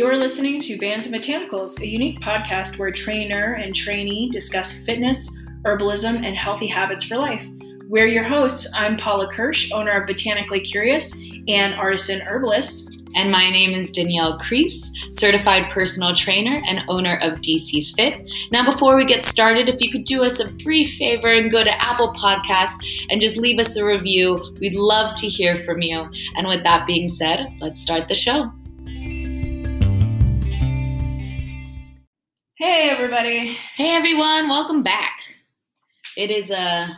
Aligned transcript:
You're 0.00 0.16
listening 0.16 0.62
to 0.62 0.78
Bands 0.78 1.06
and 1.06 1.14
Botanicals, 1.14 1.78
a 1.78 1.86
unique 1.86 2.20
podcast 2.20 2.78
where 2.78 2.90
trainer 2.90 3.56
and 3.56 3.74
trainee 3.74 4.30
discuss 4.30 4.82
fitness, 4.86 5.42
herbalism, 5.62 6.24
and 6.24 6.34
healthy 6.34 6.68
habits 6.68 7.04
for 7.04 7.18
life. 7.18 7.46
We're 7.86 8.06
your 8.06 8.24
hosts. 8.24 8.66
I'm 8.74 8.96
Paula 8.96 9.28
Kirsch, 9.30 9.70
owner 9.72 9.90
of 9.90 10.06
Botanically 10.06 10.60
Curious 10.60 11.14
and 11.48 11.74
artisan 11.74 12.22
herbalist. 12.22 13.02
And 13.14 13.30
my 13.30 13.50
name 13.50 13.74
is 13.74 13.90
Danielle 13.90 14.38
Crease, 14.38 14.90
certified 15.12 15.68
personal 15.68 16.14
trainer 16.14 16.62
and 16.66 16.82
owner 16.88 17.18
of 17.20 17.42
DC 17.42 17.94
Fit. 17.94 18.26
Now, 18.50 18.64
before 18.64 18.96
we 18.96 19.04
get 19.04 19.26
started, 19.26 19.68
if 19.68 19.82
you 19.82 19.90
could 19.90 20.04
do 20.04 20.24
us 20.24 20.40
a 20.40 20.50
brief 20.64 20.94
favor 20.94 21.28
and 21.28 21.50
go 21.50 21.62
to 21.62 21.84
Apple 21.84 22.14
Podcast 22.14 23.04
and 23.10 23.20
just 23.20 23.36
leave 23.36 23.58
us 23.58 23.76
a 23.76 23.84
review, 23.84 24.56
we'd 24.62 24.74
love 24.74 25.14
to 25.16 25.26
hear 25.26 25.54
from 25.56 25.82
you. 25.82 26.08
And 26.36 26.46
with 26.46 26.62
that 26.62 26.86
being 26.86 27.06
said, 27.06 27.54
let's 27.60 27.82
start 27.82 28.08
the 28.08 28.14
show. 28.14 28.50
Hey, 32.62 32.90
everybody. 32.90 33.56
Hey, 33.74 33.96
everyone. 33.96 34.46
Welcome 34.46 34.82
back. 34.82 35.22
It 36.14 36.30
is 36.30 36.50
uh, 36.50 36.88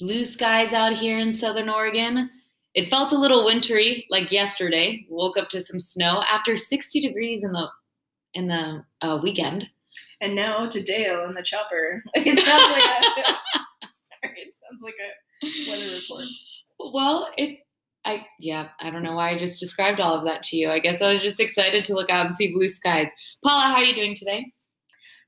blue 0.00 0.24
skies 0.24 0.72
out 0.72 0.92
here 0.92 1.16
in 1.16 1.32
Southern 1.32 1.68
Oregon. 1.68 2.28
It 2.74 2.90
felt 2.90 3.12
a 3.12 3.16
little 3.16 3.44
wintry, 3.44 4.04
like 4.10 4.32
yesterday. 4.32 5.06
Woke 5.08 5.38
up 5.38 5.48
to 5.50 5.60
some 5.60 5.78
snow 5.78 6.24
after 6.28 6.56
60 6.56 7.00
degrees 7.00 7.44
in 7.44 7.52
the 7.52 7.68
in 8.32 8.48
the 8.48 8.84
uh, 9.00 9.20
weekend. 9.22 9.70
And 10.20 10.34
now 10.34 10.66
to 10.66 10.82
Dale 10.82 11.22
in 11.22 11.34
the 11.34 11.42
chopper. 11.44 12.02
It 12.16 12.36
sounds 12.36 12.72
like 12.72 13.28
a 13.28 13.30
sorry, 13.88 14.38
it 14.38 14.56
sounds 14.60 14.82
like 14.82 14.96
a 15.00 15.70
weather 15.70 15.94
report. 15.94 16.24
Well, 16.80 17.30
it 17.38 17.60
I 18.04 18.26
yeah, 18.40 18.70
I 18.80 18.90
don't 18.90 19.04
know 19.04 19.14
why 19.14 19.30
I 19.30 19.38
just 19.38 19.60
described 19.60 20.00
all 20.00 20.16
of 20.16 20.24
that 20.24 20.42
to 20.42 20.56
you. 20.56 20.68
I 20.68 20.80
guess 20.80 21.00
I 21.00 21.14
was 21.14 21.22
just 21.22 21.38
excited 21.38 21.84
to 21.84 21.94
look 21.94 22.10
out 22.10 22.26
and 22.26 22.34
see 22.34 22.52
blue 22.52 22.68
skies. 22.68 23.12
Paula, 23.44 23.66
how 23.66 23.76
are 23.76 23.84
you 23.84 23.94
doing 23.94 24.16
today? 24.16 24.52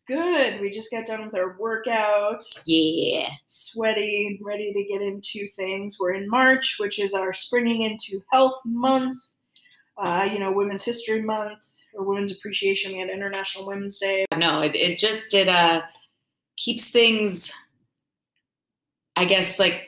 Good. 0.06 0.60
We 0.60 0.70
just 0.70 0.90
got 0.90 1.04
done 1.04 1.24
with 1.24 1.34
our 1.34 1.56
workout. 1.58 2.44
Yeah. 2.64 3.28
Sweaty, 3.44 4.26
and 4.28 4.46
ready 4.46 4.72
to 4.72 4.84
get 4.84 5.02
into 5.02 5.46
things. 5.48 5.96
We're 5.98 6.14
in 6.14 6.28
March, 6.28 6.76
which 6.78 7.00
is 7.00 7.12
our 7.12 7.32
springing 7.32 7.82
into 7.82 8.20
health 8.32 8.60
month. 8.64 9.16
Uh, 9.98 10.28
you 10.30 10.38
know, 10.38 10.52
Women's 10.52 10.84
History 10.84 11.22
Month 11.22 11.58
or 11.94 12.04
Women's 12.04 12.30
Appreciation. 12.30 12.92
We 12.92 12.98
had 12.98 13.10
International 13.10 13.66
Women's 13.66 13.98
Day. 13.98 14.26
No, 14.36 14.60
it, 14.60 14.76
it 14.76 14.98
just 14.98 15.34
it 15.34 15.48
uh 15.48 15.82
keeps 16.56 16.88
things 16.88 17.52
I 19.16 19.24
guess 19.24 19.58
like 19.58 19.85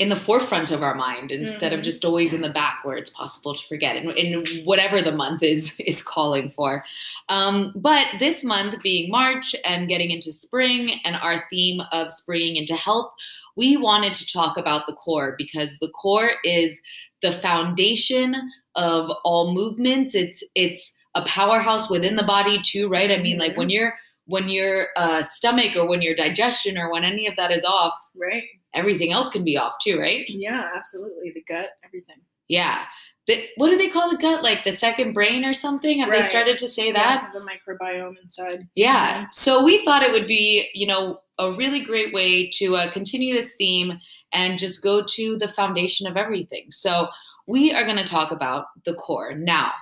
in 0.00 0.08
the 0.08 0.16
forefront 0.16 0.72
of 0.72 0.82
our 0.82 0.94
mind 0.96 1.30
instead 1.30 1.70
Mhm. 1.72 1.76
of 1.78 1.82
just 1.82 2.04
always 2.04 2.32
in 2.32 2.40
the 2.42 2.50
back 2.50 2.80
where 2.84 2.96
it's 2.96 3.10
possible 3.10 3.54
to 3.54 3.66
forget 3.68 3.94
and, 3.96 4.10
and 4.10 4.48
whatever 4.64 5.00
the 5.00 5.12
month 5.14 5.42
is 5.42 5.78
is 5.86 6.02
calling 6.02 6.48
for 6.48 6.84
um, 7.28 7.72
but 7.76 8.06
this 8.18 8.42
month 8.42 8.82
being 8.82 9.08
march 9.10 9.54
and 9.64 9.88
getting 9.88 10.10
into 10.10 10.32
spring 10.32 11.00
and 11.04 11.14
our 11.16 11.44
theme 11.48 11.80
of 11.92 12.10
springing 12.10 12.56
into 12.56 12.74
health 12.74 13.08
we 13.56 13.76
wanted 13.76 14.14
to 14.14 14.26
talk 14.26 14.56
about 14.56 14.86
the 14.88 14.94
core 14.94 15.36
because 15.38 15.78
the 15.78 15.90
core 16.02 16.32
is 16.42 16.82
the 17.22 17.30
foundation 17.30 18.34
of 18.74 19.10
all 19.24 19.54
movements 19.54 20.14
it's 20.14 20.42
it's 20.56 20.92
a 21.14 21.22
powerhouse 21.22 21.88
within 21.88 22.16
the 22.16 22.24
body 22.24 22.60
too 22.62 22.88
right 22.88 23.12
i 23.12 23.18
mean 23.18 23.38
like 23.38 23.52
Mhm. 23.52 23.58
when 23.58 23.70
your 23.70 23.94
when 24.26 24.48
your 24.48 24.86
uh, 24.96 25.20
stomach 25.22 25.76
or 25.76 25.86
when 25.86 26.00
your 26.02 26.14
digestion 26.14 26.78
or 26.78 26.90
when 26.90 27.04
any 27.04 27.26
of 27.26 27.36
that 27.36 27.52
is 27.52 27.64
off 27.64 27.94
Right? 28.16 28.44
Everything 28.74 29.12
else 29.12 29.28
can 29.28 29.44
be 29.44 29.56
off 29.56 29.74
too, 29.82 29.98
right? 29.98 30.24
Yeah, 30.28 30.68
absolutely. 30.76 31.32
The 31.34 31.42
gut, 31.42 31.70
everything. 31.84 32.16
Yeah. 32.48 32.84
The, 33.26 33.42
what 33.56 33.70
do 33.70 33.78
they 33.78 33.88
call 33.88 34.10
the 34.10 34.18
gut? 34.18 34.42
Like 34.42 34.64
the 34.64 34.72
second 34.72 35.14
brain 35.14 35.44
or 35.44 35.54
something? 35.54 36.00
Have 36.00 36.10
they 36.10 36.20
started 36.20 36.58
to 36.58 36.68
say 36.68 36.92
that? 36.92 37.20
because 37.20 37.32
the 37.32 37.40
microbiome 37.40 38.20
inside. 38.20 38.68
Yeah. 38.74 39.26
So 39.30 39.64
we 39.64 39.82
thought 39.84 40.02
it 40.02 40.12
would 40.12 40.26
be, 40.26 40.68
you 40.74 40.86
know, 40.86 41.20
a 41.38 41.52
really 41.52 41.80
great 41.80 42.12
way 42.12 42.48
to 42.50 42.76
uh, 42.76 42.92
continue 42.92 43.34
this 43.34 43.54
theme 43.56 43.98
and 44.32 44.58
just 44.58 44.82
go 44.82 45.02
to 45.02 45.36
the 45.38 45.48
foundation 45.48 46.06
of 46.06 46.16
everything. 46.16 46.66
So 46.70 47.08
we 47.48 47.72
are 47.72 47.84
going 47.84 47.96
to 47.96 48.04
talk 48.04 48.30
about 48.30 48.66
the 48.84 48.94
core. 48.94 49.34
Now, 49.34 49.72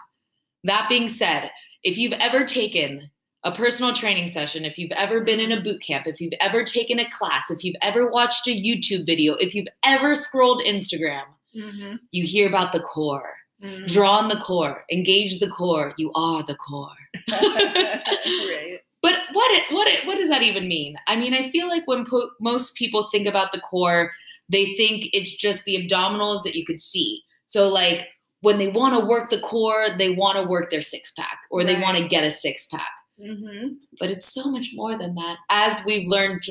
that 0.65 0.89
being 0.89 1.09
said, 1.09 1.51
if 1.83 1.99
you've 1.99 2.15
ever 2.15 2.45
taken 2.45 3.11
a 3.45 3.53
personal 3.53 3.93
training 3.93 4.29
session, 4.29 4.65
if 4.65 4.79
you've 4.79 4.93
ever 4.93 5.21
been 5.21 5.41
in 5.41 5.53
a 5.53 5.61
boot 5.61 5.81
camp, 5.83 6.07
if 6.07 6.21
you've 6.21 6.33
ever 6.41 6.63
taken 6.63 6.99
a 6.99 7.11
class, 7.11 7.51
if 7.51 7.65
you've 7.65 7.77
ever 7.83 8.09
watched 8.09 8.47
a 8.47 8.51
YouTube 8.51 9.05
video, 9.05 9.35
if 9.35 9.55
you've 9.55 9.69
ever 9.85 10.15
scrolled 10.15 10.63
Instagram, 10.63 11.25
Mm-hmm. 11.55 11.97
you 12.13 12.25
hear 12.25 12.49
about 12.49 12.73
the 12.73 12.81
core. 12.81 13.29
Mm-hmm. 13.63 13.85
Draw 13.85 14.11
on 14.11 14.29
the 14.29 14.37
core, 14.37 14.85
engage 14.91 15.39
the 15.39 15.51
core. 15.51 15.93
You 15.99 16.11
are 16.15 16.43
the 16.45 16.55
core. 16.55 16.89
right. 17.31 18.79
But 19.03 19.17
what 19.33 19.51
it, 19.51 19.65
what 19.75 19.87
it, 19.87 20.07
what 20.07 20.17
does 20.17 20.31
that 20.31 20.43
even 20.43 20.67
mean? 20.67 20.97
I 21.09 21.17
mean, 21.17 21.35
I 21.35 21.51
feel 21.51 21.69
like 21.69 21.87
when 21.87 22.07
po- 22.07 22.31
most 22.41 22.75
people 22.77 23.07
think 23.09 23.27
about 23.27 23.53
the 23.53 23.61
core, 23.61 24.13
they 24.49 24.75
think 24.77 25.11
it's 25.13 25.35
just 25.35 25.65
the 25.65 25.77
abdominals 25.77 26.43
that 26.45 26.55
you 26.55 26.65
could 26.65 26.81
see. 26.81 27.23
So 27.45 27.69
like 27.69 28.09
when 28.41 28.59
they 28.59 28.69
want 28.69 28.99
to 28.99 29.05
work 29.05 29.29
the 29.29 29.41
core, 29.41 29.87
they 29.99 30.11
want 30.11 30.39
to 30.39 30.45
work 30.45 30.71
their 30.71 30.81
six 30.81 31.11
pack 31.13 31.39
or 31.51 31.65
they 31.65 31.79
want 31.81 31.99
to 31.99 32.07
get 32.09 32.25
a 32.25 32.31
six 32.33 32.67
pack. 32.67 32.91
Mm-hmm. 33.21 33.75
But 33.99 34.11
it's 34.11 34.33
so 34.33 34.51
much 34.51 34.71
more 34.75 34.97
than 34.97 35.15
that. 35.15 35.37
As 35.51 35.83
we've 35.85 36.09
learned, 36.09 36.43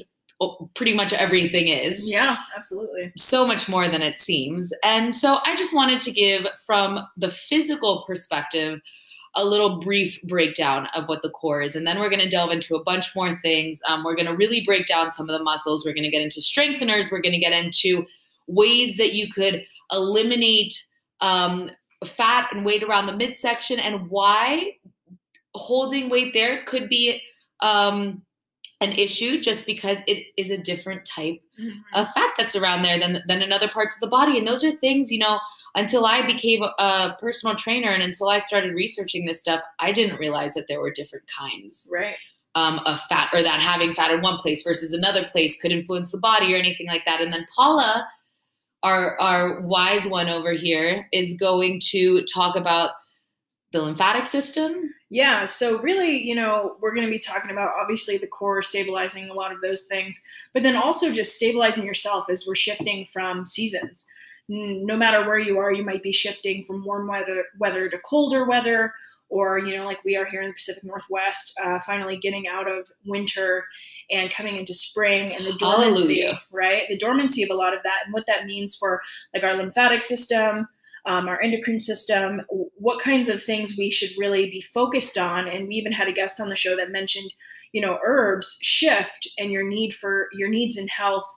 pretty 0.73 0.94
much 0.94 1.13
everything 1.13 1.67
is 1.67 2.09
Yeah, 2.09 2.38
absolutely. 2.55 3.11
so 3.16 3.45
much 3.45 3.69
more 3.69 3.88
than 3.88 4.01
it 4.01 4.19
seems. 4.19 4.73
And 4.83 5.13
so 5.16 5.39
I 5.45 5.55
just 5.55 5.73
wanted 5.73 6.01
to 6.03 6.11
give, 6.11 6.47
from 6.66 7.00
the 7.17 7.29
physical 7.29 8.03
perspective, 8.07 8.79
a 9.35 9.45
little 9.45 9.79
brief 9.79 10.21
breakdown 10.23 10.88
of 10.95 11.07
what 11.07 11.21
the 11.21 11.29
core 11.29 11.61
is. 11.61 11.75
And 11.75 11.88
then 11.88 12.00
we're 12.00 12.09
going 12.09 12.21
to 12.21 12.29
delve 12.29 12.51
into 12.51 12.75
a 12.75 12.83
bunch 12.83 13.16
more 13.16 13.29
things. 13.41 13.79
Um, 13.88 14.03
we're 14.03 14.16
going 14.16 14.25
to 14.25 14.35
really 14.35 14.63
break 14.66 14.88
down 14.88 15.11
some 15.11 15.29
of 15.29 15.38
the 15.38 15.44
muscles. 15.44 15.85
We're 15.85 15.94
going 15.94 16.03
to 16.03 16.09
get 16.09 16.21
into 16.23 16.41
strengtheners. 16.41 17.11
We're 17.11 17.21
going 17.21 17.33
to 17.33 17.39
get 17.39 17.53
into 17.53 18.05
ways 18.47 18.97
that 18.97 19.13
you 19.13 19.31
could 19.31 19.63
eliminate 19.91 20.73
um, 21.21 21.69
fat 22.05 22.50
and 22.51 22.66
weight 22.66 22.83
around 22.83 23.05
the 23.05 23.16
midsection 23.16 23.79
and 23.79 24.09
why 24.09 24.73
holding 25.56 26.09
weight 26.09 26.34
there 26.34 26.63
could 26.63 26.88
be 26.89 27.22
um, 27.62 28.22
an 28.79 28.91
issue 28.94 29.39
just 29.39 29.66
because 29.66 30.00
it 30.07 30.25
is 30.38 30.50
a 30.50 30.57
different 30.57 31.06
type 31.06 31.39
Mhm. 31.59 31.81
of 31.94 32.09
fat 32.13 32.31
that's 32.38 32.56
around 32.56 32.81
there 32.81 32.97
than 32.97 33.22
than 33.28 33.41
in 33.41 33.51
other 33.51 33.67
parts 33.67 33.95
of 33.95 34.01
the 34.01 34.07
body 34.07 34.38
and 34.38 34.47
those 34.47 34.63
are 34.63 34.72
things 34.72 35.12
you 35.12 35.19
know 35.19 35.39
until 35.75 36.06
i 36.06 36.25
became 36.25 36.63
a, 36.63 36.73
a 36.79 37.16
personal 37.19 37.56
trainer 37.56 37.89
and 37.89 38.01
until 38.01 38.29
i 38.29 38.39
started 38.39 38.73
researching 38.73 39.25
this 39.25 39.39
stuff 39.39 39.62
i 39.79 39.91
didn't 39.91 40.17
realize 40.19 40.53
that 40.56 40.67
there 40.67 40.79
were 40.81 40.89
different 40.91 41.25
kinds 41.28 41.88
Right. 41.91 42.16
um, 42.56 42.79
of 42.88 43.00
fat 43.01 43.29
or 43.33 43.44
that 43.44 43.59
having 43.59 43.94
fat 43.94 44.09
in 44.12 44.22
one 44.22 44.38
place 44.38 44.63
versus 44.63 44.94
another 44.94 45.23
place 45.25 45.62
could 45.62 45.72
influence 45.72 46.12
the 46.12 46.18
body 46.18 46.53
or 46.56 46.57
anything 46.57 46.88
like 46.88 47.06
that 47.06 47.22
and 47.22 47.31
then 47.31 47.45
paula 47.56 48.07
our 48.83 49.19
our 49.22 49.62
wise 49.62 50.07
one 50.07 50.28
over 50.29 50.53
here 50.53 51.07
is 51.13 51.33
going 51.35 51.79
to 51.91 52.23
talk 52.23 52.56
about 52.56 52.91
the 53.73 53.81
lymphatic 53.81 54.25
system 54.25 54.91
Yeah, 55.13 55.44
so 55.44 55.77
really, 55.81 56.25
you 56.25 56.33
know, 56.33 56.77
we're 56.79 56.95
going 56.95 57.05
to 57.05 57.11
be 57.11 57.19
talking 57.19 57.51
about 57.51 57.73
obviously 57.77 58.17
the 58.17 58.27
core, 58.27 58.61
stabilizing 58.61 59.29
a 59.29 59.33
lot 59.33 59.51
of 59.51 59.59
those 59.59 59.83
things, 59.83 60.22
but 60.53 60.63
then 60.63 60.77
also 60.77 61.11
just 61.11 61.35
stabilizing 61.35 61.85
yourself 61.85 62.29
as 62.29 62.45
we're 62.47 62.55
shifting 62.55 63.03
from 63.03 63.45
seasons. 63.45 64.07
No 64.47 64.95
matter 64.95 65.27
where 65.27 65.38
you 65.38 65.57
are, 65.57 65.73
you 65.73 65.83
might 65.83 66.01
be 66.01 66.13
shifting 66.13 66.63
from 66.63 66.85
warm 66.85 67.09
weather 67.09 67.44
weather 67.59 67.89
to 67.89 67.97
colder 68.00 68.45
weather, 68.45 68.94
or 69.27 69.59
you 69.59 69.75
know, 69.75 69.83
like 69.83 70.01
we 70.05 70.16
are 70.16 70.25
here 70.25 70.41
in 70.41 70.47
the 70.47 70.53
Pacific 70.53 70.85
Northwest, 70.85 71.59
uh, 71.61 71.77
finally 71.85 72.16
getting 72.16 72.47
out 72.47 72.71
of 72.71 72.89
winter 73.05 73.66
and 74.09 74.33
coming 74.33 74.55
into 74.55 74.73
spring 74.73 75.33
and 75.35 75.45
the 75.45 75.53
dormancy, 75.53 76.21
Hallelujah. 76.21 76.41
right? 76.51 76.83
The 76.88 76.97
dormancy 76.97 77.44
of 77.44 77.50
a 77.50 77.55
lot 77.55 77.73
of 77.73 77.83
that, 77.83 78.03
and 78.05 78.13
what 78.13 78.27
that 78.27 78.45
means 78.45 78.77
for 78.77 79.01
like 79.33 79.44
our 79.44 79.55
lymphatic 79.55 80.03
system, 80.03 80.69
um, 81.06 81.28
our 81.28 81.41
endocrine 81.41 81.80
system, 81.80 82.42
what 82.50 83.01
kinds 83.01 83.30
of 83.30 83.42
things 83.42 83.75
we 83.77 83.89
should 83.92 84.12
really 84.18 84.50
be 84.50 84.62
focused 84.62 85.18
on. 85.18 85.48
And 85.48 85.68
we 85.68 85.75
even 85.75 85.92
had 85.92 86.07
a 86.07 86.13
guest 86.13 86.39
on 86.39 86.48
the 86.48 86.56
show 86.56 86.75
that 86.75 86.92
mentioned, 86.92 87.33
you 87.71 87.81
know, 87.81 88.00
herbs 88.06 88.57
shift 88.62 89.27
and 89.38 89.51
your 89.51 89.68
need 89.68 89.94
for 89.94 90.27
your 90.33 90.50
needs 90.50 90.77
in 90.77 90.88
health 90.88 91.30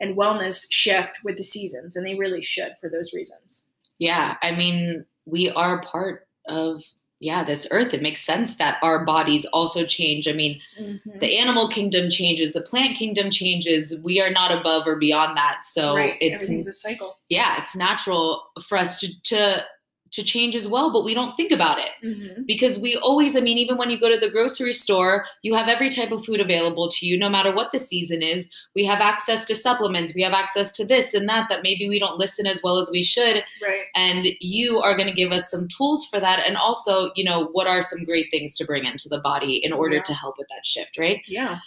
and 0.00 0.16
wellness 0.16 0.66
shift 0.70 1.18
with 1.22 1.36
the 1.36 1.44
seasons, 1.44 1.94
and 1.94 2.06
they 2.06 2.14
really 2.14 2.42
should 2.42 2.72
for 2.80 2.88
those 2.88 3.12
reasons. 3.14 3.70
yeah 3.98 4.36
i 4.42 4.50
mean 4.50 5.04
we 5.26 5.50
are 5.50 5.82
part 5.82 6.26
of 6.48 6.82
yeah 7.20 7.44
this 7.44 7.68
earth 7.70 7.94
it 7.94 8.02
makes 8.02 8.20
sense 8.20 8.56
that 8.56 8.78
our 8.82 9.04
bodies 9.04 9.44
also 9.46 9.84
change 9.84 10.26
i 10.26 10.32
mean 10.32 10.60
the 10.76 10.82
mm-hmm. 10.82 11.24
animal 11.40 11.68
kingdom 11.68 12.10
changes 12.10 12.52
the 12.52 12.62
plant 12.62 12.96
kingdom 12.96 13.30
changes 13.30 14.00
we 14.02 14.20
are 14.20 14.30
not 14.30 14.50
above 14.50 14.86
or 14.86 14.96
beyond 14.96 15.36
that 15.36 15.64
so 15.64 15.94
right. 15.94 16.16
it's 16.20 16.48
a 16.48 16.72
cycle. 16.72 17.18
yeah 17.28 17.56
it's 17.58 17.76
natural 17.76 18.50
for 18.66 18.76
us 18.76 18.98
to 18.98 19.22
to 19.22 19.64
to 20.12 20.22
change 20.24 20.54
as 20.56 20.66
well 20.66 20.92
but 20.92 21.04
we 21.04 21.14
don't 21.14 21.36
think 21.36 21.52
about 21.52 21.78
it 21.78 21.90
Mhm. 22.04 22.46
because 22.46 22.78
we 22.78 22.96
always 22.96 23.36
i 23.36 23.40
mean 23.40 23.58
even 23.58 23.76
when 23.76 23.90
you 23.90 23.98
go 23.98 24.10
to 24.12 24.18
the 24.18 24.28
grocery 24.30 24.72
store 24.72 25.26
you 25.42 25.54
have 25.54 25.68
every 25.68 25.88
type 25.88 26.10
of 26.12 26.24
food 26.24 26.40
available 26.40 26.88
to 26.90 27.06
you 27.06 27.18
no 27.18 27.28
matter 27.28 27.52
what 27.54 27.70
the 27.72 27.78
season 27.78 28.20
is 28.22 28.50
we 28.74 28.84
have 28.84 29.00
access 29.00 29.44
to 29.44 29.54
supplements 29.54 30.14
we 30.14 30.22
have 30.22 30.32
access 30.32 30.70
to 30.72 30.84
this 30.84 31.14
and 31.14 31.28
that 31.28 31.48
that 31.48 31.62
maybe 31.62 31.88
we 31.88 31.98
don't 31.98 32.18
listen 32.18 32.46
as 32.46 32.62
well 32.62 32.76
as 32.78 32.90
we 32.92 33.02
should 33.02 33.42
Right. 33.62 33.84
And 33.94 34.26
you 34.40 34.78
are 34.80 34.96
going 34.96 35.08
to 35.08 35.14
give 35.14 35.32
us 35.32 35.50
some 35.50 35.68
tools 35.76 36.06
for 36.06 36.18
that. 36.20 36.46
And 36.46 36.56
also, 36.56 37.10
you 37.14 37.24
know, 37.24 37.48
what 37.52 37.66
are 37.66 37.82
some 37.82 38.04
great 38.04 38.28
things 38.30 38.56
to 38.56 38.64
bring 38.64 38.84
into 38.86 39.08
the 39.08 39.20
body 39.20 39.56
in 39.56 39.72
order 39.72 39.96
Yeah. 39.96 40.02
to 40.02 40.14
help 40.14 40.36
with 40.38 40.46
that 40.48 40.64
shift, 40.64 40.96
right? 40.96 41.20
Yeah. 41.26 41.58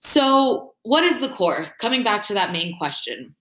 So, 0.00 0.74
what 0.82 1.04
is 1.04 1.20
the 1.20 1.28
core? 1.28 1.66
Coming 1.80 2.02
back 2.02 2.22
to 2.24 2.34
that 2.34 2.52
main 2.52 2.76
question. 2.78 3.34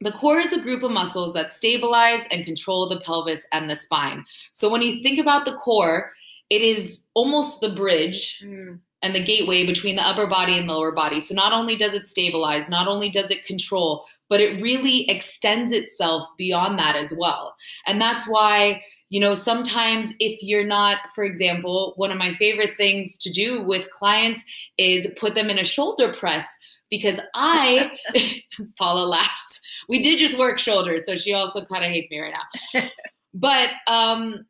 The 0.00 0.12
core 0.12 0.40
is 0.40 0.52
a 0.52 0.60
group 0.60 0.82
of 0.82 0.90
muscles 0.90 1.34
that 1.34 1.52
stabilize 1.52 2.26
and 2.30 2.44
control 2.44 2.88
the 2.88 3.00
pelvis 3.00 3.46
and 3.52 3.70
the 3.70 3.76
spine. 3.76 4.24
So, 4.52 4.70
when 4.70 4.82
you 4.82 5.02
think 5.02 5.18
about 5.18 5.44
the 5.44 5.56
core, 5.56 6.12
it 6.50 6.62
is 6.62 7.06
almost 7.14 7.60
the 7.60 7.70
bridge 7.70 8.42
Mm, 8.44 8.80
and 9.04 9.14
the 9.14 9.22
gateway 9.22 9.66
between 9.66 9.96
the 9.96 10.02
upper 10.02 10.26
body 10.26 10.58
and 10.58 10.66
lower 10.66 10.90
body. 10.90 11.20
So 11.20 11.34
not 11.34 11.52
only 11.52 11.76
does 11.76 11.92
it 11.92 12.08
stabilize, 12.08 12.70
not 12.70 12.88
only 12.88 13.10
does 13.10 13.30
it 13.30 13.44
control, 13.44 14.06
but 14.30 14.40
it 14.40 14.62
really 14.62 15.08
extends 15.10 15.72
itself 15.72 16.26
beyond 16.38 16.78
that 16.78 16.96
as 16.96 17.14
well. 17.20 17.54
And 17.86 18.00
that's 18.00 18.26
why, 18.26 18.82
you 19.10 19.20
know, 19.20 19.34
sometimes 19.34 20.14
if 20.20 20.42
you're 20.42 20.66
not, 20.66 21.10
for 21.14 21.22
example, 21.22 21.92
one 21.96 22.10
of 22.10 22.16
my 22.16 22.32
favorite 22.32 22.70
things 22.70 23.18
to 23.18 23.30
do 23.30 23.62
with 23.62 23.90
clients 23.90 24.42
is 24.78 25.06
put 25.18 25.34
them 25.34 25.50
in 25.50 25.58
a 25.58 25.64
shoulder 25.64 26.10
press 26.10 26.56
because 26.88 27.20
I, 27.34 27.90
Paula 28.78 29.04
laughs. 29.04 29.60
We 29.88 30.00
did 30.00 30.18
just 30.18 30.38
work 30.38 30.58
shoulders, 30.58 31.06
so 31.06 31.16
she 31.16 31.34
also 31.34 31.64
kind 31.64 31.84
of 31.84 31.90
hates 31.90 32.10
me 32.10 32.20
right 32.20 32.34
now. 32.74 32.88
but 33.34 33.70
um 33.88 34.46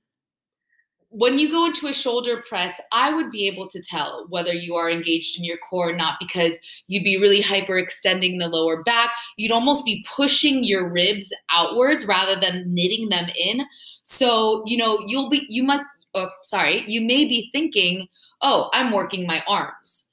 when 1.17 1.39
you 1.39 1.49
go 1.49 1.65
into 1.65 1.87
a 1.87 1.93
shoulder 1.93 2.43
press, 2.49 2.81
I 2.91 3.15
would 3.15 3.31
be 3.31 3.47
able 3.47 3.69
to 3.69 3.81
tell 3.81 4.27
whether 4.31 4.53
you 4.53 4.75
are 4.75 4.91
engaged 4.91 5.39
in 5.39 5.45
your 5.45 5.59
core 5.59 5.91
or 5.91 5.97
not 5.97 6.17
because 6.19 6.59
you'd 6.89 7.05
be 7.05 7.19
really 7.19 7.41
hyperextending 7.41 8.41
the 8.41 8.49
lower 8.49 8.83
back. 8.83 9.11
You'd 9.37 9.53
almost 9.53 9.85
be 9.85 10.05
pushing 10.17 10.65
your 10.65 10.91
ribs 10.91 11.33
outwards 11.53 12.05
rather 12.05 12.35
than 12.35 12.75
knitting 12.75 13.11
them 13.11 13.27
in. 13.39 13.65
So, 14.03 14.65
you 14.67 14.77
know, 14.77 14.99
you'll 15.07 15.29
be, 15.31 15.47
you 15.49 15.63
must, 15.63 15.87
oh, 16.15 16.31
sorry, 16.43 16.83
you 16.89 17.01
may 17.01 17.25
be 17.25 17.49
thinking, 17.53 18.09
oh, 18.43 18.69
I'm 18.75 18.91
working 18.91 19.25
my 19.25 19.41
arms. 19.47 20.11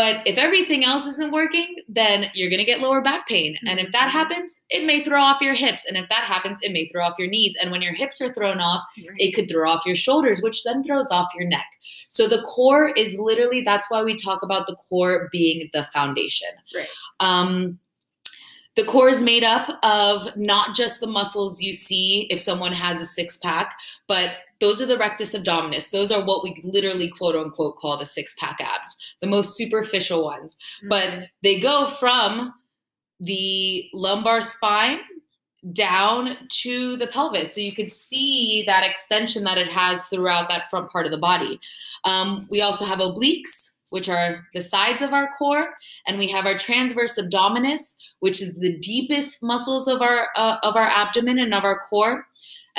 But 0.00 0.26
if 0.26 0.38
everything 0.38 0.82
else 0.82 1.06
isn't 1.06 1.30
working, 1.30 1.76
then 1.86 2.30
you're 2.32 2.48
going 2.48 2.58
to 2.58 2.64
get 2.64 2.80
lower 2.80 3.02
back 3.02 3.28
pain. 3.28 3.58
And 3.66 3.78
if 3.78 3.92
that 3.92 4.08
Mhm. 4.08 4.12
happens, 4.12 4.58
it 4.70 4.86
may 4.86 5.04
throw 5.04 5.22
off 5.22 5.42
your 5.42 5.52
hips. 5.52 5.84
And 5.84 5.94
if 5.94 6.08
that 6.08 6.24
happens, 6.24 6.58
it 6.62 6.72
may 6.72 6.86
throw 6.86 7.04
off 7.04 7.18
your 7.18 7.28
knees. 7.28 7.54
And 7.60 7.70
when 7.70 7.82
your 7.82 7.92
hips 7.92 8.18
are 8.22 8.32
thrown 8.32 8.60
off, 8.60 8.82
right. 8.96 9.14
it 9.18 9.32
could 9.32 9.46
throw 9.46 9.70
off 9.70 9.84
your 9.84 9.96
shoulders, 9.96 10.40
which 10.40 10.64
then 10.64 10.82
throws 10.82 11.10
off 11.10 11.30
your 11.38 11.46
neck. 11.46 11.66
So 12.08 12.26
the 12.28 12.40
core 12.44 12.94
is 12.96 13.18
literally 13.18 13.60
that's 13.60 13.90
why 13.90 14.02
we 14.02 14.16
talk 14.16 14.42
about 14.42 14.66
the 14.66 14.76
core 14.88 15.28
being 15.30 15.68
the 15.74 15.84
foundation. 15.84 16.48
Right. 16.74 16.88
Um, 17.20 17.78
the 18.76 18.84
core 18.84 19.10
is 19.10 19.22
made 19.22 19.44
up 19.44 19.78
of 19.82 20.34
not 20.34 20.74
just 20.74 21.00
the 21.00 21.08
muscles 21.08 21.60
you 21.60 21.74
see 21.74 22.26
if 22.30 22.40
someone 22.40 22.72
has 22.72 23.02
a 23.02 23.04
six 23.04 23.36
pack, 23.36 23.78
but 24.08 24.30
those 24.60 24.80
are 24.80 24.86
the 24.86 24.98
rectus 24.98 25.34
abdominis. 25.34 25.90
Those 25.90 26.12
are 26.12 26.24
what 26.24 26.42
we 26.42 26.60
literally 26.64 27.08
quote 27.08 27.36
unquote 27.36 27.76
call 27.76 27.96
the 27.96 28.06
six 28.06 28.34
pack 28.38 28.60
abs, 28.60 29.14
the 29.20 29.26
most 29.26 29.56
superficial 29.56 30.24
ones. 30.24 30.56
But 30.88 31.08
Mhm. 31.08 31.26
they 31.42 31.58
go 31.58 31.86
from 31.86 32.52
the 33.18 33.88
lumbar 33.92 34.42
spine 34.42 35.00
down 35.72 36.36
to 36.62 36.96
the 36.96 37.06
pelvis. 37.06 37.54
So 37.54 37.60
you 37.60 37.72
can 37.74 37.90
see 37.90 38.64
that 38.66 38.86
extension 38.88 39.44
that 39.44 39.58
it 39.58 39.68
has 39.68 40.06
throughout 40.06 40.48
that 40.48 40.70
front 40.70 40.90
part 40.90 41.04
of 41.04 41.12
the 41.12 41.18
body. 41.18 41.60
Um, 42.04 42.46
we 42.50 42.62
also 42.62 42.86
have 42.86 42.98
obliques, 42.98 43.70
which 43.90 44.08
are 44.08 44.46
the 44.54 44.62
sides 44.62 45.02
of 45.02 45.12
our 45.12 45.28
core, 45.36 45.74
and 46.06 46.16
we 46.16 46.28
have 46.28 46.46
our 46.46 46.56
transverse 46.56 47.18
abdominis, 47.18 47.94
which 48.20 48.40
is 48.40 48.54
the 48.58 48.78
deepest 48.78 49.42
muscles 49.42 49.86
of 49.86 50.00
our 50.00 50.28
uh, 50.36 50.58
of 50.62 50.76
our 50.76 50.86
abdomen 50.86 51.38
and 51.38 51.52
of 51.52 51.64
our 51.64 51.80
core. 51.90 52.26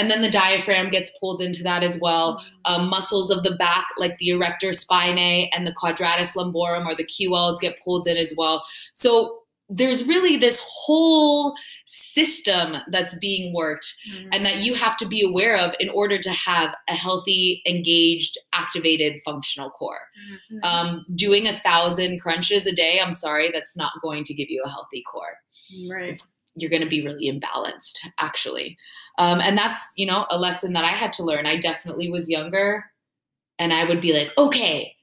And 0.01 0.09
then 0.09 0.23
the 0.23 0.31
diaphragm 0.31 0.89
gets 0.89 1.11
pulled 1.19 1.41
into 1.41 1.61
that 1.61 1.83
as 1.83 1.99
well 2.01 2.43
um, 2.65 2.89
muscles 2.89 3.29
of 3.29 3.43
the 3.43 3.55
back, 3.57 3.87
like 3.99 4.17
the 4.17 4.29
erector 4.29 4.69
spinae 4.69 5.47
and 5.55 5.67
the 5.67 5.73
quadratus 5.73 6.35
lumborum 6.35 6.87
or 6.87 6.95
the 6.95 7.05
QLs, 7.05 7.59
get 7.61 7.77
pulled 7.85 8.07
in 8.07 8.17
as 8.17 8.33
well. 8.35 8.63
So 8.95 9.37
there's 9.69 10.07
really 10.07 10.37
this 10.37 10.59
whole 10.63 11.53
system 11.85 12.77
that's 12.89 13.13
being 13.19 13.53
worked 13.53 13.93
Mhm. 14.09 14.29
and 14.33 14.45
that 14.45 14.57
you 14.57 14.73
have 14.73 14.97
to 14.97 15.05
be 15.07 15.21
aware 15.21 15.55
of 15.55 15.75
in 15.79 15.89
order 15.89 16.17
to 16.17 16.29
have 16.31 16.73
a 16.89 16.95
healthy, 16.95 17.61
engaged, 17.67 18.39
activated, 18.53 19.19
functional 19.23 19.69
core. 19.69 20.09
Mhm. 20.51 20.65
Um, 20.65 21.05
doing 21.15 21.47
a 21.47 21.53
thousand 21.53 22.21
crunches 22.21 22.65
a 22.65 22.71
day, 22.71 22.99
I'm 22.99 23.13
sorry, 23.13 23.51
that's 23.53 23.77
not 23.77 23.93
going 24.01 24.23
to 24.23 24.33
give 24.33 24.49
you 24.49 24.63
a 24.65 24.69
healthy 24.69 25.03
core 25.03 25.37
right. 25.89 26.19
You're 26.55 26.69
going 26.69 26.81
to 26.81 26.89
be 26.89 27.03
really 27.03 27.31
imbalanced 27.31 27.99
actually. 28.19 28.77
Um, 29.17 29.39
and 29.41 29.57
that's 29.57 29.91
you 29.95 30.05
know 30.05 30.25
a 30.29 30.37
lesson 30.37 30.73
that 30.73 30.83
i 30.83 30.89
had 30.89 31.13
to 31.13 31.23
learn. 31.23 31.45
I 31.45 31.57
definitely 31.57 32.09
was 32.09 32.29
younger 32.29 32.85
and 33.61 33.71
i 33.71 33.85
would 33.85 34.01
be 34.01 34.11
like 34.11 34.31
okay 34.37 34.93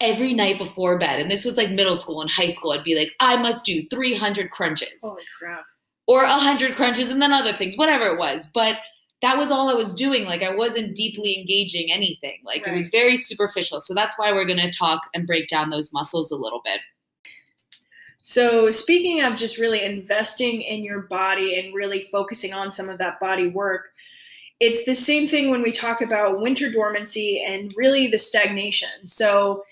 every 0.00 0.32
night 0.32 0.56
before 0.56 0.98
bed 0.98 1.20
and 1.20 1.30
this 1.30 1.44
was 1.44 1.56
like 1.56 1.70
middle 1.70 1.96
school 1.96 2.20
and 2.20 2.30
high 2.30 2.46
school 2.46 2.72
i'd 2.72 2.82
be 2.82 2.96
like 2.96 3.12
i 3.20 3.36
must 3.36 3.66
do 3.66 3.82
300 3.90 4.50
crunches 4.50 4.98
Holy 5.02 5.22
crap. 5.38 5.64
or 6.06 6.22
100 6.22 6.76
crunches 6.76 7.10
and 7.10 7.20
then 7.20 7.32
other 7.32 7.52
things 7.52 7.76
whatever 7.76 8.06
it 8.06 8.18
was 8.18 8.48
but 8.54 8.76
that 9.22 9.36
was 9.36 9.50
all 9.50 9.68
i 9.68 9.74
was 9.74 9.94
doing 9.94 10.24
like 10.24 10.42
i 10.42 10.54
wasn't 10.54 10.94
deeply 10.94 11.38
engaging 11.38 11.90
anything 11.90 12.38
like 12.44 12.66
it 12.66 12.72
was 12.72 12.88
very 12.88 13.16
superficial 13.16 13.80
so 13.80 13.94
that's 13.94 14.18
why 14.18 14.32
we're 14.32 14.46
going 14.46 14.60
to 14.60 14.70
talk 14.70 15.00
and 15.14 15.26
break 15.26 15.48
down 15.48 15.70
those 15.70 15.92
muscles 15.92 16.30
a 16.30 16.36
little 16.36 16.60
bit 16.64 16.80
So, 18.28 18.72
speaking 18.72 19.22
of 19.22 19.36
just 19.36 19.56
really 19.56 19.84
investing 19.84 20.60
in 20.60 20.82
your 20.82 21.02
body 21.02 21.60
and 21.60 21.72
really 21.72 22.02
focusing 22.02 22.52
on 22.52 22.72
some 22.72 22.88
of 22.88 22.98
that 22.98 23.20
body 23.20 23.50
work, 23.50 23.90
it's 24.58 24.84
the 24.84 24.96
same 24.96 25.28
thing 25.28 25.48
when 25.48 25.62
we 25.62 25.70
talk 25.70 26.00
about 26.00 26.40
winter 26.40 26.68
dormancy 26.68 27.40
and 27.40 27.72
really 27.76 28.08
the 28.08 28.18
stagnation. 28.18 29.06
So, 29.06 29.62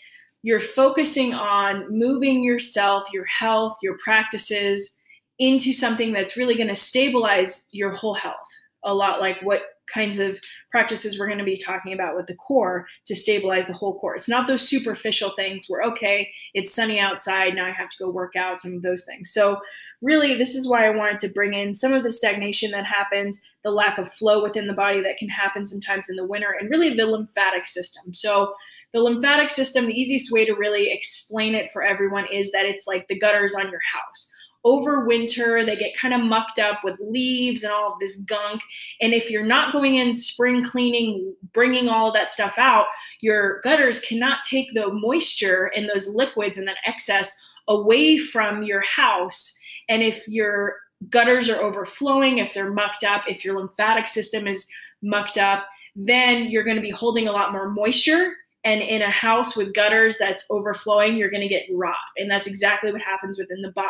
you're 0.45 0.61
focusing 0.61 1.35
on 1.35 1.87
moving 1.91 2.45
yourself, 2.45 3.13
your 3.13 3.25
health, 3.25 3.77
your 3.83 3.97
practices 4.05 4.97
into 5.41 5.73
something 5.73 6.13
that's 6.13 6.37
really 6.37 6.55
going 6.55 6.69
to 6.69 6.77
stabilize 6.77 7.67
your 7.73 7.91
whole 7.91 8.15
health. 8.15 8.47
A 8.85 8.95
lot 8.95 9.19
like 9.19 9.43
what 9.43 9.63
kinds 9.93 10.19
of 10.19 10.39
practices 10.71 11.19
we're 11.19 11.27
going 11.27 11.39
to 11.39 11.45
be 11.45 11.57
talking 11.57 11.93
about 11.93 12.17
with 12.17 12.27
the 12.27 12.37
core 12.37 12.87
to 13.07 13.15
stabilize 13.15 13.67
the 13.67 13.73
whole 13.73 13.99
core. 13.99 14.15
It's 14.15 14.29
not 14.29 14.47
those 14.47 14.69
superficial 14.69 15.31
things 15.31 15.67
where, 15.69 15.83
okay, 15.83 16.33
it's 16.55 16.75
sunny 16.75 16.99
outside, 16.99 17.55
now 17.55 17.67
I 17.67 17.71
have 17.71 17.89
to 17.91 17.99
go 17.99 18.11
work 18.11 18.37
out, 18.37 18.61
some 18.61 18.75
of 18.75 18.83
those 18.83 19.05
things. 19.05 19.31
So, 19.31 19.61
really, 20.03 20.35
this 20.35 20.55
is 20.55 20.69
why 20.69 20.87
I 20.87 20.91
wanted 20.91 21.19
to 21.21 21.33
bring 21.33 21.55
in 21.55 21.73
some 21.73 21.93
of 21.93 22.03
the 22.03 22.11
stagnation 22.11 22.71
that 22.73 22.85
happens, 22.85 23.51
the 23.63 23.71
lack 23.71 23.97
of 23.99 24.13
flow 24.13 24.43
within 24.43 24.67
the 24.67 24.75
body 24.75 25.01
that 25.01 25.17
can 25.17 25.29
happen 25.29 25.65
sometimes 25.65 26.11
in 26.11 26.17
the 26.17 26.27
winter, 26.27 26.55
and 26.59 26.69
really 26.69 26.91
the 26.91 27.07
lymphatic 27.07 27.67
system. 27.67 28.13
So, 28.13 28.55
the 28.93 29.03
lymphatic 29.03 29.51
system, 29.51 29.87
the 29.87 30.01
easiest 30.01 30.31
way 30.31 30.45
to 30.45 30.55
really 30.55 30.93
explain 30.93 31.55
it 31.55 31.69
for 31.71 31.83
everyone 31.83 32.27
is 32.33 32.53
that 32.53 32.65
it's 32.65 32.87
like 32.87 33.09
the 33.09 33.19
gutters 33.19 33.55
on 33.55 33.71
your 33.71 33.81
house. 33.93 34.34
Over 34.65 35.05
winter, 35.05 35.63
they 35.63 35.77
get 35.77 35.97
kind 35.97 36.15
of 36.15 36.23
mucked 36.23 36.59
up 36.59 36.81
with 36.83 36.99
leaves 37.01 37.63
and 37.63 37.73
all 37.73 37.93
of 37.93 38.01
this 38.01 38.17
gunk. 38.17 38.63
And 39.01 39.13
if 39.13 39.31
you're 39.31 39.45
not 39.45 39.73
going 39.73 39.97
in 39.97 40.15
spring 40.15 40.65
cleaning, 40.65 41.35
bringing 41.53 41.89
all 41.89 42.13
that 42.13 42.31
stuff 42.31 42.55
out, 42.57 42.87
your 43.21 43.61
gutters 43.61 44.01
cannot 44.01 44.39
take 44.43 44.73
the 44.73 44.93
moisture 44.93 45.71
and 45.77 45.89
those 45.89 46.09
liquids 46.09 46.57
and 46.57 46.67
that 46.67 46.79
excess 46.87 47.39
away 47.69 48.17
from 48.17 48.63
your 48.63 48.81
house. 48.83 49.59
And 49.89 50.03
if 50.03 50.27
your 50.29 50.77
gutters 51.11 51.51
are 51.51 51.61
overflowing, 51.61 52.39
if 52.39 52.55
they're 52.55 52.73
mucked 52.73 53.05
up, 53.05 53.29
if 53.29 53.45
your 53.45 53.59
lymphatic 53.59 54.07
system 54.07 54.47
is 54.47 54.67
mucked 55.03 55.37
up, 55.37 55.67
then 55.97 56.51
you're 56.51 56.65
going 56.65 56.77
to 56.77 56.83
be 56.83 56.91
holding 56.91 57.29
a 57.29 57.33
lot 57.33 57.53
more 57.53 57.69
moisture. 57.69 58.33
And 58.65 58.81
in 58.81 59.03
a 59.03 59.11
house 59.11 59.57
with 59.57 59.75
gutters 59.75 60.17
that's 60.19 60.47
overflowing, 60.51 61.17
you're 61.17 61.31
going 61.31 61.43
to 61.43 61.49
get 61.49 61.67
rot. 61.71 61.97
And 62.17 62.31
that's 62.31 62.47
exactly 62.47 62.91
what 62.93 63.03
happens 63.03 63.39
within 63.39 63.61
the 63.61 63.73
body. 63.73 63.89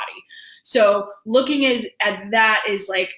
So, 0.65 1.09
looking 1.27 1.67
as, 1.67 1.87
at 2.01 2.31
that 2.33 2.65
is 2.67 2.89
like 2.89 3.13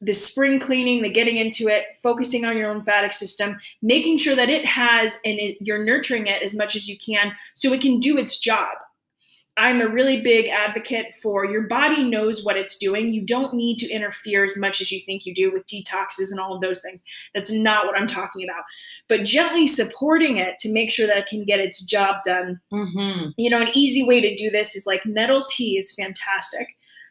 the 0.00 0.12
spring 0.12 0.58
cleaning, 0.58 1.02
the 1.02 1.10
getting 1.10 1.36
into 1.36 1.68
it, 1.68 1.84
focusing 2.02 2.44
on 2.44 2.56
your 2.56 2.72
lymphatic 2.72 3.12
system, 3.12 3.58
making 3.82 4.18
sure 4.18 4.34
that 4.34 4.50
it 4.50 4.66
has 4.66 5.18
and 5.24 5.38
it, 5.38 5.58
you're 5.60 5.84
nurturing 5.84 6.26
it 6.26 6.42
as 6.42 6.54
much 6.54 6.74
as 6.74 6.88
you 6.88 6.96
can 6.98 7.32
so 7.54 7.72
it 7.72 7.80
can 7.80 8.00
do 8.00 8.18
its 8.18 8.38
job. 8.38 8.68
I'm 9.56 9.80
a 9.80 9.88
really 9.88 10.20
big 10.20 10.48
advocate 10.48 11.14
for 11.14 11.46
your 11.46 11.62
body 11.62 12.04
knows 12.04 12.44
what 12.44 12.56
it's 12.56 12.76
doing. 12.76 13.08
You 13.08 13.22
don't 13.22 13.54
need 13.54 13.78
to 13.78 13.90
interfere 13.90 14.44
as 14.44 14.56
much 14.56 14.80
as 14.80 14.92
you 14.92 15.00
think 15.00 15.24
you 15.24 15.34
do 15.34 15.50
with 15.50 15.66
detoxes 15.66 16.30
and 16.30 16.38
all 16.38 16.54
of 16.54 16.60
those 16.60 16.82
things. 16.82 17.04
That's 17.34 17.50
not 17.50 17.86
what 17.86 17.98
I'm 17.98 18.06
talking 18.06 18.44
about. 18.44 18.64
But 19.08 19.24
gently 19.24 19.66
supporting 19.66 20.36
it 20.36 20.58
to 20.58 20.72
make 20.72 20.90
sure 20.90 21.06
that 21.06 21.18
it 21.18 21.26
can 21.26 21.44
get 21.44 21.60
its 21.60 21.82
job 21.84 22.16
done 22.24 22.60
mm-hmm. 22.72 23.30
you 23.36 23.50
know, 23.50 23.60
an 23.60 23.70
easy 23.74 24.06
way 24.06 24.20
to 24.20 24.34
do 24.34 24.50
this 24.50 24.76
is 24.76 24.86
like 24.86 25.04
nettle 25.06 25.44
tea 25.44 25.76
is 25.76 25.92
fantastic. 25.92 26.68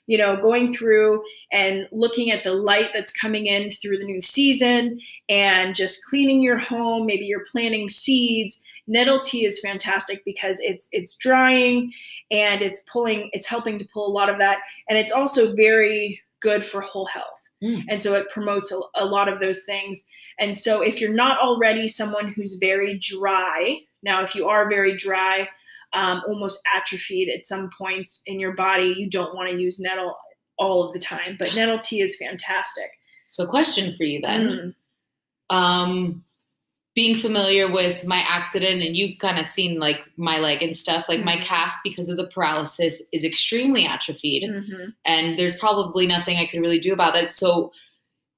You 0.07 0.17
know, 0.17 0.35
going 0.35 0.71
through 0.71 1.23
and 1.51 1.87
looking 1.91 2.29
at 2.29 2.43
the 2.43 2.53
light 2.53 2.91
that's 2.93 3.11
coming 3.11 3.47
in 3.47 3.71
through 3.71 3.97
the 3.97 4.05
new 4.05 4.21
season 4.21 4.99
and 5.29 5.73
just 5.73 6.05
cleaning 6.05 6.41
your 6.41 6.57
home. 6.57 7.05
Maybe 7.05 7.25
you're 7.25 7.45
planting 7.51 7.89
seeds. 7.89 8.63
Nettle 8.87 9.19
tea 9.19 9.45
is 9.45 9.59
fantastic 9.59 10.23
because 10.23 10.59
it's 10.59 10.87
it's 10.91 11.17
drying 11.17 11.91
and 12.29 12.61
it's 12.61 12.81
pulling 12.81 13.29
it's 13.33 13.47
helping 13.47 13.79
to 13.79 13.87
pull 13.91 14.07
a 14.07 14.13
lot 14.13 14.29
of 14.29 14.37
that 14.37 14.59
and 14.87 14.97
it's 14.99 15.11
also 15.11 15.55
very 15.55 16.21
good 16.45 16.63
for 16.63 16.81
whole 16.81 17.07
health. 17.07 17.49
Mm. 17.63 17.85
And 17.89 18.01
so 18.01 18.13
it 18.13 18.29
promotes 18.29 18.71
a, 18.71 18.79
a 18.93 19.05
lot 19.05 19.27
of 19.27 19.39
those 19.39 19.63
things. 19.63 20.05
And 20.37 20.55
so 20.55 20.81
if 20.83 21.01
you're 21.01 21.13
not 21.13 21.39
already 21.39 21.87
someone 21.87 22.27
who's 22.27 22.57
very 22.61 22.99
dry, 22.99 23.79
now 24.03 24.21
if 24.21 24.35
you 24.35 24.47
are 24.47 24.69
very 24.69 24.95
dry, 24.95 25.49
um, 25.95 26.21
almost 26.27 26.59
atrophied 26.75 27.29
at 27.29 27.45
some 27.45 27.69
points 27.77 28.21
in 28.25 28.39
your 28.39 28.53
body, 28.53 28.93
you 28.97 29.09
don't 29.09 29.35
want 29.35 29.49
to 29.49 29.57
use 29.57 29.79
nettle 29.79 30.15
all 30.57 30.83
of 30.83 30.93
the 30.93 30.99
time. 30.99 31.35
But 31.39 31.55
nettle 31.55 31.77
tea 31.79 32.01
is 32.01 32.15
fantastic. 32.17 32.91
So, 33.25 33.47
question 33.47 33.95
for 33.95 34.03
you 34.03 34.21
then. 34.21 34.75
Mm. 35.51 35.55
Um, 35.55 36.23
being 36.95 37.17
familiar 37.17 37.69
with 37.69 38.05
my 38.07 38.23
accident, 38.29 38.81
and 38.81 38.95
you've 38.95 39.17
kind 39.19 39.37
of 39.37 39.45
seen 39.45 39.79
like 39.79 40.01
my 40.15 40.39
leg 40.39 40.63
and 40.63 40.77
stuff, 40.77 41.09
like 41.09 41.23
my 41.25 41.35
Mhm. 41.35 41.41
calf, 41.41 41.73
because 41.83 42.07
of 42.07 42.15
the 42.15 42.27
paralysis, 42.27 43.01
is 43.11 43.25
extremely 43.25 43.85
atrophied. 43.85 44.43
Mhm. 44.49 44.93
and 45.03 45.37
there's 45.37 45.57
probably 45.57 46.07
nothing 46.07 46.37
I 46.37 46.45
could 46.45 46.61
really 46.61 46.79
do 46.79 46.93
about 46.93 47.13
that. 47.13 47.33
So, 47.33 47.73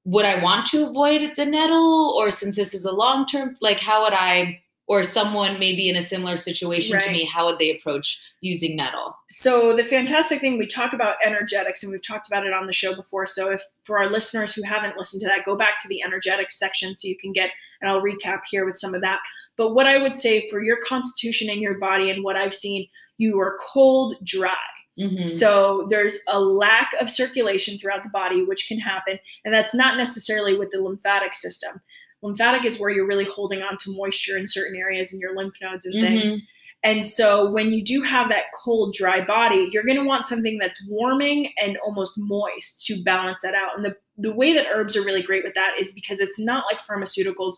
would 0.05 0.25
I 0.25 0.41
want 0.41 0.65
to 0.67 0.87
avoid 0.87 1.35
the 1.35 1.45
nettle, 1.45 2.15
or 2.17 2.31
since 2.31 2.55
this 2.55 2.73
is 2.73 2.85
a 2.85 2.91
long 2.93 3.25
term, 3.25 3.55
like 3.61 3.79
how 3.79 4.03
would 4.03 4.13
I, 4.13 4.61
or 4.87 5.03
someone 5.03 5.59
maybe 5.59 5.89
in 5.89 5.97
a 5.97 6.01
similar 6.01 6.37
situation 6.37 6.97
to 6.97 7.11
me, 7.11 7.25
how 7.25 7.45
would 7.45 7.59
they 7.59 7.69
approach 7.69 8.33
using 8.39 8.75
nettle? 8.75 9.17
So 9.29 9.73
the 9.73 9.83
fantastic 9.83 10.39
thing 10.39 10.57
we 10.57 10.65
talk 10.65 10.93
about 10.93 11.17
energetics, 11.23 11.83
and 11.83 11.91
we've 11.91 12.05
talked 12.05 12.27
about 12.27 12.47
it 12.47 12.53
on 12.53 12.67
the 12.67 12.73
show 12.73 12.95
before. 12.95 13.25
So 13.25 13.51
if 13.51 13.61
for 13.83 13.99
our 13.99 14.09
listeners 14.09 14.53
who 14.53 14.63
haven't 14.63 14.95
listened 14.95 15.21
to 15.21 15.27
that, 15.27 15.45
go 15.45 15.57
back 15.57 15.77
to 15.81 15.89
the 15.89 16.01
energetics 16.01 16.57
section 16.57 16.95
so 16.95 17.07
you 17.07 17.17
can 17.17 17.33
get, 17.33 17.51
and 17.81 17.91
I'll 17.91 18.01
recap 18.01 18.41
here 18.49 18.65
with 18.65 18.77
some 18.77 18.95
of 18.95 19.01
that. 19.01 19.19
But 19.57 19.73
what 19.73 19.87
I 19.87 19.97
would 19.97 20.15
say 20.15 20.47
for 20.49 20.63
your 20.63 20.77
constitution 20.87 21.49
in 21.49 21.59
your 21.59 21.77
body 21.77 22.09
and 22.09 22.23
what 22.23 22.37
I've 22.37 22.53
seen, 22.53 22.87
you 23.17 23.37
are 23.39 23.57
cold, 23.73 24.15
dry. 24.23 24.53
Mhm. 24.97 25.29
So 25.29 25.85
there's 25.89 26.19
a 26.27 26.39
lack 26.39 26.91
of 26.99 27.09
circulation 27.09 27.77
throughout 27.77 28.03
the 28.03 28.09
body, 28.09 28.41
which 28.41 28.67
can 28.67 28.79
happen. 28.79 29.19
And 29.45 29.53
that's 29.53 29.75
not 29.75 29.97
necessarily 29.97 30.57
with 30.57 30.71
the 30.71 30.81
lymphatic 30.81 31.35
system. 31.35 31.81
Lymphatic 32.21 32.65
is 32.65 32.79
where 32.79 32.89
you're 32.89 33.07
really 33.07 33.25
holding 33.25 33.61
on 33.61 33.77
to 33.77 33.95
moisture 33.95 34.37
in 34.37 34.47
certain 34.47 34.75
areas 34.75 35.13
in 35.13 35.19
your 35.19 35.35
lymph 35.35 35.55
nodes 35.61 35.85
and 35.85 35.93
things. 35.93 36.31
Mhm. 36.31 36.39
And 36.83 37.05
so 37.05 37.49
when 37.49 37.71
you 37.71 37.83
do 37.83 38.01
have 38.01 38.29
that 38.29 38.45
cold, 38.63 38.93
dry 38.93 39.21
body, 39.21 39.67
you're 39.71 39.83
going 39.83 39.97
to 39.97 40.05
want 40.05 40.25
something 40.25 40.57
that's 40.57 40.87
warming 40.89 41.51
and 41.61 41.77
almost 41.85 42.13
moist 42.17 42.85
to 42.85 43.01
balance 43.03 43.41
that 43.41 43.55
out. 43.55 43.75
And 43.75 43.83
the, 43.83 43.95
the 44.17 44.33
way 44.33 44.53
that 44.53 44.67
herbs 44.71 44.95
are 44.95 45.03
really 45.03 45.23
great 45.23 45.43
with 45.43 45.55
that 45.55 45.73
is 45.79 45.91
because 45.91 46.21
it's 46.21 46.39
not 46.39 46.65
like 46.65 46.79
pharmaceuticals 46.79 47.53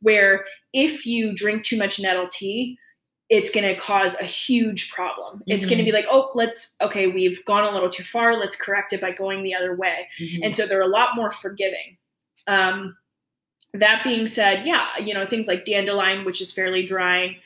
where 0.00 0.44
if 0.72 1.06
you 1.06 1.34
drink 1.34 1.62
too 1.62 1.76
much 1.76 2.00
nettle 2.00 2.26
tea, 2.30 2.78
it's 3.28 3.50
going 3.50 3.64
to 3.66 3.80
cause 3.80 4.14
a 4.20 4.24
huge 4.24 4.90
problem. 4.90 5.42
It's 5.46 5.64
going 5.64 5.78
to 5.78 5.84
be 5.84 5.92
like, 5.92 6.06
oh, 6.10 6.30
let's, 6.34 6.76
okay, 6.82 7.06
we've 7.06 7.42
gone 7.46 7.66
a 7.66 7.70
little 7.70 7.88
too 7.88 8.02
far. 8.02 8.38
Let's 8.38 8.56
correct 8.56 8.92
it 8.92 9.00
by 9.00 9.10
going 9.10 9.42
the 9.42 9.54
other 9.54 9.76
way. 9.76 10.08
Mhm. 10.20 10.40
And 10.42 10.56
so 10.56 10.66
they're 10.66 10.82
a 10.82 10.86
lot 10.88 11.10
more 11.14 11.30
forgiving. 11.30 11.96
Um, 12.46 12.96
that 13.74 14.02
being 14.04 14.26
said, 14.26 14.66
yeah, 14.66 14.88
you 14.98 15.14
know, 15.14 15.26
things 15.26 15.46
like 15.46 15.64
dandelion, 15.64 16.24
which 16.24 16.40
is 16.40 16.52
fairly 16.52 16.82
drying, 16.82 17.36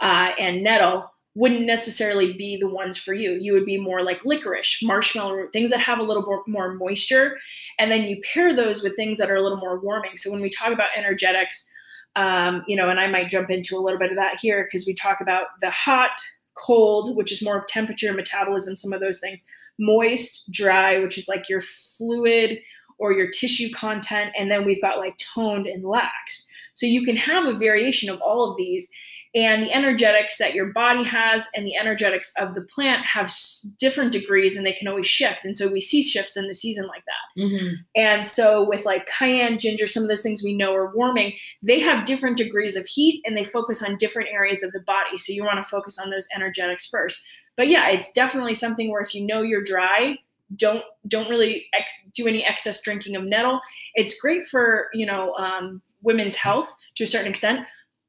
uh, 0.00 0.30
and 0.38 0.62
nettle 0.62 1.10
wouldn't 1.34 1.66
necessarily 1.66 2.32
be 2.32 2.56
the 2.56 2.68
ones 2.68 2.96
for 2.96 3.12
you. 3.12 3.32
You 3.32 3.52
would 3.54 3.66
be 3.66 3.78
more 3.78 4.02
like 4.02 4.24
licorice, 4.24 4.78
marshmallow 4.82 5.48
things 5.52 5.70
that 5.70 5.80
have 5.80 5.98
a 5.98 6.02
little 6.02 6.22
more, 6.22 6.44
more 6.46 6.74
moisture. 6.74 7.36
And 7.78 7.90
then 7.90 8.04
you 8.04 8.20
pair 8.32 8.54
those 8.54 8.82
with 8.82 8.94
things 8.94 9.18
that 9.18 9.30
are 9.30 9.36
a 9.36 9.42
little 9.42 9.58
more 9.58 9.80
warming. 9.80 10.16
So 10.16 10.30
when 10.30 10.40
we 10.40 10.48
talk 10.48 10.72
about 10.72 10.90
energetics, 10.96 11.68
um, 12.14 12.62
you 12.68 12.76
know, 12.76 12.88
and 12.88 13.00
I 13.00 13.08
might 13.08 13.28
jump 13.28 13.50
into 13.50 13.76
a 13.76 13.80
little 13.80 13.98
bit 13.98 14.10
of 14.10 14.16
that 14.16 14.38
here 14.40 14.64
because 14.64 14.86
we 14.86 14.94
talk 14.94 15.20
about 15.20 15.46
the 15.60 15.70
hot, 15.70 16.12
cold, 16.56 17.16
which 17.16 17.32
is 17.32 17.42
more 17.42 17.58
of 17.58 17.66
temperature, 17.66 18.12
metabolism, 18.12 18.76
some 18.76 18.92
of 18.92 19.00
those 19.00 19.18
things, 19.18 19.44
moist, 19.78 20.52
dry, 20.52 21.00
which 21.00 21.18
is 21.18 21.26
like 21.26 21.48
your 21.48 21.60
fluid 21.60 22.60
or 22.98 23.12
your 23.12 23.28
tissue 23.30 23.68
content, 23.74 24.32
and 24.38 24.50
then 24.50 24.64
we've 24.64 24.80
got 24.82 24.98
like 24.98 25.16
toned 25.16 25.66
and 25.66 25.84
lax. 25.84 26.48
So 26.74 26.86
you 26.86 27.02
can 27.04 27.16
have 27.16 27.46
a 27.46 27.52
variation 27.54 28.10
of 28.10 28.20
all 28.20 28.50
of 28.50 28.56
these. 28.56 28.90
And 29.36 29.64
the 29.64 29.72
energetics 29.72 30.38
that 30.38 30.54
your 30.54 30.66
body 30.66 31.02
has 31.02 31.48
and 31.56 31.66
the 31.66 31.76
energetics 31.76 32.32
of 32.38 32.54
the 32.54 32.60
plant 32.60 33.04
have 33.04 33.24
s- 33.26 33.66
different 33.80 34.12
degrees 34.12 34.56
and 34.56 34.64
they 34.64 34.72
can 34.72 34.86
always 34.86 35.06
shift. 35.08 35.44
And 35.44 35.56
so 35.56 35.66
we 35.66 35.80
see 35.80 36.04
shifts 36.04 36.36
in 36.36 36.46
the 36.46 36.54
season 36.54 36.86
like 36.86 37.02
that. 37.04 37.42
Mhm. 37.42 37.72
And 37.96 38.24
so 38.24 38.62
with 38.64 38.84
like 38.84 39.06
cayenne, 39.06 39.58
ginger, 39.58 39.88
some 39.88 40.04
of 40.04 40.08
those 40.08 40.22
things 40.22 40.44
we 40.44 40.56
know 40.56 40.72
are 40.72 40.94
warming, 40.94 41.32
they 41.64 41.80
have 41.80 42.04
different 42.04 42.36
degrees 42.36 42.76
of 42.76 42.86
heat 42.86 43.22
and 43.26 43.36
they 43.36 43.42
focus 43.42 43.82
on 43.82 43.96
different 43.98 44.28
areas 44.32 44.62
of 44.62 44.70
the 44.70 44.82
body. 44.82 45.18
So 45.18 45.32
you 45.32 45.42
want 45.44 45.56
to 45.56 45.68
focus 45.68 45.98
on 45.98 46.10
those 46.10 46.28
energetics 46.32 46.86
first. 46.86 47.20
But 47.56 47.66
yeah, 47.66 47.88
it's 47.88 48.12
definitely 48.12 48.54
something 48.54 48.88
where 48.88 49.02
if 49.02 49.16
you 49.16 49.26
know 49.26 49.42
you're 49.42 49.64
dry, 49.64 50.18
don't 50.56 50.84
don't 51.06 51.28
really 51.28 51.66
ex- 51.74 52.04
do 52.12 52.26
any 52.26 52.44
excess 52.44 52.80
drinking 52.82 53.16
of 53.16 53.24
nettle. 53.24 53.60
It's 53.94 54.20
great 54.20 54.46
for 54.46 54.88
you 54.92 55.06
know 55.06 55.34
um, 55.34 55.82
women's 56.02 56.36
health 56.36 56.74
to 56.96 57.04
a 57.04 57.06
certain 57.06 57.28
extent, 57.28 57.66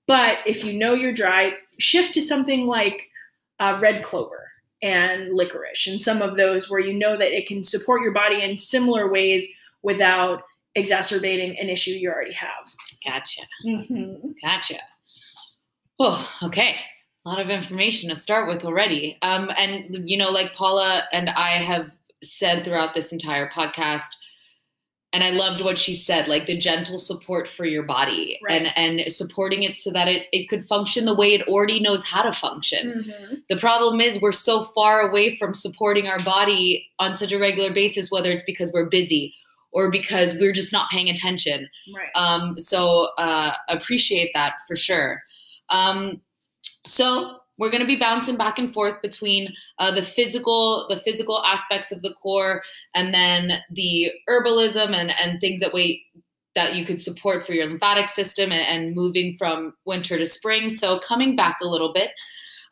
but 0.08 0.40
if 0.46 0.64
you 0.64 0.74
know 0.74 0.94
you're 0.94 1.14
dry, 1.14 1.54
shift 1.80 2.14
to 2.16 2.22
something 2.22 2.68
like 2.68 3.10
uh, 3.60 3.78
red 3.82 4.04
clover 4.04 4.52
and 4.82 5.34
licorice 5.34 5.88
and 5.88 6.02
some 6.02 6.22
of 6.22 6.38
those 6.38 6.70
where 6.70 6.80
you 6.80 6.94
know 6.94 7.18
that 7.18 7.32
it 7.32 7.48
can 7.48 7.64
support 7.64 8.02
your 8.02 8.14
body 8.14 8.42
in 8.42 8.58
similar 8.58 9.10
ways 9.10 9.48
without 9.82 10.44
exacerbating 10.75 11.58
an 11.58 11.70
issue 11.70 11.92
you 11.92 12.10
already 12.10 12.34
have. 12.34 12.74
Gotcha. 13.06 13.42
Mm-hmm. 13.66 14.32
Gotcha. 14.44 14.80
Oh, 16.00 16.30
okay. 16.44 16.75
A 17.25 17.30
lot 17.30 17.40
of 17.40 17.50
information 17.50 18.10
to 18.10 18.16
start 18.16 18.48
with 18.48 18.66
already. 18.66 19.18
Um, 19.22 19.50
and 19.58 20.08
you 20.08 20.18
know, 20.18 20.30
like 20.30 20.54
Paula 20.54 21.04
and 21.12 21.30
I 21.30 21.50
have 21.52 21.96
said 22.24 22.63
throughout 22.63 22.93
this 22.93 23.12
entire 23.12 23.50
podcast, 23.50 24.15
and 25.13 25.24
I 25.24 25.29
loved 25.29 25.63
what 25.63 25.77
she 25.77 25.93
said, 25.93 26.27
like 26.27 26.45
the 26.45 26.57
gentle 26.57 26.98
support 26.98 27.48
for 27.48 27.65
your 27.65 27.84
body 27.84 28.38
Right. 28.43 28.67
and 28.75 29.00
and 29.01 29.12
supporting 29.12 29.63
it 29.63 29.77
so 29.77 29.91
that 29.91 30.07
it, 30.10 30.27
it 30.34 30.50
could 30.50 30.62
function 30.62 31.05
the 31.05 31.15
way 31.15 31.34
it 31.34 31.48
already 31.48 31.79
knows 31.79 32.05
how 32.05 32.22
to 32.24 32.34
function. 32.34 33.05
Mm-hmm. 33.05 33.36
The 33.48 33.55
problem 33.57 34.01
is 34.01 34.22
we're 34.22 34.34
so 34.34 34.63
far 34.75 35.07
away 35.07 35.36
from 35.38 35.53
supporting 35.53 36.07
our 36.07 36.22
body 36.24 36.89
on 37.00 37.15
such 37.15 37.31
a 37.31 37.39
regular 37.39 37.74
basis, 37.74 38.12
whether 38.12 38.29
it's 38.29 38.43
because 38.43 38.74
we're 38.74 38.89
busy 38.89 39.34
or 39.72 39.89
because 39.89 40.38
we're 40.39 40.53
just 40.53 40.74
not 40.74 40.89
paying 40.89 41.10
attention. 41.10 41.69
Right. 41.95 42.10
Um, 42.15 42.57
so 42.57 43.07
uh, 43.17 43.53
appreciate 43.69 44.31
that 44.34 44.55
for 44.67 44.75
sure. 44.75 45.22
Um, 45.69 46.22
so 46.86 47.39
we're 47.57 47.69
going 47.69 47.81
to 47.81 47.88
be 47.88 47.95
bouncing 47.95 48.35
back 48.35 48.59
and 48.59 48.71
forth 48.71 49.01
between 49.01 49.53
uh, 49.79 49.91
the 49.91 50.01
physical, 50.01 50.85
the 50.89 50.97
physical 50.97 51.43
aspects 51.45 51.91
of 51.91 52.01
the 52.01 52.13
core, 52.21 52.62
and 52.93 53.13
then 53.13 53.53
the 53.71 54.12
herbalism 54.29 54.93
and 54.93 55.12
and 55.19 55.39
things 55.39 55.59
that 55.62 55.74
we 55.74 56.05
that 56.55 56.75
you 56.75 56.85
could 56.85 57.01
support 57.01 57.45
for 57.45 57.53
your 57.53 57.67
lymphatic 57.67 58.09
system 58.09 58.51
and, 58.51 58.62
and 58.62 58.95
moving 58.95 59.35
from 59.38 59.74
winter 59.85 60.17
to 60.17 60.25
spring. 60.25 60.69
So 60.69 61.00
coming 61.00 61.35
back 61.35 61.57
a 61.62 61.67
little 61.67 61.93
bit. 61.93 62.12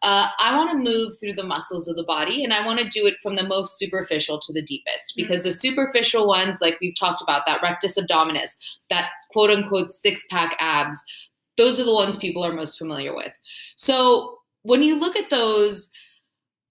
Uh, 0.06 0.28
I 0.38 0.58
want 0.58 0.70
to 0.72 0.92
move 0.92 1.14
through 1.18 1.32
the 1.32 1.48
muscles 1.48 1.88
of 1.88 1.96
the 1.96 2.04
body 2.04 2.44
and 2.44 2.54
I 2.54 2.66
want 2.66 2.80
to 2.80 2.90
do 2.90 3.08
it 3.08 3.16
from 3.24 3.38
the 3.38 3.48
most 3.48 3.80
superficial 3.80 4.38
to 4.38 4.52
the 4.52 4.62
deepest 4.62 5.14
because 5.16 5.46
the 5.46 5.52
superficial 5.54 6.28
ones, 6.28 6.60
like 6.60 6.78
we've 6.82 7.00
talked 7.00 7.22
about, 7.22 7.46
that 7.46 7.62
rectus 7.62 7.98
abdominis, 7.98 8.58
that 8.90 9.12
quote 9.32 9.50
unquote 9.50 9.92
six 9.92 10.22
pack 10.30 10.58
abs, 10.60 11.02
those 11.56 11.80
are 11.80 11.86
the 11.86 11.94
ones 11.94 12.18
people 12.18 12.44
are 12.44 12.52
most 12.52 12.78
familiar 12.78 13.16
with. 13.16 13.32
So 13.78 14.40
when 14.64 14.82
you 14.84 15.00
look 15.00 15.16
at 15.16 15.30
those, 15.30 15.92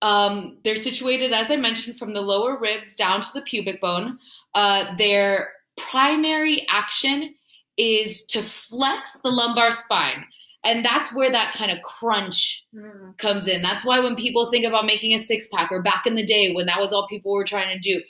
um, 0.03 0.59
they're 0.65 0.75
situated, 0.75 1.33
as 1.33 1.51
I 1.51 1.57
mentioned, 1.57 1.99
from 1.99 2.13
the 2.13 2.21
lower 2.23 2.59
ribs 2.59 2.95
down 2.95 3.21
to 3.21 3.29
the 3.33 3.43
pubic 3.43 3.81
bone. 3.81 4.19
Uh, 4.55 4.97
their 4.97 5.53
primary 5.77 6.67
action 6.69 7.35
is 7.77 8.27
to 8.27 8.43
flex 8.43 9.19
the 9.23 9.31
lumbar 9.31 9.71
spine. 9.71 10.25
And 10.65 10.85
that's 10.85 11.13
where 11.15 11.31
that 11.31 11.53
kind 11.53 11.71
of 11.73 11.83
crunch 11.83 12.65
Mm. 12.75 13.17
comes 13.19 13.49
in. 13.49 13.63
That's 13.63 13.85
why 13.85 14.01
when 14.01 14.15
people 14.15 14.51
think 14.51 14.65
about 14.65 14.87
making 14.87 15.13
a 15.15 15.19
six 15.19 15.49
pack, 15.49 15.71
or 15.73 15.83
back 15.83 16.07
in 16.07 16.15
the 16.15 16.25
day 16.25 16.53
when 16.53 16.67
that 16.67 16.81
was 16.81 16.93
all 16.93 17.07
people 17.09 17.33
were 17.33 17.45
trying 17.45 17.73
to 17.73 17.79
do, 17.81 18.01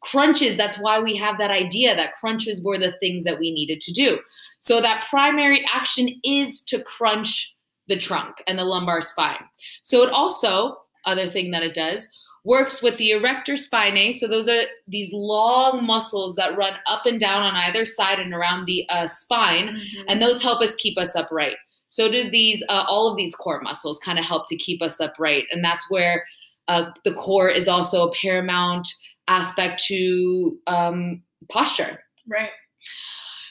crunches, 0.00 0.56
that's 0.56 0.80
why 0.80 0.98
we 1.00 1.16
have 1.16 1.38
that 1.38 1.50
idea 1.50 1.94
that 1.96 2.14
crunches 2.16 2.62
were 2.62 2.78
the 2.78 2.92
things 2.98 3.24
that 3.24 3.38
we 3.38 3.52
needed 3.52 3.80
to 3.80 3.92
do. 3.92 4.18
So 4.60 4.80
that 4.80 5.06
primary 5.08 5.64
action 5.72 6.08
is 6.24 6.60
to 6.62 6.82
crunch 6.82 7.53
the 7.88 7.96
trunk 7.96 8.42
and 8.46 8.58
the 8.58 8.64
lumbar 8.64 9.02
spine. 9.02 9.44
So 9.82 10.02
it 10.02 10.10
also, 10.10 10.76
other 11.04 11.26
thing 11.26 11.50
that 11.50 11.62
it 11.62 11.74
does, 11.74 12.08
works 12.44 12.82
with 12.82 12.98
the 12.98 13.10
erector 13.12 13.54
spinae. 13.54 14.12
So 14.12 14.28
those 14.28 14.48
are 14.48 14.60
these 14.86 15.10
long 15.12 15.84
muscles 15.86 16.36
that 16.36 16.56
run 16.56 16.74
up 16.86 17.06
and 17.06 17.18
down 17.18 17.42
on 17.42 17.54
either 17.56 17.84
side 17.86 18.18
and 18.18 18.34
around 18.34 18.66
the 18.66 18.86
uh, 18.90 19.06
spine 19.06 19.68
Mhm. 19.76 20.04
and 20.08 20.20
those 20.20 20.42
help 20.42 20.60
us 20.60 20.74
keep 20.76 20.98
us 20.98 21.16
upright. 21.16 21.56
So 21.88 22.10
do 22.10 22.28
these, 22.28 22.62
uh, 22.68 22.84
all 22.88 23.10
of 23.10 23.16
these 23.16 23.34
core 23.34 23.60
muscles 23.62 23.98
kind 24.04 24.18
of 24.18 24.24
help 24.26 24.46
to 24.48 24.56
keep 24.56 24.82
us 24.82 25.00
upright, 25.00 25.44
and 25.52 25.64
that's 25.64 25.90
where 25.90 26.26
uh, 26.68 26.90
the 27.04 27.12
core 27.14 27.48
is 27.48 27.68
also 27.68 28.08
a 28.08 28.12
paramount 28.12 28.88
aspect 29.28 29.82
to 29.86 30.58
um, 30.66 31.22
posture. 31.50 32.02
right. 32.26 32.50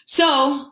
So 0.06 0.72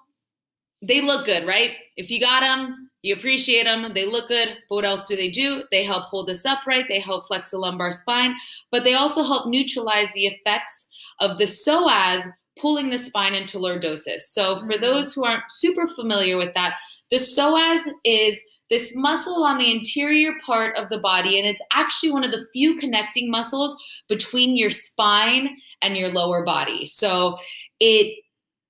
they 0.82 1.02
look 1.02 1.26
good, 1.26 1.48
right? 1.48 1.78
If 1.98 2.12
you 2.12 2.20
got 2.20 2.42
them, 2.42 2.90
you 3.04 3.16
appreciate 3.16 3.64
them, 3.66 3.92
they 3.94 4.06
look 4.06 4.28
good, 4.28 4.58
but 4.70 4.76
what 4.76 4.86
else 4.86 5.08
do 5.08 5.16
they 5.16 5.30
do? 5.30 5.64
They 5.72 5.84
help 5.84 6.04
hold 6.06 6.30
us 6.30 6.46
upright, 6.46 6.86
they 6.88 7.00
help 7.00 7.28
flex 7.28 7.50
the 7.52 7.58
lumbar 7.58 7.92
spine, 7.92 8.36
but 8.72 8.84
they 8.84 8.94
also 8.94 9.24
help 9.24 9.48
neutralize 9.48 10.12
the 10.14 10.28
effects 10.28 10.88
of 11.20 11.38
the 11.38 11.46
psoas 11.46 12.28
pulling 12.60 12.90
the 12.90 12.98
spine 12.98 13.34
into 13.34 13.58
lordosis. 13.58 14.22
So, 14.32 14.60
for 14.60 14.74
Mhm. 14.74 14.82
those 14.82 15.14
who 15.14 15.24
aren't 15.24 15.44
super 15.50 15.88
familiar 15.88 16.38
with 16.38 16.54
that, 16.54 16.78
the 17.10 17.18
psoas 17.18 17.88
is 18.06 18.42
this 18.70 18.96
muscle 18.96 19.44
on 19.44 19.58
the 19.58 19.72
interior 19.72 20.34
part 20.46 20.76
of 20.78 20.90
the 20.90 21.00
body, 21.00 21.38
and 21.40 21.48
it's 21.48 21.62
actually 21.74 22.12
one 22.12 22.24
of 22.24 22.32
the 22.32 22.46
few 22.54 22.76
connecting 22.76 23.30
muscles 23.32 23.76
between 24.08 24.56
your 24.56 24.70
spine 24.70 25.58
and 25.82 25.98
your 25.98 26.10
lower 26.10 26.44
body. 26.46 26.86
So, 26.86 27.38
it 27.80 28.16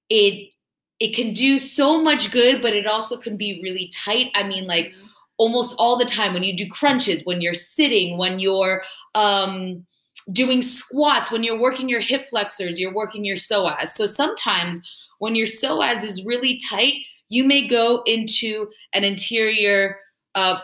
it 0.10 0.52
it 1.01 1.15
can 1.15 1.34
do 1.34 1.58
so 1.58 2.00
much 2.00 2.29
good, 2.29 2.62
but 2.62 2.74
it 2.74 2.86
also 2.86 3.17
can 3.17 3.36
be 3.36 3.60
really 3.63 3.91
tight. 3.91 4.29
I 4.36 4.43
mean, 4.43 4.67
like 4.67 4.93
almost 5.38 5.75
all 5.79 5.98
the 5.98 6.05
time 6.05 6.31
when 6.31 6.43
you 6.43 6.55
do 6.55 6.67
crunches, 6.67 7.25
when 7.25 7.41
you're 7.41 7.55
sitting, 7.55 8.20
when 8.20 8.38
you're 8.38 8.84
um, 9.15 9.84
doing 10.31 10.62
squats, 10.62 11.31
when 11.31 11.41
you're 11.41 11.60
working 11.60 11.89
your 11.89 12.01
hip 12.01 12.24
flexors, 12.24 12.79
you're 12.79 12.93
working 12.93 13.25
your 13.25 13.36
psoas. 13.36 13.88
So 13.88 14.05
sometimes 14.05 14.79
when 15.17 15.34
your 15.34 15.48
psoas 15.48 16.03
is 16.05 16.24
really 16.24 16.60
tight, 16.70 16.93
you 17.29 17.46
may 17.46 17.67
go 17.67 18.03
into 18.05 18.70
an 18.93 19.03
interior 19.03 19.98
uh, 20.36 20.60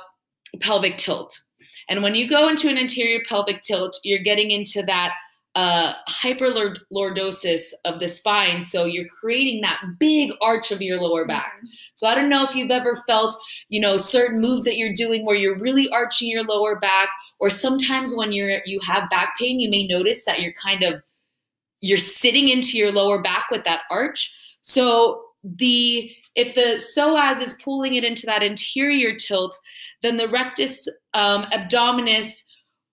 pelvic 0.60 0.98
tilt. 0.98 1.36
And 1.90 2.04
when 2.04 2.14
you 2.14 2.30
go 2.30 2.48
into 2.48 2.70
an 2.70 2.78
interior 2.78 3.22
pelvic 3.28 3.62
tilt, 3.62 3.98
you're 4.04 4.22
getting 4.22 4.52
into 4.52 4.84
that 4.84 5.16
uh, 5.58 5.92
hyperlordosis 6.08 7.74
of 7.84 8.00
the 8.00 8.08
spine. 8.08 8.62
So 8.62 8.86
you're 8.86 9.08
creating 9.20 9.62
that 9.62 9.82
big 9.98 10.30
arch 10.40 10.72
of 10.72 10.84
your 10.84 10.98
lower 10.98 11.26
back. 11.26 11.52
So 11.96 12.06
I 12.06 12.14
don't 12.14 12.30
know 12.30 12.44
if 12.44 12.54
you've 12.54 12.70
ever 12.70 12.96
felt, 13.08 13.36
you 13.68 13.80
know, 13.80 13.98
certain 13.98 14.40
moves 14.40 14.66
that 14.66 14.78
you're 14.78 14.94
doing 14.94 15.26
where 15.26 15.36
you're 15.36 15.58
really 15.58 15.90
arching 15.90 16.30
your 16.30 16.44
lower 16.44 16.78
back, 16.78 17.10
or 17.40 17.50
sometimes 17.50 18.14
when 18.16 18.32
you're 18.34 18.60
you 18.68 18.80
have 18.86 19.10
back 19.10 19.36
pain, 19.40 19.60
you 19.60 19.68
may 19.68 19.88
notice 19.88 20.26
that 20.26 20.44
you're 20.44 20.54
kind 20.64 20.84
of 20.84 21.02
you're 21.82 21.98
sitting 21.98 22.50
into 22.50 22.78
your 22.78 22.92
lower 22.92 23.20
back 23.20 23.46
with 23.50 23.64
that 23.64 23.82
arch. 23.90 24.32
So 24.62 25.24
the 25.44 26.12
if 26.36 26.54
the 26.54 26.80
psoas 26.80 27.42
is 27.42 27.60
pulling 27.64 27.96
it 27.96 28.04
into 28.04 28.28
that 28.28 28.44
interior 28.44 29.16
tilt, 29.16 29.58
then 30.04 30.18
the 30.18 30.28
rectus 30.28 30.88
um, 31.16 31.46
abdominis 31.46 32.44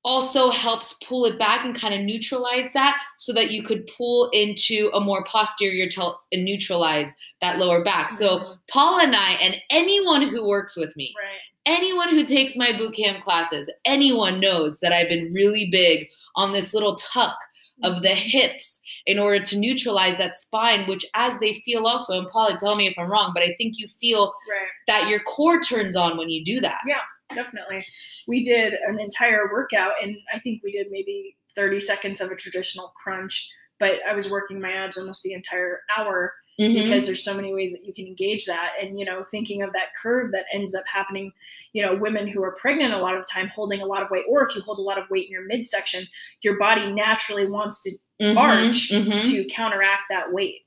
also 0.04 0.50
helps 0.50 0.92
pull 1.06 1.24
it 1.24 1.38
back 1.38 1.64
and 1.64 1.74
kind 1.74 1.94
of 1.94 2.00
neutralize 2.02 2.72
that 2.74 3.00
so 3.16 3.32
that 3.32 3.50
you 3.50 3.62
could 3.62 3.86
pull 3.86 4.28
into 4.32 4.90
a 4.92 5.00
more 5.00 5.24
posterior 5.24 5.88
tilt 5.88 6.18
and 6.32 6.44
neutralize 6.44 7.14
that 7.40 7.58
lower 7.58 7.82
back. 7.82 8.10
So 8.10 8.38
Mhm. 8.38 8.58
Paula 8.68 9.02
and 9.04 9.16
I 9.16 9.38
and 9.42 9.60
anyone 9.70 10.22
who 10.22 10.46
works 10.46 10.76
with 10.76 10.94
me, 10.96 11.14
Right. 11.16 11.40
anyone 11.66 12.10
who 12.10 12.24
takes 12.24 12.56
my 12.56 12.72
boot 12.72 12.94
camp 12.94 13.22
classes, 13.22 13.72
anyone 13.84 14.40
knows 14.40 14.80
that 14.80 14.92
I've 14.92 15.08
been 15.08 15.32
really 15.32 15.70
big 15.70 16.08
on 16.36 16.52
this 16.52 16.74
little 16.74 16.96
tuck 16.96 17.38
of 17.82 18.02
the 18.02 18.08
hips 18.14 18.80
in 19.06 19.18
order 19.18 19.42
to 19.44 19.56
neutralize 19.58 20.16
that 20.16 20.36
spine, 20.36 20.86
which 20.86 21.04
as 21.14 21.38
they 21.40 21.52
feel 21.64 21.86
also, 21.86 22.18
and 22.18 22.28
Paula, 22.28 22.56
tell 22.58 22.76
me 22.76 22.86
if 22.86 22.98
I'm 22.98 23.10
wrong, 23.10 23.32
but 23.34 23.42
I 23.42 23.54
think 23.58 23.74
you 23.78 23.86
feel 23.88 24.32
Right. 24.50 24.68
that 24.86 25.08
your 25.08 25.20
core 25.20 25.60
turns 25.60 25.96
on 25.96 26.16
when 26.16 26.28
you 26.30 26.44
do 26.44 26.60
that. 26.60 26.80
Yeah. 26.86 27.00
Definitely. 27.34 27.84
We 28.28 28.42
did 28.42 28.74
an 28.74 28.98
entire 29.00 29.50
workout, 29.52 29.94
and 30.02 30.16
I 30.32 30.38
think 30.38 30.62
we 30.62 30.72
did 30.72 30.88
maybe 30.90 31.36
30 31.54 31.80
seconds 31.80 32.20
of 32.20 32.30
a 32.30 32.36
traditional 32.36 32.92
crunch, 32.96 33.50
but 33.78 33.98
I 34.08 34.14
was 34.14 34.30
working 34.30 34.60
my 34.60 34.72
abs 34.72 34.96
almost 34.98 35.22
the 35.22 35.32
entire 35.34 35.80
hour 35.96 36.34
Mhm. 36.60 36.84
because 36.84 37.04
there's 37.04 37.24
so 37.24 37.34
many 37.34 37.52
ways 37.52 37.72
that 37.72 37.84
you 37.84 37.92
can 37.92 38.06
engage 38.06 38.46
that 38.46 38.74
and 38.80 38.96
you 38.96 39.04
know 39.04 39.24
thinking 39.24 39.62
of 39.62 39.72
that 39.72 39.88
curve 40.00 40.30
that 40.30 40.46
ends 40.52 40.72
up 40.72 40.84
happening 40.86 41.32
you 41.72 41.82
know 41.82 41.96
women 41.96 42.28
who 42.28 42.44
are 42.44 42.54
pregnant 42.54 42.94
a 42.94 42.98
lot 42.98 43.16
of 43.16 43.24
time 43.28 43.48
holding 43.48 43.80
a 43.80 43.84
lot 43.86 44.04
of 44.04 44.10
weight 44.12 44.24
or 44.28 44.46
if 44.46 44.54
you 44.54 44.62
hold 44.62 44.78
a 44.78 44.82
lot 44.82 44.96
of 44.96 45.10
weight 45.10 45.26
in 45.26 45.32
your 45.32 45.44
midsection 45.46 46.04
your 46.42 46.56
body 46.56 46.92
naturally 46.92 47.44
wants 47.44 47.82
to 47.82 47.90
Mhm, 48.22 48.36
arch 48.36 48.90
mhm. 48.92 49.24
to 49.28 49.44
counteract 49.52 50.02
that 50.10 50.32
weight 50.32 50.60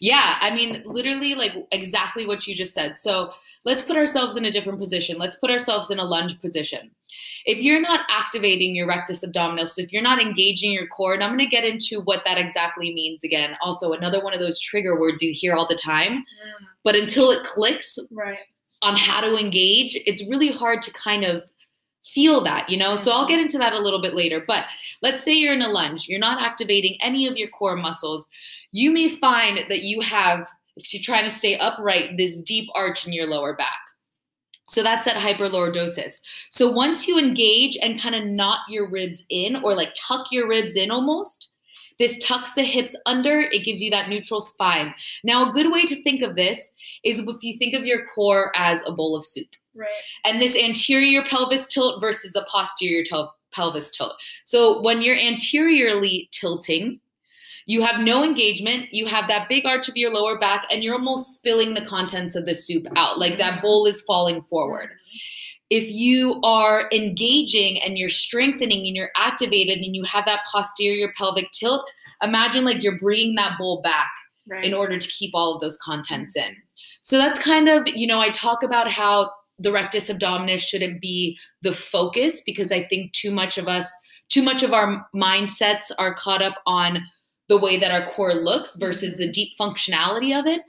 Yeah, 0.00 0.36
I 0.40 0.54
mean, 0.54 0.82
literally, 0.84 1.34
like 1.34 1.52
exactly 1.72 2.26
what 2.26 2.46
you 2.46 2.54
just 2.54 2.74
said. 2.74 2.98
So 2.98 3.32
let's 3.64 3.82
put 3.82 3.96
ourselves 3.96 4.36
in 4.36 4.44
a 4.44 4.50
different 4.50 4.78
position. 4.78 5.18
Let's 5.18 5.36
put 5.36 5.50
ourselves 5.50 5.90
in 5.90 5.98
a 5.98 6.04
lunge 6.04 6.40
position. 6.40 6.90
If 7.44 7.60
you're 7.60 7.80
not 7.80 8.06
activating 8.10 8.76
your 8.76 8.86
rectus 8.86 9.24
abdominis, 9.24 9.78
if 9.78 9.92
you're 9.92 10.02
not 10.02 10.20
engaging 10.20 10.72
your 10.72 10.86
core, 10.86 11.14
and 11.14 11.22
I'm 11.22 11.30
going 11.30 11.38
to 11.40 11.46
get 11.46 11.64
into 11.64 12.00
what 12.02 12.24
that 12.24 12.38
exactly 12.38 12.92
means 12.92 13.24
again. 13.24 13.56
Also, 13.62 13.92
another 13.92 14.22
one 14.22 14.34
of 14.34 14.40
those 14.40 14.60
trigger 14.60 14.98
words 14.98 15.22
you 15.22 15.32
hear 15.32 15.54
all 15.54 15.66
the 15.66 15.74
time, 15.74 16.18
mm. 16.18 16.66
but 16.84 16.96
until 16.96 17.30
it 17.30 17.42
clicks 17.42 17.98
right 18.10 18.38
on 18.82 18.96
how 18.96 19.20
to 19.20 19.36
engage, 19.36 19.96
it's 20.06 20.28
really 20.28 20.50
hard 20.50 20.82
to 20.82 20.92
kind 20.92 21.24
of 21.24 21.48
feel 22.02 22.40
that, 22.42 22.68
you 22.68 22.76
know? 22.76 22.94
So 22.96 23.12
I'll 23.12 23.28
get 23.28 23.40
into 23.40 23.58
that 23.58 23.72
a 23.72 23.80
little 23.80 24.02
bit 24.02 24.14
later. 24.14 24.42
But 24.46 24.64
let's 25.02 25.22
say 25.22 25.34
you're 25.34 25.54
in 25.54 25.62
a 25.62 25.68
lunge, 25.68 26.08
you're 26.08 26.18
not 26.18 26.42
activating 26.42 27.00
any 27.00 27.26
of 27.28 27.36
your 27.36 27.48
core 27.48 27.76
muscles. 27.76 28.28
You 28.72 28.90
may 28.90 29.08
find 29.08 29.58
that 29.68 29.82
you 29.82 30.00
have, 30.00 30.48
if 30.76 30.92
you're 30.92 31.02
trying 31.02 31.24
to 31.24 31.34
stay 31.34 31.56
upright, 31.58 32.16
this 32.16 32.40
deep 32.40 32.68
arch 32.74 33.06
in 33.06 33.12
your 33.12 33.26
lower 33.26 33.54
back. 33.54 33.80
So 34.68 34.82
that's 34.82 35.04
that 35.04 35.16
hyperlordosis. 35.16 36.20
So 36.48 36.70
once 36.70 37.06
you 37.06 37.18
engage 37.18 37.76
and 37.82 38.00
kind 38.00 38.14
of 38.14 38.24
knot 38.24 38.60
your 38.68 38.88
ribs 38.88 39.22
in 39.28 39.56
or 39.56 39.74
like 39.74 39.92
tuck 39.94 40.28
your 40.32 40.48
ribs 40.48 40.76
in 40.76 40.90
almost, 40.90 41.52
this 41.98 42.18
tucks 42.18 42.54
the 42.54 42.64
hips 42.64 42.96
under, 43.04 43.40
it 43.40 43.64
gives 43.64 43.82
you 43.82 43.90
that 43.90 44.08
neutral 44.08 44.40
spine. 44.40 44.94
Now, 45.24 45.48
a 45.48 45.52
good 45.52 45.70
way 45.70 45.84
to 45.84 46.02
think 46.02 46.22
of 46.22 46.36
this 46.36 46.72
is 47.04 47.20
if 47.20 47.42
you 47.42 47.58
think 47.58 47.74
of 47.74 47.86
your 47.86 48.06
core 48.06 48.50
as 48.56 48.82
a 48.86 48.92
bowl 48.92 49.14
of 49.14 49.24
soup 49.24 49.48
right 49.74 49.88
and 50.24 50.40
this 50.40 50.56
anterior 50.56 51.22
pelvis 51.22 51.66
tilt 51.66 52.00
versus 52.00 52.32
the 52.32 52.46
posterior 52.50 53.02
tel- 53.04 53.34
pelvis 53.52 53.90
tilt. 53.90 54.14
So 54.44 54.80
when 54.82 55.02
you're 55.02 55.16
anteriorly 55.16 56.28
tilting, 56.32 57.00
you 57.66 57.82
have 57.82 58.00
no 58.00 58.24
engagement, 58.24 58.92
you 58.92 59.06
have 59.06 59.28
that 59.28 59.48
big 59.48 59.66
arch 59.66 59.88
of 59.88 59.96
your 59.96 60.12
lower 60.12 60.38
back, 60.38 60.66
and 60.70 60.82
you're 60.82 60.94
almost 60.94 61.34
spilling 61.34 61.74
the 61.74 61.84
contents 61.84 62.34
of 62.34 62.46
the 62.46 62.54
soup 62.54 62.86
out. 62.96 63.18
Like 63.18 63.38
that 63.38 63.62
bowl 63.62 63.86
is 63.86 64.00
falling 64.00 64.42
forward. 64.42 64.90
If 65.70 65.90
you 65.90 66.38
are 66.42 66.88
engaging 66.92 67.80
and 67.82 67.96
you're 67.96 68.10
strengthening 68.10 68.86
and 68.86 68.94
you're 68.94 69.10
activated 69.16 69.78
and 69.78 69.96
you 69.96 70.04
have 70.04 70.26
that 70.26 70.42
posterior 70.52 71.10
pelvic 71.16 71.50
tilt, 71.52 71.88
imagine 72.22 72.64
like 72.64 72.82
you're 72.82 72.98
bringing 72.98 73.36
that 73.36 73.56
bowl 73.58 73.80
back 73.80 74.10
right 74.46 74.64
in 74.64 74.74
order 74.74 74.98
to 74.98 75.08
keep 75.08 75.30
all 75.34 75.54
of 75.54 75.60
those 75.60 75.78
contents 75.78 76.36
in. 76.36 76.56
So 77.02 77.16
that's 77.16 77.38
kind 77.38 77.68
of, 77.68 77.86
you 77.86 78.06
know, 78.06 78.20
I 78.20 78.28
talk 78.30 78.62
about 78.62 78.90
how 78.90 79.30
the 79.58 79.72
rectus 79.72 80.10
abdominis 80.10 80.60
shouldn't 80.60 81.00
be 81.00 81.38
the 81.62 81.72
focus 81.72 82.42
because 82.44 82.70
I 82.70 82.82
think 82.82 83.12
too 83.12 83.30
much 83.30 83.56
of 83.58 83.66
us, 83.66 83.90
too 84.28 84.42
much 84.42 84.62
of 84.62 84.72
our 84.72 85.06
mindsets 85.14 85.90
are 85.98 86.14
caught 86.14 86.42
up 86.42 86.56
on 86.66 87.02
the 87.48 87.58
way 87.58 87.78
that 87.78 87.90
our 87.90 88.08
core 88.10 88.34
looks 88.34 88.76
versus 88.76 89.16
the 89.16 89.30
deep 89.30 89.52
functionality 89.60 90.38
of 90.38 90.46
it. 90.46 90.62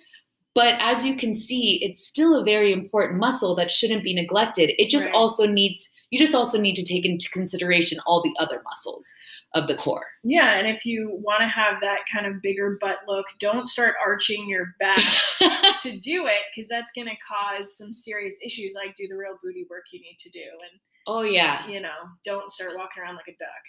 But 0.55 0.75
as 0.79 1.03
you 1.03 1.15
can 1.15 1.33
see, 1.33 1.79
it's 1.83 2.05
still 2.05 2.39
a 2.39 2.43
very 2.43 2.71
important 2.71 3.19
muscle 3.19 3.55
that 3.55 3.71
shouldn't 3.71 4.03
be 4.03 4.13
neglected. 4.13 4.73
It 4.81 4.89
just 4.89 5.05
Right. 5.07 5.15
also 5.15 5.47
needs, 5.47 5.89
you 6.11 6.19
just 6.19 6.35
also 6.35 6.59
need 6.61 6.75
to 6.75 6.83
take 6.83 7.05
into 7.05 7.27
consideration 7.31 7.97
all 8.05 8.21
the 8.21 8.35
other 8.39 8.61
muscles 8.63 9.11
of 9.55 9.67
the 9.67 9.75
core. 9.75 10.05
yeah 10.23 10.57
and 10.57 10.67
if 10.67 10.83
you 10.83 11.11
want 11.21 11.41
to 11.41 11.45
have 11.47 11.79
that 11.79 11.99
kind 12.11 12.25
of 12.25 12.41
bigger 12.41 12.75
butt 12.81 12.97
look 13.07 13.27
don't 13.39 13.67
start 13.67 13.93
arching 14.03 14.49
your 14.49 14.73
back 14.79 14.97
to 15.79 15.95
do 15.99 16.25
it 16.25 16.41
because 16.49 16.67
that's 16.67 16.91
going 16.93 17.05
to 17.07 17.13
cause 17.27 17.77
some 17.77 17.93
serious 17.93 18.35
issues 18.43 18.73
like 18.75 18.95
do 18.95 19.07
the 19.07 19.15
real 19.15 19.37
booty 19.43 19.63
work 19.69 19.83
you 19.91 19.99
need 19.99 20.17
to 20.17 20.29
do 20.31 20.39
and 20.39 20.79
oh, 21.05 21.21
yeah. 21.21 21.67
you 21.67 21.79
know 21.79 21.89
don't 22.25 22.49
start 22.51 22.75
walking 22.75 23.03
around 23.03 23.13
like 23.15 23.27
a 23.27 23.37
duck 23.37 23.63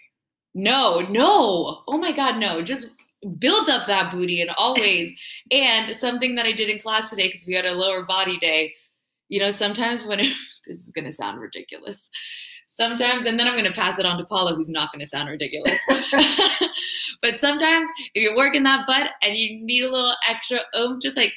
No, 0.54 1.00
no. 1.00 1.82
Oh 1.88 1.98
my 1.98 2.12
God, 2.12 2.38
no. 2.38 2.62
Just 2.62 2.92
build 3.38 3.68
up 3.68 3.86
that 3.86 4.10
booty 4.10 4.40
in 4.40 4.48
all 4.56 4.74
ways. 4.74 5.12
and 5.50 5.94
something 5.94 6.34
that 6.36 6.46
I 6.46 6.52
did 6.52 6.68
in 6.68 6.78
class 6.78 7.10
today, 7.10 7.28
because 7.28 7.44
we 7.46 7.54
had 7.54 7.66
a 7.66 7.74
lower 7.74 8.04
body 8.04 8.38
day, 8.38 8.74
you 9.28 9.40
know, 9.40 9.50
sometimes 9.50 10.04
when 10.04 10.20
it, 10.20 10.32
this 10.66 10.78
is 10.78 10.92
going 10.92 11.06
to 11.06 11.12
sound 11.12 11.40
ridiculous. 11.40 12.10
Sometimes, 12.66 13.26
and 13.26 13.38
then 13.38 13.46
I'm 13.46 13.54
going 13.54 13.70
to 13.70 13.78
pass 13.78 13.98
it 13.98 14.06
on 14.06 14.16
to 14.18 14.24
Paula, 14.24 14.54
who's 14.54 14.70
not 14.70 14.90
going 14.90 15.00
to 15.00 15.06
sound 15.06 15.28
ridiculous. 15.28 15.78
but 17.22 17.36
sometimes, 17.36 17.90
if 18.14 18.22
you're 18.22 18.36
working 18.36 18.62
that 18.62 18.86
butt 18.86 19.10
and 19.22 19.36
you 19.36 19.64
need 19.64 19.82
a 19.82 19.90
little 19.90 20.14
extra 20.28 20.60
oomph, 20.76 21.00
just 21.02 21.16
like 21.16 21.32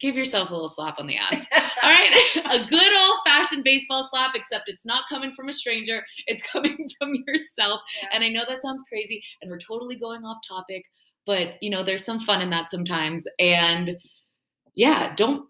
give 0.00 0.16
yourself 0.16 0.48
a 0.50 0.52
little 0.52 0.68
slap 0.68 0.98
on 0.98 1.06
the 1.06 1.16
ass. 1.16 1.46
All 1.82 1.90
right, 1.90 2.10
a 2.50 2.66
good 2.66 2.98
old 2.98 3.18
fashioned 3.26 3.64
baseball 3.64 4.08
slap, 4.10 4.32
except 4.34 4.68
it's 4.68 4.86
not 4.86 5.04
coming 5.08 5.30
from 5.30 5.48
a 5.48 5.52
stranger, 5.52 6.04
it's 6.26 6.42
coming 6.52 6.88
from 6.98 7.14
yourself. 7.26 7.80
Yeah. 8.02 8.08
And 8.12 8.24
I 8.24 8.28
know 8.28 8.44
that 8.48 8.62
sounds 8.62 8.82
crazy, 8.88 9.22
and 9.40 9.50
we're 9.50 9.58
totally 9.58 9.96
going 9.96 10.24
off 10.24 10.38
topic, 10.48 10.84
but 11.26 11.54
you 11.62 11.70
know, 11.70 11.82
there's 11.82 12.04
some 12.04 12.18
fun 12.18 12.42
in 12.42 12.50
that 12.50 12.70
sometimes. 12.70 13.24
And 13.38 13.96
yeah, 14.74 15.14
don't 15.14 15.44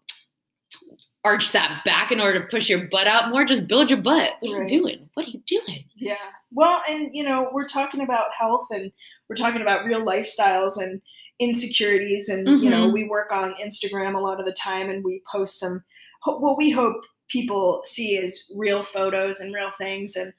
arch 1.25 1.53
that 1.53 1.83
back 1.85 2.11
in 2.11 2.21
order 2.21 2.41
to 2.41 2.47
push 2.47 2.69
your 2.71 2.89
butt 2.89 3.07
out 3.07 3.29
more. 3.31 3.45
Just 3.45 3.69
build 3.69 3.91
your 3.91 4.01
butt. 4.01 4.37
What 4.41 4.53
are 4.53 4.61
Right. 4.61 4.71
you 4.71 4.81
doing? 4.81 5.11
What 5.15 5.27
are 5.27 5.31
you 5.31 5.43
doing? 5.47 5.85
Yeah. 5.95 6.17
Well, 6.51 6.81
and 6.89 7.11
you 7.13 7.23
know, 7.25 7.51
we're 7.53 7.67
talking 7.67 8.01
about 8.01 8.33
health 8.39 8.69
and 8.71 8.91
we're 9.29 9.37
talking 9.37 9.61
about 9.61 9.85
real 9.85 10.05
lifestyles 10.05 10.81
and 10.83 11.03
insecurities 11.41 12.29
and 12.29 12.47
you 12.61 12.71
know 12.71 12.85
mm-hmm. 12.85 12.95
we 12.95 13.09
work 13.09 13.33
on 13.33 13.55
instagram 13.55 14.15
a 14.15 14.21
lot 14.21 14.39
of 14.39 14.47
the 14.47 14.53
time 14.53 14.89
and 14.89 15.03
we 15.03 15.23
post 15.33 15.59
some 15.59 15.83
what 16.25 16.59
we 16.59 16.71
hope 16.71 17.03
people 17.31 17.81
see 17.85 18.17
is 18.17 18.51
real 18.57 18.83
photos 18.83 19.41
and 19.41 19.55
real 19.55 19.71
things. 19.71 20.17
And 20.17 20.33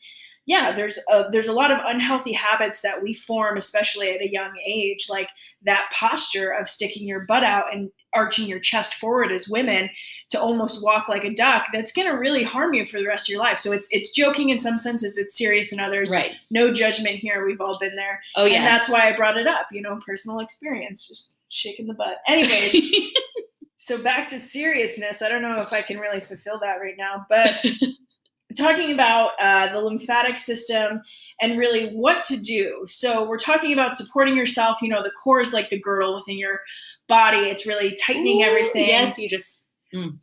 yeah 0.47 0.71
there's 0.71 0.99
a 1.11 1.25
there's 1.31 1.47
a 1.47 1.53
lot 1.53 1.71
of 1.71 1.77
unhealthy 1.85 2.33
habits 2.33 2.81
that 2.81 3.03
we 3.03 3.13
form 3.13 3.57
especially 3.57 4.09
at 4.09 4.23
a 4.23 4.31
young 4.31 4.51
age 4.65 5.05
like 5.07 5.29
that 5.61 5.87
posture 5.93 6.49
of 6.49 6.67
sticking 6.67 7.07
your 7.07 7.25
butt 7.27 7.43
out 7.43 7.65
and 7.71 7.91
arching 8.13 8.45
your 8.47 8.59
chest 8.59 8.95
forward 8.95 9.31
as 9.31 9.47
women 9.47 9.89
to 10.29 10.39
almost 10.39 10.83
walk 10.83 11.07
like 11.09 11.23
a 11.23 11.33
duck 11.33 11.65
that's 11.73 11.91
going 11.91 12.07
to 12.07 12.13
really 12.17 12.43
harm 12.43 12.73
you 12.73 12.85
for 12.85 12.99
the 12.99 13.07
rest 13.07 13.27
of 13.27 13.33
your 13.33 13.39
life 13.41 13.57
so 13.57 13.71
it's 13.71 13.87
it's 13.91 14.09
joking 14.11 14.49
in 14.49 14.57
some 14.59 14.77
senses 14.77 15.17
it's 15.17 15.37
serious 15.37 15.71
in 15.73 15.79
others 15.79 16.11
Right. 16.11 16.33
no 16.49 16.71
judgment 16.71 17.15
here 17.17 17.45
we've 17.45 17.61
all 17.61 17.77
been 17.79 17.95
there 17.95 18.21
Oh 18.35 18.45
yes. 18.45 18.57
and 18.57 18.65
that's 18.65 18.89
why 18.91 19.07
i 19.09 19.15
brought 19.15 19.37
it 19.37 19.47
up 19.47 19.67
you 19.71 19.81
know 19.81 19.97
personal 20.05 20.39
experience 20.39 21.07
just 21.07 21.37
shaking 21.49 21.87
the 21.87 21.93
butt 21.93 22.17
anyways 22.27 22.75
so 23.75 23.97
back 23.97 24.27
to 24.27 24.39
seriousness 24.39 25.21
i 25.21 25.29
don't 25.29 25.41
know 25.41 25.59
if 25.61 25.73
i 25.73 25.81
can 25.81 25.97
really 25.99 26.19
fulfill 26.19 26.59
that 26.59 26.75
right 26.81 26.95
now 26.97 27.25
but 27.29 27.65
talking 28.53 28.91
about 28.91 29.31
uh, 29.39 29.71
the 29.71 29.81
lymphatic 29.81 30.37
system 30.37 31.01
and 31.39 31.57
really 31.57 31.89
what 31.89 32.23
to 32.23 32.37
do 32.37 32.83
so 32.85 33.27
we're 33.27 33.37
talking 33.37 33.73
about 33.73 33.95
supporting 33.95 34.35
yourself 34.35 34.81
you 34.81 34.89
know 34.89 35.03
the 35.03 35.11
core 35.23 35.39
is 35.39 35.53
like 35.53 35.69
the 35.69 35.79
girdle 35.79 36.15
within 36.15 36.37
your 36.37 36.61
body 37.07 37.39
it's 37.39 37.65
really 37.65 37.95
tightening 37.95 38.41
Ooh, 38.41 38.45
everything 38.45 38.85
Yes, 38.87 39.17
you 39.17 39.29
just 39.29 39.67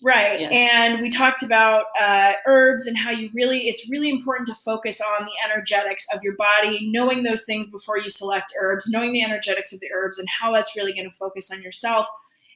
Right. 0.03 0.41
Yes. 0.41 0.51
And 0.51 1.03
we 1.03 1.11
talked 1.11 1.43
about 1.43 1.87
uh, 2.01 2.33
herbs 2.47 2.87
and 2.87 2.97
how 2.97 3.11
you 3.11 3.29
really, 3.35 3.69
it's 3.69 3.88
really 3.91 4.09
important 4.09 4.47
to 4.49 4.55
focus 4.55 5.01
on 5.01 5.27
the 5.27 5.33
energetics 5.45 6.07
of 6.14 6.23
your 6.23 6.35
body, 6.37 6.91
knowing 6.91 7.23
those 7.23 7.45
things 7.45 7.67
before 7.67 7.99
you 7.99 8.09
select 8.09 8.55
herbs, 8.59 8.88
knowing 8.88 9.12
the 9.12 9.23
energetics 9.23 9.73
of 9.73 9.81
the 9.81 9.91
herbs 9.95 10.19
and 10.19 10.27
how 10.41 10.55
that's 10.55 10.75
really 10.75 10.95
going 10.95 11.09
to 11.09 11.14
focus 11.14 11.51
on 11.51 11.61
yourself. 11.61 12.09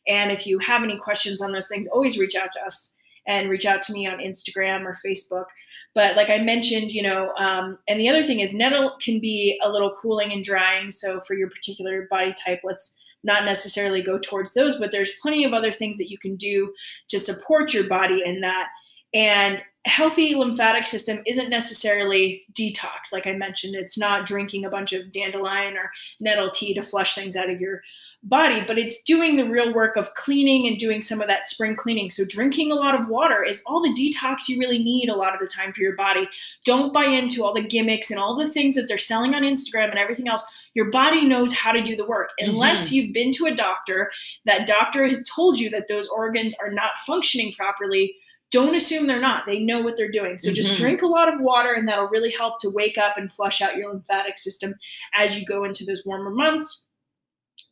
And 0.08 0.32
if 0.32 0.46
you 0.46 0.58
have 0.60 0.82
any 0.82 0.96
questions 0.96 1.42
on 1.42 1.52
those 1.52 1.68
things, 1.68 1.86
always 1.86 2.18
reach 2.18 2.34
out 2.34 2.52
to 2.52 2.64
us 2.64 2.96
and 3.26 3.48
reach 3.48 3.66
out 3.66 3.82
to 3.82 3.92
me 3.92 4.06
on 4.06 4.18
Instagram 4.18 4.84
or 4.84 4.96
Facebook. 5.04 5.46
But 5.94 6.16
like 6.16 6.30
I 6.30 6.38
mentioned, 6.38 6.92
you 6.92 7.02
know, 7.02 7.32
um, 7.36 7.78
and 7.88 8.00
the 8.00 8.08
other 8.08 8.22
thing 8.22 8.40
is 8.40 8.54
nettle 8.54 8.96
can 9.00 9.20
be 9.20 9.60
a 9.62 9.70
little 9.70 9.94
cooling 10.00 10.32
and 10.32 10.42
drying. 10.42 10.90
So 10.90 11.20
for 11.20 11.34
your 11.34 11.48
particular 11.50 12.06
body 12.10 12.34
type, 12.44 12.60
let's 12.64 12.96
not 13.24 13.44
necessarily 13.44 14.02
go 14.02 14.18
towards 14.18 14.54
those, 14.54 14.76
but 14.76 14.90
there's 14.90 15.12
plenty 15.20 15.44
of 15.44 15.52
other 15.52 15.70
things 15.70 15.98
that 15.98 16.10
you 16.10 16.18
can 16.18 16.36
do 16.36 16.72
to 17.08 17.18
support 17.18 17.72
your 17.72 17.84
body 17.84 18.22
in 18.24 18.40
that. 18.40 18.68
And 19.14 19.62
healthy 19.84 20.34
lymphatic 20.34 20.86
system 20.86 21.22
isn't 21.26 21.50
necessarily 21.50 22.42
detox, 22.52 23.12
like 23.12 23.26
I 23.26 23.32
mentioned. 23.32 23.74
It's 23.74 23.98
not 23.98 24.26
drinking 24.26 24.64
a 24.64 24.70
bunch 24.70 24.92
of 24.92 25.10
dandelion 25.12 25.76
or 25.76 25.90
nettle 26.20 26.50
tea 26.50 26.72
to 26.74 26.82
flush 26.82 27.14
things 27.14 27.34
out 27.34 27.50
of 27.50 27.60
your 27.60 27.82
body, 28.22 28.62
but 28.64 28.78
it's 28.78 29.02
doing 29.02 29.36
the 29.36 29.48
real 29.48 29.74
work 29.74 29.96
of 29.96 30.14
cleaning 30.14 30.68
and 30.68 30.78
doing 30.78 31.00
some 31.00 31.20
of 31.20 31.26
that 31.26 31.46
spring 31.48 31.74
cleaning. 31.74 32.10
So, 32.10 32.24
drinking 32.24 32.70
a 32.70 32.76
lot 32.76 32.94
of 32.94 33.08
water 33.08 33.42
is 33.42 33.62
all 33.66 33.82
the 33.82 33.92
detox 33.92 34.48
you 34.48 34.58
really 34.58 34.78
need 34.78 35.08
a 35.08 35.16
lot 35.16 35.34
of 35.34 35.40
the 35.40 35.48
time 35.48 35.72
for 35.72 35.80
your 35.80 35.96
body. 35.96 36.28
Don't 36.64 36.92
buy 36.92 37.06
into 37.06 37.44
all 37.44 37.52
the 37.52 37.62
gimmicks 37.62 38.10
and 38.10 38.20
all 38.20 38.36
the 38.36 38.48
things 38.48 38.76
that 38.76 38.86
they're 38.86 38.98
selling 38.98 39.34
on 39.34 39.42
Instagram 39.42 39.90
and 39.90 39.98
everything 39.98 40.28
else. 40.28 40.44
Your 40.74 40.90
body 40.90 41.24
knows 41.24 41.52
how 41.52 41.72
to 41.72 41.82
do 41.82 41.96
the 41.96 42.06
work. 42.06 42.30
Mm-hmm. 42.40 42.52
Unless 42.52 42.92
you've 42.92 43.12
been 43.12 43.32
to 43.32 43.46
a 43.46 43.54
doctor, 43.54 44.10
that 44.44 44.66
doctor 44.66 45.06
has 45.06 45.28
told 45.28 45.58
you 45.58 45.68
that 45.70 45.88
those 45.88 46.08
organs 46.08 46.54
are 46.62 46.70
not 46.70 46.98
functioning 47.04 47.52
properly. 47.52 48.14
Don't 48.52 48.76
assume 48.76 49.06
they're 49.06 49.20
not. 49.20 49.46
They 49.46 49.58
know 49.58 49.80
what 49.80 49.96
they're 49.96 50.10
doing. 50.10 50.38
So 50.38 50.52
just 50.52 50.72
Mhm. 50.72 50.76
drink 50.76 51.02
a 51.02 51.06
lot 51.06 51.32
of 51.32 51.40
water, 51.40 51.72
and 51.72 51.88
that'll 51.88 52.08
really 52.08 52.30
help 52.30 52.60
to 52.60 52.70
wake 52.70 52.98
up 52.98 53.16
and 53.16 53.32
flush 53.32 53.60
out 53.60 53.76
your 53.76 53.90
lymphatic 53.90 54.38
system 54.38 54.76
as 55.14 55.38
you 55.38 55.44
go 55.44 55.64
into 55.64 55.84
those 55.84 56.04
warmer 56.06 56.30
months 56.30 56.86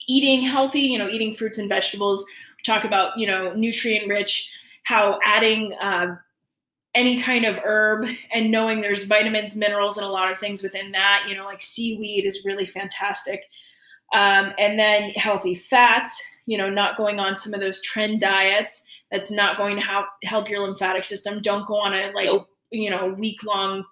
eating 0.09 0.43
healthy, 0.43 0.81
you 0.81 0.99
know, 0.99 1.09
eating 1.09 1.33
fruits 1.33 1.59
and 1.59 1.69
vegetables. 1.69 2.25
We 2.57 2.63
talk 2.65 2.85
about, 2.85 3.17
you 3.17 3.27
know, 3.27 3.53
nutrient 3.55 4.09
rich, 4.09 4.53
how 4.85 5.21
adding 5.25 5.75
uh, 5.75 6.17
any 6.95 7.21
kind 7.23 7.45
of 7.45 7.57
herb 7.65 8.09
and 8.33 8.51
knowing 8.51 8.81
there's 8.81 9.05
vitamins, 9.05 9.55
minerals, 9.55 9.97
and 9.97 10.05
a 10.07 10.11
lot 10.11 10.31
of 10.31 10.39
things 10.39 10.63
within 10.63 10.91
that, 10.93 11.27
you 11.29 11.37
know, 11.37 11.45
like 11.45 11.63
seaweed 11.63 12.27
is 12.27 12.45
really 12.45 12.67
fantastic. 12.67 13.45
Um, 14.13 14.53
and 14.59 14.77
then 14.79 15.11
healthy 15.11 15.55
fats, 15.55 16.21
you 16.47 16.59
know, 16.59 16.69
not 16.69 16.97
going 16.97 17.21
on 17.21 17.37
some 17.37 17.55
of 17.55 17.61
those 17.61 17.81
trend 17.81 18.21
diets. 18.21 18.90
That's 19.11 19.31
not 19.31 19.57
going 19.57 19.77
to 19.77 19.83
help 19.83 20.07
help 20.25 20.49
your 20.49 20.61
lymphatic 20.61 21.05
system. 21.05 21.41
Don't 21.41 21.67
go 21.67 21.77
on 21.77 21.95
a 21.95 22.13
like, 22.13 22.27
Nope. 22.27 22.43
you 22.71 22.91
know, 22.91 23.09
week 23.09 23.45
long 23.45 23.85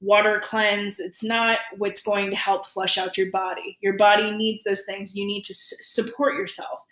water 0.00 0.40
cleanse. 0.42 1.00
It's 1.00 1.24
not 1.24 1.58
what's 1.76 2.00
going 2.00 2.30
to 2.30 2.36
help 2.36 2.66
flush 2.66 2.96
out 2.96 3.18
your 3.18 3.30
body. 3.30 3.78
Your 3.80 3.96
body 3.96 4.30
needs 4.30 4.62
those 4.62 4.84
things. 4.84 5.16
You 5.16 5.26
need 5.26 5.42
to 5.44 5.52
s- 5.52 5.74
support 5.80 6.34
yourself. 6.34 6.84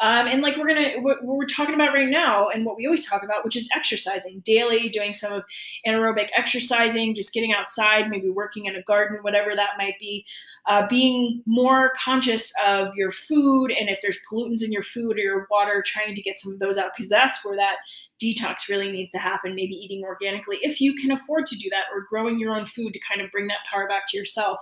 Um, 0.00 0.26
and 0.26 0.42
like 0.42 0.56
we're 0.56 0.68
gonna, 0.68 1.00
what 1.00 1.18
we're 1.22 1.44
talking 1.44 1.74
about 1.74 1.92
right 1.92 2.08
now, 2.08 2.48
and 2.48 2.64
what 2.64 2.76
we 2.76 2.86
always 2.86 3.06
talk 3.06 3.22
about, 3.22 3.44
which 3.44 3.56
is 3.56 3.68
exercising 3.74 4.40
daily, 4.44 4.88
doing 4.88 5.12
some 5.12 5.32
of 5.32 5.44
anaerobic 5.86 6.28
exercising, 6.34 7.14
just 7.14 7.32
getting 7.32 7.52
outside, 7.52 8.08
maybe 8.08 8.30
working 8.30 8.66
in 8.66 8.74
a 8.74 8.82
garden, 8.82 9.18
whatever 9.22 9.54
that 9.54 9.74
might 9.78 9.98
be. 10.00 10.24
Uh, 10.66 10.86
being 10.86 11.42
more 11.44 11.92
conscious 11.96 12.52
of 12.64 12.92
your 12.94 13.10
food 13.10 13.72
and 13.72 13.88
if 13.88 14.00
there's 14.00 14.18
pollutants 14.30 14.64
in 14.64 14.70
your 14.70 14.82
food 14.82 15.16
or 15.16 15.20
your 15.20 15.46
water, 15.50 15.82
trying 15.84 16.14
to 16.14 16.22
get 16.22 16.38
some 16.38 16.52
of 16.52 16.60
those 16.60 16.78
out 16.78 16.92
because 16.96 17.08
that's 17.08 17.44
where 17.44 17.56
that 17.56 17.76
detox 18.22 18.68
really 18.68 18.90
needs 18.90 19.10
to 19.12 19.18
happen. 19.18 19.54
Maybe 19.54 19.74
eating 19.74 20.02
organically 20.04 20.58
if 20.62 20.80
you 20.80 20.94
can 20.94 21.10
afford 21.10 21.46
to 21.46 21.56
do 21.56 21.68
that, 21.70 21.84
or 21.92 22.04
growing 22.08 22.38
your 22.38 22.54
own 22.54 22.66
food 22.66 22.92
to 22.92 23.00
kind 23.00 23.20
of 23.20 23.30
bring 23.30 23.48
that 23.48 23.66
power 23.70 23.88
back 23.88 24.04
to 24.08 24.16
yourself. 24.16 24.60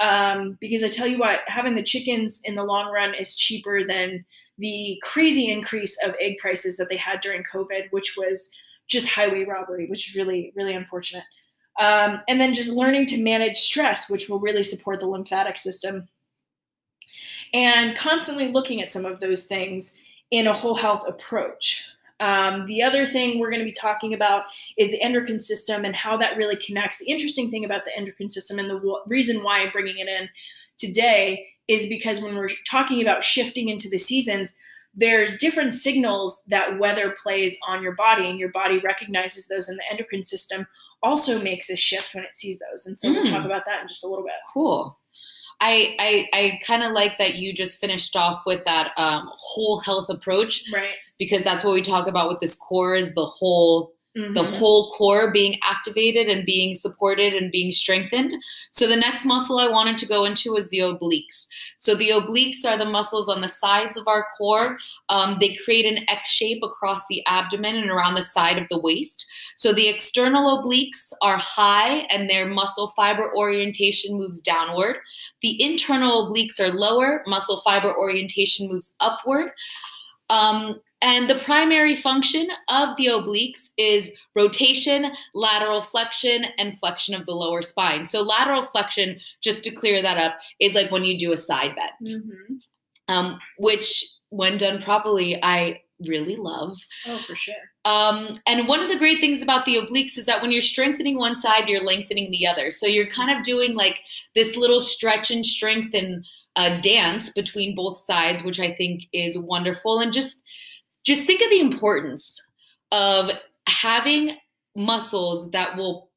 Um, 0.00 0.56
because 0.60 0.82
I 0.82 0.88
tell 0.88 1.06
you 1.06 1.18
what, 1.18 1.40
having 1.46 1.74
the 1.74 1.82
chickens 1.82 2.40
in 2.44 2.54
the 2.54 2.64
long 2.64 2.92
run 2.92 3.14
is 3.14 3.36
cheaper 3.36 3.86
than 3.86 4.24
the 4.58 4.98
crazy 5.02 5.50
increase 5.50 5.98
of 6.04 6.14
egg 6.20 6.38
prices 6.38 6.76
that 6.76 6.88
they 6.88 6.96
had 6.96 7.20
during 7.20 7.44
COVID, 7.52 7.88
which 7.90 8.14
was 8.16 8.50
just 8.88 9.10
highway 9.10 9.44
robbery, 9.44 9.86
which 9.86 10.08
is 10.08 10.16
really, 10.16 10.52
really 10.56 10.74
unfortunate. 10.74 11.24
Um, 11.80 12.20
and 12.28 12.40
then 12.40 12.54
just 12.54 12.68
learning 12.68 13.06
to 13.06 13.22
manage 13.22 13.56
stress, 13.56 14.08
which 14.10 14.28
will 14.28 14.40
really 14.40 14.62
support 14.62 15.00
the 15.00 15.06
lymphatic 15.06 15.56
system. 15.56 16.08
And 17.54 17.96
constantly 17.96 18.48
looking 18.48 18.80
at 18.80 18.90
some 18.90 19.04
of 19.04 19.20
those 19.20 19.44
things 19.44 19.94
in 20.30 20.46
a 20.46 20.52
whole 20.52 20.74
health 20.74 21.04
approach. 21.06 21.88
Um, 22.22 22.66
the 22.66 22.82
other 22.82 23.04
thing 23.04 23.38
we're 23.38 23.50
going 23.50 23.60
to 23.60 23.64
be 23.64 23.72
talking 23.88 24.14
about 24.14 24.44
is 24.78 24.90
the 24.90 25.02
endocrine 25.02 25.40
system 25.40 25.84
and 25.84 25.94
how 25.96 26.16
that 26.18 26.36
really 26.36 26.56
connects. 26.56 26.98
The 26.98 27.10
interesting 27.10 27.50
thing 27.50 27.64
about 27.64 27.84
the 27.84 27.96
endocrine 27.96 28.28
system 28.28 28.58
and 28.60 28.70
the 28.70 28.74
w- 28.74 28.98
reason 29.08 29.42
why 29.42 29.58
I'm 29.60 29.72
bringing 29.72 29.98
it 29.98 30.08
in 30.08 30.28
today 30.78 31.46
is 31.68 31.86
because 31.86 32.20
when 32.20 32.36
we're 32.36 32.48
talking 32.70 33.02
about 33.02 33.24
shifting 33.24 33.68
into 33.68 33.88
the 33.88 33.98
seasons, 33.98 34.56
there's 34.94 35.38
different 35.38 35.72
signals 35.74 36.42
that 36.48 36.78
weather 36.78 37.14
plays 37.22 37.56
on 37.66 37.82
your 37.82 37.94
body, 37.94 38.28
and 38.28 38.38
your 38.38 38.50
body 38.50 38.78
recognizes 38.78 39.48
those, 39.48 39.68
and 39.68 39.78
the 39.78 39.90
endocrine 39.90 40.22
system 40.22 40.66
also 41.02 41.40
makes 41.42 41.70
a 41.70 41.76
shift 41.76 42.14
when 42.14 42.24
it 42.24 42.34
sees 42.34 42.60
those. 42.60 42.86
And 42.86 42.96
so 42.98 43.10
we'll 43.10 43.24
Mm. 43.24 43.30
talk 43.30 43.44
about 43.44 43.64
that 43.64 43.80
in 43.80 43.88
just 43.88 44.04
a 44.04 44.06
little 44.08 44.24
bit. 44.24 44.34
cool. 44.52 44.98
I 45.62 45.96
I, 45.98 46.28
I 46.34 46.60
kind 46.66 46.82
of 46.82 46.92
like 46.92 47.16
that 47.18 47.36
you 47.36 47.54
just 47.54 47.80
finished 47.80 48.16
off 48.16 48.42
with 48.44 48.64
that 48.64 48.92
um, 48.98 49.30
whole 49.32 49.80
health 49.80 50.10
approach 50.10 50.64
Right. 50.74 50.90
because 51.18 51.44
that's 51.44 51.62
what 51.64 51.72
we 51.72 51.82
talk 51.82 52.08
about 52.08 52.28
with 52.28 52.40
this 52.40 52.54
core 52.56 52.94
is 52.96 53.14
the 53.14 53.24
whole 53.24 53.94
the 54.14 54.42
Mhm. 54.42 54.58
whole 54.58 54.90
core 54.90 55.32
being 55.32 55.58
activated 55.62 56.28
and 56.28 56.44
being 56.44 56.74
supported 56.74 57.32
and 57.32 57.50
being 57.50 57.72
strengthened. 57.72 58.34
So 58.70 58.86
the 58.86 58.96
next 58.96 59.24
muscle 59.24 59.58
I 59.58 59.68
wanted 59.68 59.96
to 59.98 60.06
go 60.06 60.24
into 60.24 60.52
was 60.52 60.68
the 60.68 60.80
obliques. 60.80 61.46
So 61.78 61.94
the 61.94 62.10
obliques 62.10 62.66
are 62.66 62.76
the 62.76 62.84
muscles 62.84 63.28
on 63.28 63.40
the 63.40 63.48
sides 63.48 63.96
of 63.96 64.06
our 64.06 64.26
core. 64.36 64.78
Um, 65.08 65.38
they 65.40 65.54
create 65.54 65.86
an 65.86 66.04
X 66.08 66.30
shape 66.30 66.62
across 66.62 67.00
the 67.08 67.24
abdomen 67.26 67.76
and 67.76 67.90
around 67.90 68.14
the 68.14 68.22
side 68.22 68.58
of 68.58 68.68
the 68.68 68.80
waist. 68.80 69.26
So 69.56 69.72
the 69.72 69.88
external 69.88 70.58
obliques 70.62 71.12
are 71.22 71.38
high 71.38 72.06
and 72.10 72.28
their 72.28 72.46
muscle 72.46 72.92
fiber 72.94 73.34
orientation 73.34 74.16
moves 74.18 74.40
downward. 74.42 74.96
The 75.40 75.60
internal 75.62 76.28
obliques 76.28 76.60
are 76.60 76.70
lower, 76.70 77.22
muscle 77.26 77.62
fiber 77.62 77.96
orientation 77.96 78.68
moves 78.68 78.94
upward. 79.00 79.52
Um, 80.32 80.80
and 81.02 81.28
the 81.28 81.34
primary 81.40 81.94
function 81.94 82.48
of 82.70 82.96
the 82.96 83.06
obliques 83.06 83.70
is 83.76 84.12
rotation, 84.34 85.12
lateral 85.34 85.82
flexion, 85.82 86.46
and 86.58 86.78
flexion 86.78 87.14
of 87.14 87.26
the 87.26 87.34
lower 87.34 87.60
spine. 87.60 88.06
So, 88.06 88.22
lateral 88.22 88.62
flexion, 88.62 89.18
just 89.42 89.62
to 89.64 89.70
clear 89.70 90.00
that 90.00 90.16
up, 90.18 90.38
is 90.60 90.74
like 90.74 90.90
when 90.90 91.04
you 91.04 91.18
do 91.18 91.32
a 91.32 91.36
side 91.36 91.74
bend, 91.76 92.24
Mhm. 92.24 93.14
um, 93.14 93.38
which, 93.58 94.04
when 94.30 94.56
done 94.56 94.80
properly, 94.80 95.38
I 95.42 95.82
really 96.08 96.36
love. 96.36 96.78
Oh, 97.06 97.18
for 97.18 97.36
sure. 97.36 97.54
Um, 97.84 98.38
and 98.46 98.66
one 98.68 98.80
of 98.80 98.88
the 98.88 98.96
great 98.98 99.20
things 99.20 99.42
about 99.42 99.64
the 99.66 99.76
obliques 99.76 100.16
is 100.16 100.26
that 100.26 100.40
when 100.40 100.50
you're 100.52 100.62
strengthening 100.62 101.16
one 101.16 101.36
side, 101.36 101.68
you're 101.68 101.82
lengthening 101.84 102.30
the 102.30 102.46
other. 102.46 102.70
So 102.70 102.86
you're 102.86 103.06
kind 103.06 103.36
of 103.36 103.44
doing 103.44 103.74
like 103.74 104.02
this 104.34 104.56
little 104.56 104.80
stretch 104.80 105.30
and 105.30 105.44
strengthen 105.44 106.24
uh, 106.56 106.80
dance 106.80 107.30
between 107.30 107.74
both 107.74 107.98
sides, 107.98 108.42
which 108.42 108.60
I 108.60 108.70
think 108.72 109.06
is 109.12 109.38
wonderful. 109.38 110.00
And 110.00 110.12
just 110.12 110.42
just 111.04 111.26
think 111.26 111.42
of 111.42 111.50
the 111.50 111.60
importance 111.60 112.40
of 112.92 113.30
having 113.68 114.36
muscles 114.76 115.50
that 115.50 115.76
will 115.76 116.10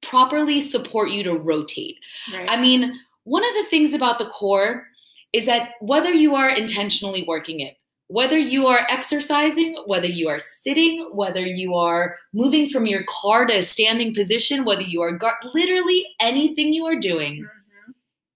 properly 0.00 0.60
support 0.60 1.10
you 1.10 1.22
to 1.22 1.34
rotate. 1.34 1.96
Right. 2.32 2.50
I 2.50 2.60
mean, 2.60 2.92
one 3.24 3.44
of 3.44 3.54
the 3.54 3.64
things 3.64 3.94
about 3.94 4.18
the 4.18 4.26
core 4.26 4.86
is 5.32 5.46
that 5.46 5.72
whether 5.80 6.12
you 6.12 6.34
are 6.34 6.50
intentionally 6.50 7.24
working 7.26 7.60
it, 7.60 7.76
whether 8.08 8.36
you 8.36 8.66
are 8.66 8.86
exercising, 8.90 9.82
whether 9.86 10.06
you 10.06 10.28
are 10.28 10.38
sitting, 10.38 11.08
whether 11.12 11.40
you 11.40 11.74
are 11.74 12.16
moving 12.34 12.68
from 12.68 12.84
your 12.84 13.02
car 13.08 13.46
to 13.46 13.54
a 13.54 13.62
standing 13.62 14.12
position, 14.12 14.64
whether 14.64 14.82
you 14.82 15.00
are 15.00 15.16
gar- 15.16 15.38
literally 15.54 16.06
anything 16.20 16.74
you 16.74 16.84
are 16.84 16.98
doing, 16.98 17.36
mm-hmm. 17.36 17.61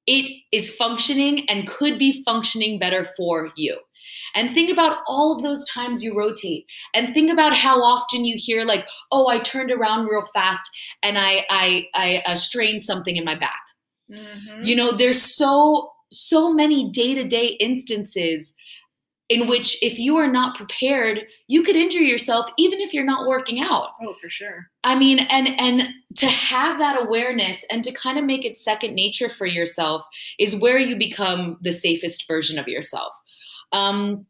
It 0.07 0.43
is 0.53 0.75
functioning 0.75 1.49
and 1.49 1.69
could 1.69 1.99
be 1.99 2.23
functioning 2.25 2.79
better 2.79 3.05
for 3.17 3.51
you. 3.57 3.79
And 4.35 4.53
think 4.53 4.71
about 4.71 4.99
all 5.07 5.35
of 5.35 5.43
those 5.43 5.65
times 5.69 6.03
you 6.03 6.17
rotate 6.17 6.67
and 6.95 7.13
think 7.13 7.31
about 7.33 7.57
how 7.57 7.83
often 7.83 8.25
you 8.25 8.37
hear 8.39 8.65
like, 8.65 8.87
"Oh, 9.11 9.29
I 9.29 9.39
turned 9.39 9.71
around 9.71 10.07
real 10.07 10.25
fast 10.35 10.71
and 11.03 11.19
I 11.19 11.45
I 11.51 11.89
I 11.95 12.23
uh, 12.27 12.35
strained 12.35 12.83
something 12.83 13.17
in 13.17 13.25
my 13.25 13.35
back." 13.35 13.63
Mm-hmm. 14.11 14.63
You 14.63 14.77
know, 14.77 14.93
there's 14.93 15.21
so 15.21 15.91
so 16.13 16.53
many 16.53 16.91
day-to-day 16.91 17.57
instances 17.59 18.55
in 19.29 19.47
which 19.49 19.83
if 19.83 19.99
you 19.99 20.17
are 20.17 20.31
not 20.31 20.57
prepared 20.57 21.27
you 21.49 21.63
could 21.63 21.77
injure 21.77 22.01
yourself 22.01 22.47
even 22.57 22.81
if 22.81 22.95
you're 22.95 23.05
not 23.05 23.27
working 23.27 23.61
out. 23.61 23.91
Oh 24.03 24.15
for 24.15 24.29
sure. 24.29 24.69
I 24.85 24.99
mean 24.99 25.21
and 25.21 25.49
and 25.61 25.89
to 26.17 26.27
have 26.27 26.79
that 26.79 27.03
awareness 27.03 27.65
and 27.71 27.83
to 27.85 27.93
kind 27.93 28.19
of 28.19 28.25
make 28.25 28.45
it 28.45 28.57
second 28.57 28.95
nature 28.95 29.29
for 29.29 29.47
yourself 29.47 30.03
is 30.39 30.57
where 30.57 30.79
you 30.79 30.97
become 30.97 31.59
the 31.61 31.73
safest 31.73 32.27
version 32.29 32.59
of 32.59 32.69
yourself. 32.69 33.13
Um, 33.73 34.27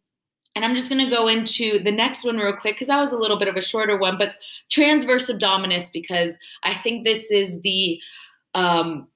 and 0.56 0.64
i'm 0.64 0.74
just 0.74 0.90
going 0.90 1.04
to 1.04 1.14
go 1.14 1.28
into 1.28 1.78
the 1.80 1.92
next 1.92 2.24
one 2.24 2.38
real 2.38 2.56
quick 2.56 2.74
because 2.74 2.88
that 2.88 2.98
was 2.98 3.12
a 3.12 3.18
little 3.18 3.36
bit 3.36 3.46
of 3.46 3.56
a 3.56 3.62
shorter 3.62 3.96
one 3.96 4.16
but 4.18 4.30
transverse 4.70 5.30
abdominis 5.30 5.92
because 5.92 6.36
i 6.64 6.72
think 6.72 7.04
this 7.04 7.30
is 7.30 7.60
the 7.60 8.00
um, 8.54 9.06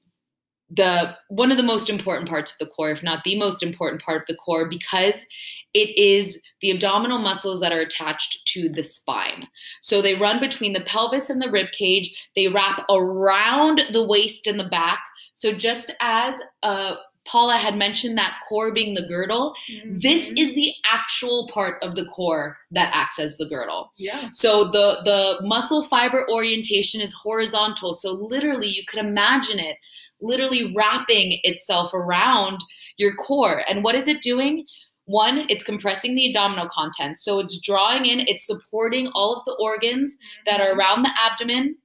the 0.71 1.17
one 1.29 1.51
of 1.51 1.57
the 1.57 1.63
most 1.63 1.91
important 1.91 2.29
parts 2.29 2.53
of 2.53 2.59
the 2.59 2.73
core 2.73 2.91
if 2.91 3.03
not 3.03 3.25
the 3.25 3.39
most 3.39 3.63
important 3.63 4.03
part 4.03 4.23
of 4.23 4.27
the 4.29 4.37
core 4.37 4.69
because 4.69 5.27
it 5.73 5.97
is 5.97 6.41
the 6.61 6.71
abdominal 6.71 7.19
muscles 7.19 7.61
that 7.61 7.73
are 7.73 7.81
attached 7.81 8.45
to 8.47 8.69
the 8.69 8.83
spine. 8.83 9.47
So 9.81 10.03
they 10.03 10.17
run 10.17 10.41
between 10.41 10.73
the 10.73 10.81
pelvis 10.81 11.31
and 11.31 11.41
the 11.41 11.51
rib 11.51 11.69
cage. 11.71 12.29
They 12.35 12.49
wrap 12.49 12.85
around 12.91 13.83
the 13.93 14.05
waist 14.05 14.47
and 14.47 14.59
the 14.59 14.69
back. 14.69 15.01
So 15.33 15.53
just 15.53 15.93
as 16.01 16.41
uh, 16.63 16.97
Paula 17.27 17.57
had 17.57 17.77
mentioned 17.77 18.17
that 18.19 18.41
core 18.49 18.73
being 18.73 18.95
the 18.95 19.07
girdle, 19.07 19.55
mm-hmm. 19.71 19.99
this 19.99 20.31
is 20.31 20.55
the 20.55 20.73
actual 20.91 21.49
part 21.53 21.83
of 21.83 21.95
the 21.95 22.07
core 22.07 22.57
that 22.71 22.91
acts 22.95 23.19
as 23.19 23.37
the 23.37 23.49
girdle. 23.49 23.93
Yeah. 23.99 24.31
So 24.33 24.65
the 24.65 25.01
the 25.05 25.47
muscle 25.47 25.83
fiber 25.83 26.27
orientation 26.31 27.01
is 27.01 27.13
horizontal. 27.13 27.95
So 27.95 28.13
literally 28.13 28.69
you 28.69 28.85
could 28.89 29.01
imagine 29.01 29.59
it 29.59 29.77
literally 30.21 30.73
wrapping 30.75 31.39
itself 31.45 31.93
around 31.95 32.61
your 32.97 33.15
core. 33.15 33.63
And 33.69 33.83
what 33.83 33.95
is 33.95 34.09
it 34.09 34.23
doing? 34.23 34.67
One, 35.07 35.47
it's 35.49 35.65
compressing 35.65 36.15
the 36.15 36.29
abdominal 36.29 36.69
content. 36.69 37.19
So 37.19 37.41
it's 37.41 37.59
drawing 37.59 38.07
in, 38.07 38.21
it's 38.21 38.47
supporting 38.47 39.09
all 39.15 39.35
of 39.35 39.45
the 39.45 39.57
organs 39.61 40.17
that 40.47 40.61
are 40.61 40.69
mm-hmm. 40.69 40.79
around 40.79 41.03
the 41.03 41.11
abdomen. 41.19 41.77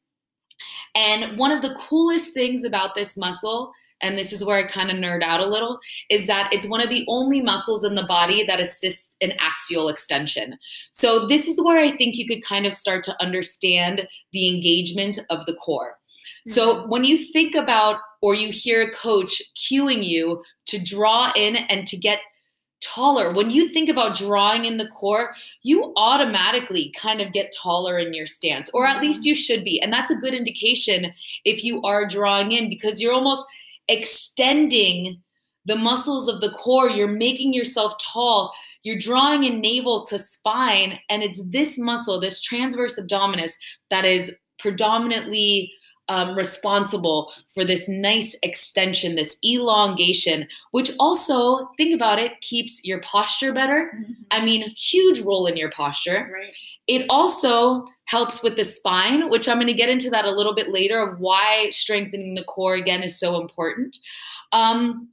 And 0.93 1.38
one 1.38 1.52
of 1.52 1.62
the 1.62 1.76
coolest 1.78 2.34
things 2.34 2.63
about 2.63 2.95
this 2.95 3.17
muscle, 3.17 3.71
and 4.01 4.17
this 4.17 4.34
is 4.34 4.43
where 4.43 4.58
I 4.58 4.63
kind 4.63 4.91
of 4.91 4.97
nerd 4.97 5.23
out 5.23 5.39
a 5.39 5.47
little, 5.47 5.79
is 6.10 6.27
that 6.27 6.49
it's 6.51 6.67
one 6.67 6.81
of 6.81 6.89
the 6.89 7.05
only 7.08 7.41
muscles 7.41 7.84
in 7.84 7.95
the 7.95 8.03
body 8.03 8.43
that 8.43 8.60
assists 8.60 9.15
in 9.21 9.34
axial 9.39 9.88
extension. 9.89 10.58
So 10.91 11.27
this 11.27 11.47
is 11.47 11.63
where 11.63 11.79
I 11.79 11.91
think 11.91 12.15
you 12.15 12.27
could 12.27 12.43
kind 12.43 12.65
of 12.65 12.73
start 12.73 13.03
to 13.03 13.23
understand 13.23 14.08
the 14.34 14.47
engagement 14.47 15.19
of 15.29 15.45
the 15.45 15.55
core. 15.55 15.97
So 16.47 16.75
mm-hmm. 16.75 16.89
when 16.89 17.03
you 17.03 17.17
think 17.17 17.55
about 17.55 17.99
or 18.21 18.34
you 18.34 18.51
hear 18.51 18.81
a 18.81 18.91
coach 18.91 19.41
cueing 19.55 20.03
you 20.03 20.43
to 20.65 20.84
draw 20.84 21.31
in 21.36 21.55
and 21.55 21.86
to 21.86 21.95
get 21.95 22.19
taller. 22.81 23.34
When 23.34 23.49
you 23.49 23.67
think 23.67 23.89
about 23.89 24.17
drawing 24.17 24.65
in 24.65 24.77
the 24.77 24.88
core, 24.88 25.36
you 25.63 25.91
automatically 25.95 26.93
kind 26.95 27.19
of 27.19 27.34
get 27.34 27.53
taller 27.55 27.97
in 27.97 28.13
your 28.13 28.25
stance, 28.25 28.69
or 28.73 28.88
at 28.88 29.01
least 29.01 29.21
mm-hmm. 29.21 29.29
you 29.29 29.36
should 29.36 29.63
be. 29.63 29.81
And 29.81 29.91
that's 29.91 30.12
a 30.12 30.15
good 30.15 30.34
indication 30.34 31.13
if 31.43 31.63
you 31.63 31.81
are 31.81 32.08
drawing 32.08 32.51
in 32.51 32.69
because 32.69 33.01
you're 33.01 33.13
almost 33.13 33.45
extending 33.88 35.21
the 35.65 35.76
muscles 35.76 36.28
of 36.28 36.41
the 36.41 36.52
core. 36.52 36.89
You're 36.89 37.08
making 37.08 37.54
yourself 37.54 37.93
tall. 38.00 38.54
You're 38.84 39.00
drawing 39.00 39.43
in 39.43 39.62
navel 39.62 40.06
to 40.06 40.19
spine. 40.19 41.00
And 41.10 41.24
it's 41.24 41.41
this 41.50 41.78
muscle, 41.78 42.19
this 42.19 42.39
transverse 42.39 43.00
abdominis, 43.00 43.54
that 43.89 44.06
is 44.06 44.38
predominantly 44.60 45.71
um, 46.08 46.36
responsible 46.36 47.32
for 47.48 47.65
this 47.65 47.89
nice 47.89 48.36
extension, 48.44 49.15
this 49.15 49.38
elongation, 49.44 50.48
which 50.72 50.91
also, 51.00 51.68
think 51.78 51.96
about 51.96 52.20
it, 52.20 52.39
keeps 52.41 52.86
your 52.86 53.00
posture 53.02 53.52
better. 53.52 53.91
Mm-hmm. 53.96 54.13
I 54.32 54.46
mean, 54.46 54.70
huge 54.76 55.22
role 55.22 55.48
in 55.48 55.58
your 55.58 55.72
posture. 55.72 56.32
Right. 56.34 56.54
It 56.88 57.06
also 57.10 57.86
helps 58.06 58.44
with 58.44 58.56
the 58.56 58.63
spine, 58.63 59.30
which 59.30 59.48
I'm 59.48 59.58
going 59.58 59.68
to 59.68 59.74
get 59.74 59.89
into 59.89 60.12
that 60.12 60.26
a 60.26 60.32
little 60.32 60.54
bit 60.54 60.70
later 60.70 61.00
of 61.00 61.20
why 61.20 61.70
strengthening 61.72 62.36
the 62.36 62.44
core 62.44 62.76
again 62.76 63.02
is 63.02 63.20
so 63.20 63.41
important. 63.41 63.98
Um, 64.52 65.10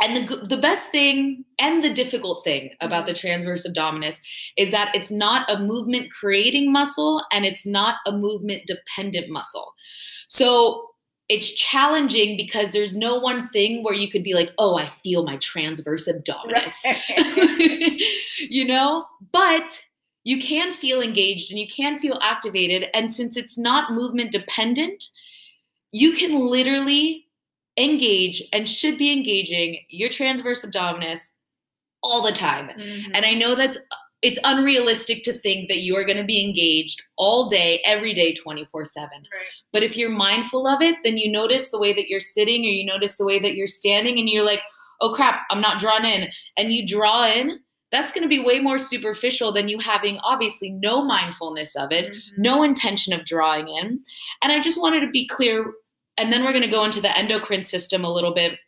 and 0.00 0.28
the, 0.28 0.36
the 0.36 0.56
best 0.56 0.90
thing 0.90 1.44
and 1.58 1.82
the 1.82 1.92
difficult 1.92 2.44
thing 2.44 2.70
about 2.80 3.06
the 3.06 3.12
mm-hmm. 3.12 3.26
transverse 3.26 3.66
abdominis 3.66 4.20
is 4.56 4.70
that 4.70 4.94
it's 4.94 5.10
not 5.10 5.50
a 5.50 5.58
movement 5.58 6.10
creating 6.12 6.72
muscle 6.72 7.24
and 7.32 7.44
it's 7.44 7.66
not 7.66 7.96
a 8.06 8.12
movement 8.12 8.62
dependent 8.66 9.28
muscle. 9.28 9.74
So 10.28 10.84
it's 11.28 11.50
challenging 11.52 12.36
because 12.36 12.72
there's 12.72 12.96
no 12.96 13.18
one 13.18 13.48
thing 13.48 13.82
where 13.82 13.94
you 13.94 14.08
could 14.08 14.22
be 14.22 14.34
like, 14.34 14.52
oh, 14.56 14.76
I 14.76 14.86
feel 14.86 15.24
my 15.24 15.36
transverse 15.36 16.08
abdominis. 16.08 16.84
Right. 16.84 18.00
you 18.50 18.64
know? 18.64 19.04
But 19.32 19.82
you 20.24 20.40
can 20.40 20.72
feel 20.72 21.00
engaged 21.00 21.50
and 21.50 21.58
you 21.58 21.66
can 21.68 21.96
feel 21.96 22.18
activated. 22.22 22.88
And 22.94 23.12
since 23.12 23.36
it's 23.36 23.58
not 23.58 23.92
movement 23.92 24.32
dependent, 24.32 25.04
you 25.92 26.12
can 26.12 26.34
literally 26.34 27.27
engage 27.78 28.42
and 28.52 28.68
should 28.68 28.98
be 28.98 29.12
engaging 29.12 29.78
your 29.88 30.10
transverse 30.10 30.64
abdominis 30.64 31.30
all 32.02 32.22
the 32.22 32.32
time. 32.32 32.68
Mm-hmm. 32.68 33.12
And 33.14 33.24
I 33.24 33.34
know 33.34 33.54
that's 33.54 33.78
it's 34.20 34.40
unrealistic 34.42 35.22
to 35.22 35.32
think 35.32 35.68
that 35.68 35.78
you 35.78 35.96
are 35.96 36.04
going 36.04 36.16
to 36.16 36.24
be 36.24 36.44
engaged 36.44 37.00
all 37.16 37.48
day, 37.48 37.80
every 37.84 38.14
day, 38.14 38.34
24 38.34 38.84
7. 38.84 39.08
But 39.72 39.84
if 39.84 39.96
you're 39.96 40.10
mindful 40.10 40.66
of 40.66 40.82
it, 40.82 40.96
then 41.04 41.18
you 41.18 41.30
notice 41.30 41.70
the 41.70 41.78
way 41.78 41.92
that 41.92 42.08
you're 42.08 42.18
sitting 42.18 42.62
or 42.62 42.68
you 42.68 42.84
notice 42.84 43.16
the 43.16 43.26
way 43.26 43.38
that 43.38 43.54
you're 43.54 43.68
standing 43.68 44.18
and 44.18 44.28
you're 44.28 44.44
like, 44.44 44.60
oh 45.00 45.14
crap, 45.14 45.42
I'm 45.50 45.60
not 45.60 45.78
drawn 45.78 46.04
in. 46.04 46.28
And 46.56 46.72
you 46.72 46.86
draw 46.86 47.26
in, 47.26 47.60
that's 47.90 48.12
going 48.12 48.22
to 48.22 48.28
be 48.28 48.42
way 48.42 48.60
more 48.60 48.78
superficial 48.78 49.52
than 49.52 49.68
you 49.68 49.78
having 49.78 50.18
obviously 50.24 50.70
no 50.70 51.04
mindfulness 51.04 51.76
of 51.76 51.92
it, 51.92 52.12
mm-hmm. 52.12 52.42
no 52.42 52.62
intention 52.62 53.12
of 53.12 53.24
drawing 53.24 53.68
in. 53.68 54.00
And 54.42 54.52
I 54.52 54.60
just 54.60 54.80
wanted 54.80 55.00
to 55.00 55.10
be 55.10 55.26
clear. 55.26 55.72
And 56.18 56.32
then 56.32 56.44
we're 56.44 56.52
going 56.52 56.64
to 56.64 56.70
go 56.70 56.84
into 56.84 57.00
the 57.00 57.16
endocrine 57.16 57.62
system 57.62 58.04
a 58.04 58.12
little 58.12 58.34
bit 58.34 58.58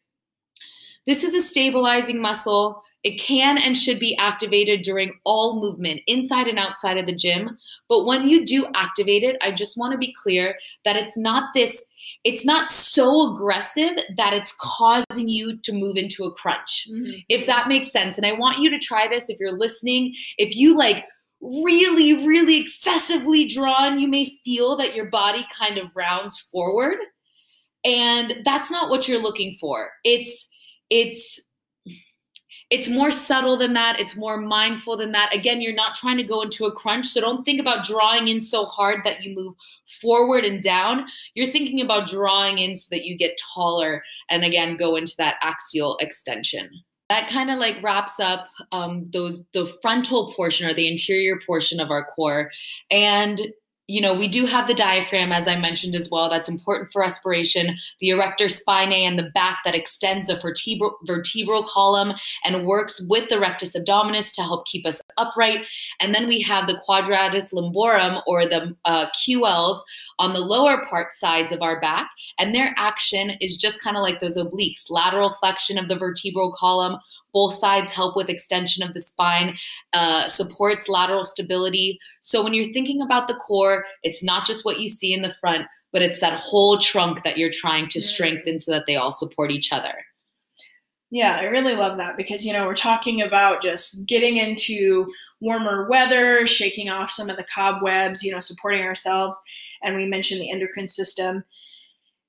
this 1.07 1.25
is 1.25 1.35
a 1.35 1.43
stabilizing 1.43 2.21
muscle. 2.21 2.83
It 3.03 3.21
can 3.21 3.59
and 3.59 3.77
should 3.77 3.99
be 3.99 4.17
activated 4.19 4.83
during 4.83 5.19
all 5.25 5.61
movement, 5.61 6.03
inside 6.07 6.47
and 6.47 6.59
outside 6.59 6.99
of 6.99 7.07
the 7.07 7.15
gym. 7.15 7.59
But 7.89 8.05
when 8.05 8.29
you 8.29 8.45
do 8.45 8.67
activate 8.75 9.23
it, 9.23 9.37
I 9.43 9.53
just 9.53 9.79
want 9.79 9.93
to 9.93 9.99
be 9.99 10.15
clear 10.23 10.57
that 10.85 10.97
it's 10.97 11.17
not 11.17 11.53
this 11.55 11.85
it's 12.23 12.45
not 12.45 12.69
so 12.69 13.33
aggressive 13.33 13.97
that 14.17 14.35
it's 14.35 14.55
causing 14.61 15.29
you 15.29 15.57
to 15.63 15.73
move 15.73 15.97
into 15.97 16.25
a 16.25 16.33
crunch. 16.33 16.87
Mm-hmm. 16.93 17.13
If 17.31 17.47
that 17.47 17.67
makes 17.67 17.91
sense. 17.91 18.19
And 18.19 18.27
I 18.27 18.33
want 18.33 18.59
you 18.59 18.69
to 18.69 18.79
try 18.79 19.09
this 19.09 19.31
if 19.31 19.39
you're 19.41 19.57
listening. 19.57 20.13
If 20.37 20.55
you 20.55 20.77
like 20.77 21.07
really, 21.41 22.27
really 22.27 22.61
excessively 22.61 23.49
drawn, 23.49 23.99
you 23.99 24.07
may 24.07 24.27
feel 24.45 24.77
that 24.77 24.95
your 24.95 25.07
body 25.07 25.47
kind 25.59 25.79
of 25.79 25.97
rounds 25.97 26.39
forward. 26.39 26.99
And 27.85 28.43
that's 28.45 28.71
not 28.71 28.91
what 28.91 29.09
you're 29.09 29.23
looking 29.23 29.53
for. 29.53 29.91
It's 30.05 30.47
it's 30.91 31.41
it's 32.71 32.89
more 32.89 33.11
subtle 33.11 33.57
than 33.57 33.73
that. 33.73 33.99
It's 33.99 34.17
more 34.17 34.37
mindful 34.37 34.97
than 34.97 35.13
that. 35.13 35.35
Again 35.35 35.61
you're 35.61 35.75
not 35.75 35.97
trying 35.97 36.19
to 36.19 36.23
go 36.23 36.43
into 36.43 36.67
a 36.67 36.73
crunch 36.73 37.07
so 37.07 37.21
don't 37.21 37.45
think 37.45 37.61
about 37.61 37.85
drawing 37.85 38.29
in 38.29 38.41
so 38.41 38.65
hard 38.65 39.03
that 39.05 39.23
you 39.25 39.35
move 39.35 39.55
forward 40.01 40.45
and 40.45 40.63
down. 40.63 41.07
You're 41.35 41.51
thinking 41.51 41.81
about 41.81 42.09
drawing 42.09 42.59
in 42.59 42.77
so 42.77 42.95
that 42.95 43.05
you 43.05 43.17
get 43.17 43.41
taller 43.55 44.03
and 44.29 44.45
again 44.45 44.77
go 44.77 44.97
into 44.97 45.15
that 45.19 45.39
axial 45.43 45.97
extension. 46.01 46.71
That 47.09 47.29
kind 47.29 47.51
of 47.51 47.59
like 47.59 47.83
wraps 47.83 48.21
up 48.21 48.49
um, 48.71 49.05
those 49.07 49.49
the 49.49 49.67
frontal 49.83 50.33
portion 50.35 50.71
or 50.71 50.75
the 50.75 50.87
interior 50.87 51.41
portion 51.45 51.81
of 51.81 51.91
our 51.91 52.05
core. 52.05 52.53
And 52.89 53.41
you 53.91 54.01
know, 54.01 54.15
we 54.15 54.29
do 54.29 54.47
have 54.47 54.69
the 54.69 54.75
diaphragm, 54.75 55.33
as 55.33 55.49
I 55.49 55.57
mentioned 55.57 55.97
as 55.97 56.09
well. 56.11 56.31
That's 56.31 56.49
important 56.49 56.93
for 56.93 57.01
respiration. 57.01 57.77
The 57.99 58.11
erector 58.11 58.45
spinae 58.45 59.03
and 59.03 59.19
the 59.19 59.31
back 59.31 59.59
that 59.65 59.75
extends 59.75 60.29
the 60.29 60.37
vertebral, 60.37 60.97
vertebral 61.05 61.65
column 61.65 62.15
and 62.45 62.67
works 62.67 63.05
with 63.09 63.29
the 63.29 63.41
rectus 63.41 63.77
abdominis 63.77 64.33
to 64.35 64.43
help 64.43 64.65
keep 64.67 64.87
us 64.87 65.03
upright. 65.19 65.67
And 65.99 66.15
then 66.15 66.29
we 66.29 66.41
have 66.43 66.69
the 66.69 66.81
quadratus 66.87 67.53
lumborum 67.53 68.23
or 68.29 68.47
the 68.47 68.77
uh, 68.85 69.07
QLs 69.07 69.81
on 70.21 70.35
the 70.35 70.41
lower 70.41 70.85
part 70.89 71.13
sides 71.13 71.51
of 71.51 71.61
our 71.61 71.81
back. 71.81 72.11
And 72.39 72.55
their 72.55 72.73
action 72.77 73.31
is 73.41 73.57
just 73.57 73.83
kind 73.83 73.97
of 73.97 74.03
like 74.05 74.21
those 74.21 74.39
obliques, 74.39 74.89
lateral 74.89 75.33
flexion 75.33 75.79
of 75.79 75.89
the 75.89 75.97
vertebral 75.97 76.53
column 76.53 76.99
both 77.33 77.55
sides 77.55 77.91
help 77.91 78.17
with 78.17 78.29
extension 78.29 78.83
of 78.83 78.95
the 78.95 79.01
spine, 79.01 79.57
uh, 79.93 80.27
supports 80.27 80.89
lateral 80.89 81.25
stability. 81.25 81.99
So 82.21 82.43
when 82.43 82.55
you're 82.55 82.73
thinking 82.73 83.01
about 83.01 83.29
the 83.29 83.35
core, 83.35 83.85
it's 84.03 84.23
not 84.23 84.47
just 84.47 84.65
what 84.65 84.81
you 84.81 84.89
see 84.89 85.13
in 85.13 85.23
the 85.23 85.35
front, 85.35 85.67
but 85.93 86.03
it's 86.03 86.21
that 86.21 86.35
whole 86.35 86.79
trunk 86.79 87.23
that 87.23 87.37
you're 87.37 87.51
trying 87.53 87.89
to 87.89 87.99
mm. 87.99 88.03
strengthen 88.03 88.61
so 88.61 88.73
that 88.73 88.87
they 88.87 88.97
all 88.97 89.11
support 89.11 89.51
each 89.51 89.73
other. 89.73 89.95
Yeah, 91.13 91.37
I 91.41 91.47
really 91.47 91.75
love 91.75 91.97
that 91.97 92.17
because, 92.17 92.47
you 92.47 92.53
know, 92.53 92.67
we're 92.67 92.75
talking 92.75 93.21
about 93.21 93.61
just 93.61 94.07
getting 94.07 94.37
into 94.37 95.07
warmer 95.41 95.89
weather, 95.89 96.47
shaking 96.47 96.89
off 96.89 97.11
some 97.11 97.29
of 97.29 97.37
the 97.37 97.47
cobwebs, 97.53 98.23
you 98.23 98.31
know, 98.31 98.39
supporting 98.39 98.83
ourselves. 98.83 99.41
And 99.83 99.97
we 99.97 100.07
mentioned 100.07 100.41
the 100.41 100.53
endocrine 100.53 100.87
system. 100.87 101.43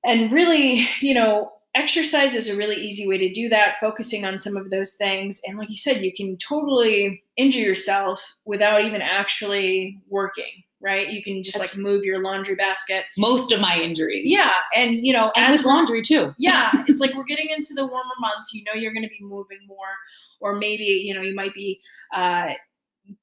And 0.04 0.32
really, 0.32 0.90
you 1.00 1.14
know, 1.14 1.52
exercise 1.76 2.36
is 2.36 2.50
a 2.50 2.56
really 2.56 2.76
easy 2.76 3.08
way 3.08 3.18
to 3.18 3.32
do 3.32 3.50
that, 3.50 3.78
focusing 3.78 4.26
on 4.26 4.38
some 4.38 4.58
of 4.58 4.70
those 4.70 4.94
things. 4.94 5.40
And 5.46 5.58
like 5.58 5.70
you 5.70 5.78
said, 5.78 6.04
you 6.04 6.12
can 6.12 6.38
totally 6.38 7.24
injure 7.38 7.60
yourself 7.60 8.36
without 8.46 8.84
even 8.84 9.02
actually 9.02 10.00
working, 10.10 10.64
right? 10.82 11.10
You 11.10 11.24
can 11.24 11.44
just 11.44 11.58
That's 11.58 11.76
like 11.76 11.84
move 11.84 12.04
your 12.04 12.22
laundry 12.22 12.56
basket. 12.56 13.06
Most 13.18 13.52
of 13.52 13.62
my 13.62 13.80
injuries. 13.82 14.24
Yeah. 14.26 14.52
And, 14.76 15.06
you 15.06 15.14
know, 15.14 15.32
and 15.36 15.52
with 15.52 15.66
laundry 15.66 16.02
too. 16.02 16.34
yeah. 16.38 16.72
It's 16.88 17.00
like 17.00 17.14
we're 17.16 17.24
getting 17.24 17.50
into 17.50 17.74
the 17.74 17.86
warmer 17.86 18.16
months. 18.20 18.54
You 18.54 18.64
know, 18.66 18.80
you're 18.80 18.94
going 18.94 19.08
to 19.08 19.10
be 19.10 19.22
moving 19.22 19.60
more, 19.68 19.96
or 20.42 20.56
maybe, 20.56 20.84
you 20.84 21.14
know, 21.14 21.22
you 21.22 21.36
might 21.36 21.54
be, 21.54 21.80
uh, 22.14 22.54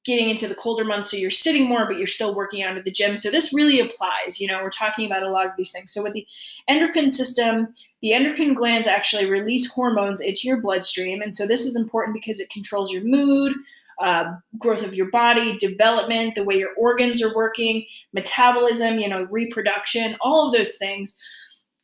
getting 0.03 0.29
into 0.29 0.47
the 0.47 0.55
colder 0.55 0.83
months 0.83 1.11
so 1.11 1.17
you're 1.17 1.31
sitting 1.31 1.67
more 1.67 1.85
but 1.85 1.97
you're 1.97 2.07
still 2.07 2.35
working 2.35 2.63
out 2.63 2.77
at 2.77 2.85
the 2.85 2.91
gym. 2.91 3.17
So 3.17 3.29
this 3.29 3.53
really 3.53 3.79
applies 3.79 4.39
you 4.39 4.47
know 4.47 4.61
we're 4.61 4.69
talking 4.69 5.05
about 5.05 5.23
a 5.23 5.29
lot 5.29 5.47
of 5.47 5.55
these 5.57 5.71
things. 5.71 5.91
So 5.91 6.03
with 6.03 6.13
the 6.13 6.27
endocrine 6.67 7.09
system 7.09 7.73
the 8.01 8.13
endocrine 8.13 8.53
glands 8.53 8.87
actually 8.87 9.29
release 9.29 9.71
hormones 9.71 10.21
into 10.21 10.47
your 10.47 10.61
bloodstream. 10.61 11.21
And 11.21 11.35
so 11.35 11.45
this 11.45 11.65
is 11.65 11.75
important 11.75 12.13
because 12.13 12.39
it 12.39 12.49
controls 12.49 12.91
your 12.91 13.03
mood 13.03 13.53
uh, 14.01 14.31
growth 14.57 14.85
of 14.85 14.93
your 14.93 15.09
body 15.11 15.57
development 15.57 16.35
the 16.35 16.43
way 16.43 16.55
your 16.55 16.73
organs 16.77 17.21
are 17.21 17.35
working 17.35 17.85
metabolism 18.13 18.97
you 18.97 19.09
know 19.09 19.27
reproduction 19.31 20.15
all 20.21 20.47
of 20.47 20.53
those 20.53 20.75
things. 20.77 21.19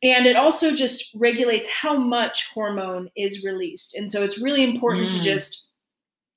And 0.02 0.26
it 0.26 0.36
also 0.36 0.74
just 0.74 1.10
regulates 1.14 1.68
how 1.68 1.96
much 1.96 2.48
hormone 2.52 3.08
is 3.16 3.42
released. 3.42 3.94
And 3.94 4.10
so 4.10 4.22
it's 4.22 4.38
really 4.38 4.62
important 4.62 5.08
mm. 5.08 5.16
to 5.16 5.22
just 5.22 5.70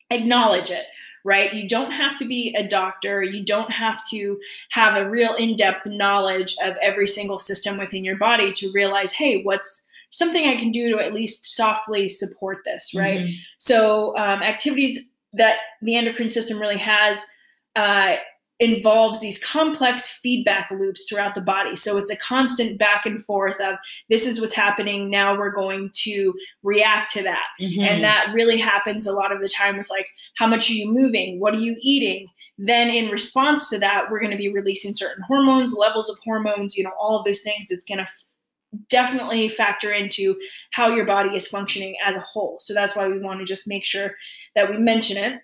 acknowledge 0.10 0.72
it 0.72 0.86
right? 1.30 1.54
You 1.54 1.68
don't 1.68 1.92
have 1.92 2.18
to 2.18 2.26
be 2.26 2.56
a 2.58 2.68
doctor. 2.68 3.22
You 3.22 3.46
don't 3.46 3.70
have 3.70 4.02
to 4.10 4.39
have 4.72 4.96
a 4.96 5.08
real 5.08 5.36
in 5.36 5.56
depth 5.56 5.86
knowledge 5.86 6.56
of 6.65 6.76
every 6.82 7.06
single 7.06 7.38
system 7.38 7.78
within 7.78 8.04
your 8.04 8.18
body 8.18 8.52
to 8.54 8.72
realize, 8.74 9.13
hey, 9.13 9.44
what's 9.44 9.88
something 10.10 10.48
I 10.48 10.56
can 10.56 10.72
do 10.72 10.89
to 10.89 11.04
at 11.06 11.13
least 11.13 11.56
softly 11.56 12.08
support 12.08 12.63
this, 12.65 12.96
right? 12.96 13.20
Mm-hmm. 13.20 13.34
So, 13.60 14.18
um, 14.18 14.42
activities 14.42 15.13
that 15.34 15.58
the 15.84 15.96
endocrine 15.96 16.30
system 16.30 16.60
really 16.60 16.80
has 16.80 17.24
uh, 17.76 18.15
involves 18.60 19.22
these 19.22 19.41
complex 19.43 20.12
feedback 20.12 20.69
loops 20.69 21.08
throughout 21.08 21.34
the 21.34 21.41
body. 21.41 21.78
So 21.78 21.98
it's 21.98 22.12
a 22.12 22.17
constant 22.17 22.78
back 22.78 23.06
and 23.06 23.24
forth 23.24 23.60
of 23.62 23.76
this 24.10 24.28
is 24.28 24.41
what's 24.41 24.54
happening. 24.54 25.10
Now 25.10 25.38
we're 25.38 25.52
going 25.52 25.91
to 26.02 26.34
react 26.62 27.12
to 27.13 27.24
that. 27.24 27.45
Mm-hmm. 27.62 27.82
And 27.82 28.04
that 28.04 28.32
really 28.34 28.58
happens 28.58 29.08
a 29.08 29.13
lot 29.13 29.32
of 29.32 29.41
the 29.41 29.48
time 29.48 29.78
with 29.78 29.89
like, 29.89 30.10
how 30.38 30.45
much 30.45 30.69
are 30.69 30.74
you 30.74 30.91
moving? 30.91 31.39
What 31.39 31.56
are 31.56 31.60
you 31.60 31.78
eating? 31.82 32.28
Then 32.58 32.89
in 32.89 33.08
response 33.08 33.69
to 33.69 33.80
that, 33.80 34.12
we're 34.12 34.19
going 34.19 34.32
to 34.32 34.38
be 34.38 34.52
releasing 34.52 34.93
certain 34.93 35.24
hormones, 35.24 35.74
levels 35.74 36.10
of 36.10 36.17
hormones, 36.26 36.76
you 36.76 36.84
know, 36.84 36.93
all 37.00 37.17
of 37.17 37.24
those 37.24 37.39
things. 37.39 37.67
It's 37.69 37.86
going 37.86 38.00
to 38.00 38.04
f- 38.04 38.26
definitely 38.89 39.48
factor 39.48 39.91
into 39.93 40.36
how 40.72 40.89
your 40.89 41.06
body 41.06 41.30
is 41.30 41.48
functioning 41.48 41.95
as 42.06 42.17
a 42.17 42.22
whole. 42.22 42.58
So 42.60 42.74
that's 42.74 42.95
why 42.95 43.08
we 43.08 43.19
want 43.19 43.39
to 43.39 43.45
just 43.45 43.69
make 43.69 43.86
sure 43.86 44.15
that 44.56 44.69
we 44.69 44.78
mention 44.78 45.15
it 45.15 45.39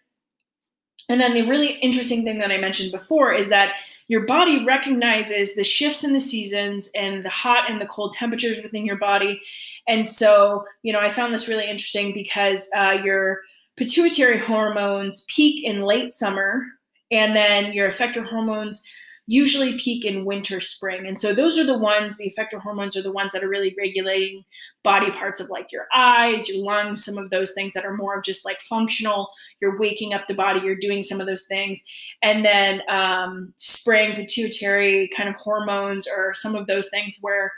and 1.10 1.22
then 1.22 1.34
the 1.34 1.48
really 1.48 1.74
interesting 1.80 2.24
thing 2.24 2.38
that 2.39 2.52
I 2.52 2.58
mentioned 2.58 2.91
before 2.91 3.32
is 3.32 3.50
that 3.50 3.76
your 4.08 4.26
body 4.26 4.63
recognizes 4.65 5.56
the 5.56 5.63
shifts 5.63 6.04
in 6.04 6.13
the 6.13 6.20
seasons 6.20 6.89
and 6.96 7.26
the 7.26 7.30
hot 7.30 7.70
and 7.70 7.82
the 7.82 7.88
cold 7.88 8.13
temperatures 8.13 8.62
within 8.62 8.86
your 8.86 8.98
body. 8.98 9.41
And 9.88 10.08
so, 10.08 10.63
you 10.84 10.94
know, 10.94 11.00
I 11.00 11.10
found 11.10 11.34
this 11.34 11.48
really 11.48 11.68
interesting 11.68 12.13
because 12.13 12.70
uh, 12.76 13.00
your 13.04 13.41
pituitary 13.78 14.38
hormones 14.38 15.26
peak 15.28 15.63
in 15.63 15.82
late 15.82 16.12
summer, 16.12 16.63
and 17.12 17.36
then 17.36 17.74
your 17.74 17.89
effector 17.89 18.26
hormones 18.26 18.88
usually 19.28 19.78
peak 19.78 20.06
in 20.06 20.24
winter, 20.24 20.60
spring. 20.60 21.08
And 21.08 21.18
so 21.18 21.34
those 21.34 21.58
are 21.58 21.66
the 21.66 21.78
ones, 21.78 22.18
the 22.18 22.32
effector 22.32 22.62
hormones 22.62 22.96
are 22.96 23.02
the 23.02 23.12
ones 23.12 23.34
that 23.34 23.44
are 23.44 23.50
really 23.50 23.74
regulating 23.78 24.44
body 24.84 25.10
parts 25.10 25.40
of 25.40 25.50
like 25.50 25.72
your 25.72 25.88
eyes, 25.96 26.48
your 26.48 26.64
lungs, 26.64 27.04
some 27.04 27.18
of 27.18 27.32
those 27.32 27.52
things 27.54 27.74
that 27.74 27.86
are 27.86 27.96
more 27.96 28.16
of 28.16 28.24
just 28.24 28.46
like 28.46 28.62
functional. 28.62 29.30
You're 29.60 29.80
waking 29.80 30.14
up 30.14 30.26
the 30.26 30.36
body, 30.36 30.60
you're 30.62 30.76
doing 30.76 31.02
some 31.02 31.20
of 31.20 31.26
those 31.26 31.46
things. 31.48 31.84
And 32.22 32.46
then 32.46 32.84
um, 32.88 33.52
spring, 33.58 34.14
pituitary 34.14 35.10
kind 35.16 35.28
of 35.28 35.36
hormones 35.36 36.08
or 36.08 36.34
some 36.36 36.56
of 36.56 36.68
those 36.68 36.90
things 36.90 37.18
where 37.22 37.52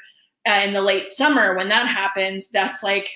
uh, 0.48 0.62
in 0.64 0.72
the 0.72 0.82
late 0.82 1.10
summer, 1.10 1.56
when 1.58 1.68
that 1.68 1.88
happens, 1.88 2.50
that's 2.50 2.82
like, 2.82 3.10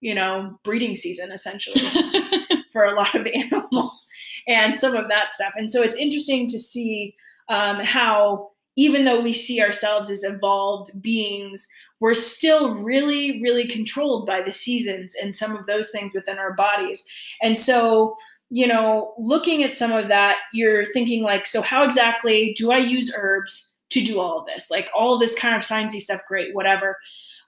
you 0.00 0.14
know, 0.14 0.58
breeding 0.64 0.96
season 0.96 1.30
essentially 1.30 1.82
for 2.72 2.84
a 2.84 2.94
lot 2.94 3.14
of 3.14 3.26
animals 3.34 4.06
and 4.46 4.74
some 4.74 4.94
of 4.94 5.10
that 5.10 5.30
stuff. 5.30 5.52
And 5.56 5.70
so 5.70 5.82
it's 5.82 5.96
interesting 5.96 6.46
to 6.46 6.58
see 6.58 7.14
um, 7.48 7.80
how 7.80 8.50
even 8.76 9.04
though 9.04 9.20
we 9.20 9.32
see 9.32 9.60
ourselves 9.60 10.08
as 10.08 10.22
evolved 10.22 11.02
beings, 11.02 11.66
we're 11.98 12.14
still 12.14 12.76
really, 12.76 13.42
really 13.42 13.66
controlled 13.66 14.24
by 14.24 14.40
the 14.40 14.52
seasons 14.52 15.16
and 15.20 15.34
some 15.34 15.56
of 15.56 15.66
those 15.66 15.90
things 15.90 16.14
within 16.14 16.38
our 16.38 16.52
bodies. 16.52 17.04
And 17.42 17.58
so, 17.58 18.14
you 18.50 18.68
know, 18.68 19.14
looking 19.18 19.64
at 19.64 19.74
some 19.74 19.90
of 19.90 20.06
that, 20.08 20.36
you're 20.52 20.84
thinking 20.84 21.24
like, 21.24 21.44
so 21.44 21.60
how 21.60 21.82
exactly 21.82 22.54
do 22.56 22.70
I 22.70 22.78
use 22.78 23.12
herbs 23.16 23.76
to 23.90 24.00
do 24.00 24.20
all 24.20 24.38
of 24.38 24.46
this? 24.46 24.70
Like 24.70 24.88
all 24.96 25.18
this 25.18 25.36
kind 25.36 25.56
of 25.56 25.62
sciencey 25.62 25.98
stuff, 25.98 26.20
great, 26.28 26.54
whatever. 26.54 26.96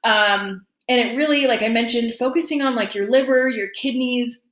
Um, 0.03 0.67
and 0.89 1.01
it 1.01 1.17
really, 1.17 1.47
like 1.47 1.63
I 1.63 1.69
mentioned, 1.69 2.13
focusing 2.15 2.61
on 2.61 2.75
like 2.75 2.93
your 2.93 3.09
liver, 3.09 3.49
your 3.49 3.69
kidneys, 3.69 4.50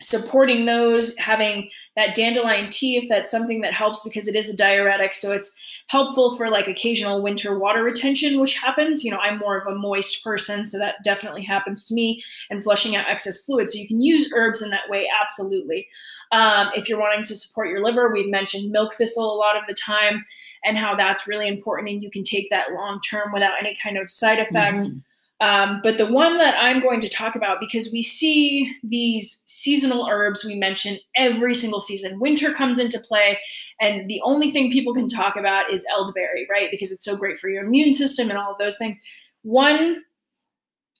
supporting 0.00 0.64
those, 0.64 1.16
having 1.18 1.68
that 1.96 2.14
dandelion 2.14 2.70
tea 2.70 2.96
if 2.96 3.08
that's 3.08 3.30
something 3.30 3.60
that 3.62 3.72
helps 3.72 4.02
because 4.04 4.28
it 4.28 4.36
is 4.36 4.48
a 4.48 4.56
diuretic. 4.56 5.14
So 5.14 5.32
it's 5.32 5.58
helpful 5.88 6.36
for 6.36 6.50
like 6.50 6.68
occasional 6.68 7.22
winter 7.22 7.58
water 7.58 7.82
retention, 7.82 8.38
which 8.38 8.54
happens. 8.54 9.02
You 9.02 9.10
know, 9.10 9.18
I'm 9.18 9.38
more 9.38 9.58
of 9.58 9.66
a 9.66 9.74
moist 9.74 10.22
person, 10.22 10.66
so 10.66 10.78
that 10.78 10.96
definitely 11.02 11.44
happens 11.44 11.86
to 11.88 11.94
me, 11.94 12.22
and 12.50 12.62
flushing 12.62 12.94
out 12.94 13.08
excess 13.08 13.44
fluid. 13.44 13.68
So 13.68 13.78
you 13.78 13.88
can 13.88 14.00
use 14.02 14.32
herbs 14.34 14.62
in 14.62 14.70
that 14.70 14.88
way, 14.88 15.08
absolutely. 15.20 15.88
Um, 16.30 16.68
if 16.76 16.88
you're 16.88 17.00
wanting 17.00 17.24
to 17.24 17.34
support 17.34 17.70
your 17.70 17.82
liver, 17.82 18.12
we've 18.12 18.30
mentioned 18.30 18.70
milk 18.70 18.94
thistle 18.94 19.32
a 19.32 19.36
lot 19.36 19.56
of 19.56 19.62
the 19.66 19.74
time 19.74 20.26
and 20.64 20.76
how 20.76 20.94
that's 20.94 21.26
really 21.26 21.48
important, 21.48 21.88
and 21.88 22.02
you 22.02 22.10
can 22.10 22.22
take 22.22 22.50
that 22.50 22.72
long 22.72 23.00
term 23.00 23.32
without 23.32 23.58
any 23.58 23.74
kind 23.82 23.96
of 23.96 24.10
side 24.10 24.38
effect. 24.38 24.78
Mm-hmm. 24.78 24.98
Um, 25.40 25.80
but 25.84 25.98
the 25.98 26.06
one 26.06 26.38
that 26.38 26.56
I'm 26.58 26.80
going 26.80 27.00
to 27.00 27.08
talk 27.08 27.36
about, 27.36 27.60
because 27.60 27.90
we 27.92 28.02
see 28.02 28.72
these 28.82 29.42
seasonal 29.46 30.08
herbs 30.10 30.44
we 30.44 30.56
mention 30.56 30.98
every 31.16 31.54
single 31.54 31.80
season. 31.80 32.18
Winter 32.18 32.52
comes 32.52 32.78
into 32.78 32.98
play, 32.98 33.38
and 33.80 34.08
the 34.08 34.20
only 34.24 34.50
thing 34.50 34.70
people 34.70 34.92
can 34.92 35.06
talk 35.06 35.36
about 35.36 35.70
is 35.70 35.86
elderberry, 35.92 36.46
right? 36.50 36.70
Because 36.70 36.90
it's 36.90 37.04
so 37.04 37.16
great 37.16 37.38
for 37.38 37.48
your 37.48 37.64
immune 37.64 37.92
system 37.92 38.30
and 38.30 38.38
all 38.38 38.50
of 38.50 38.58
those 38.58 38.78
things. 38.78 38.98
One 39.42 40.02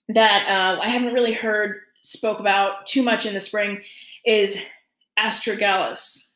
that 0.09 0.47
uh, 0.49 0.81
I 0.81 0.89
haven't 0.89 1.15
really 1.15 1.35
heard 1.35 1.77
spoke 2.03 2.39
about 2.39 2.87
too 2.87 3.03
much 3.03 3.27
in 3.27 3.35
the 3.35 3.41
spring 3.41 3.83
is 4.25 4.65
astragalus. 5.19 6.33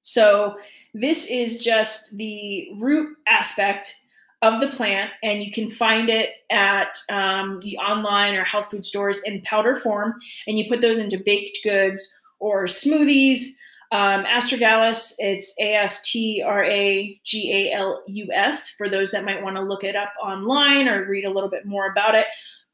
So 0.00 0.56
this 0.92 1.26
is 1.26 1.58
just 1.58 2.16
the 2.16 2.68
root 2.80 3.16
aspect 3.26 4.00
of 4.44 4.60
the 4.60 4.68
plant, 4.68 5.10
and 5.22 5.42
you 5.42 5.50
can 5.50 5.70
find 5.70 6.10
it 6.10 6.30
at 6.50 6.98
um, 7.10 7.58
the 7.60 7.78
online 7.78 8.36
or 8.36 8.44
health 8.44 8.70
food 8.70 8.84
stores 8.84 9.22
in 9.24 9.40
powder 9.40 9.74
form. 9.74 10.14
And 10.46 10.58
you 10.58 10.68
put 10.68 10.82
those 10.82 10.98
into 10.98 11.22
baked 11.24 11.58
goods 11.64 12.20
or 12.40 12.66
smoothies. 12.66 13.38
Um, 13.90 14.24
astragalus, 14.24 15.14
it's 15.18 15.54
A 15.60 15.76
S 15.76 16.02
T 16.10 16.42
R 16.44 16.62
A 16.64 17.18
G 17.24 17.70
A 17.70 17.72
L 17.74 18.02
U 18.06 18.28
S 18.32 18.70
for 18.70 18.88
those 18.88 19.12
that 19.12 19.24
might 19.24 19.42
want 19.42 19.56
to 19.56 19.62
look 19.62 19.82
it 19.82 19.96
up 19.96 20.12
online 20.22 20.88
or 20.88 21.08
read 21.08 21.24
a 21.24 21.30
little 21.30 21.50
bit 21.50 21.64
more 21.64 21.90
about 21.90 22.14
it. 22.14 22.26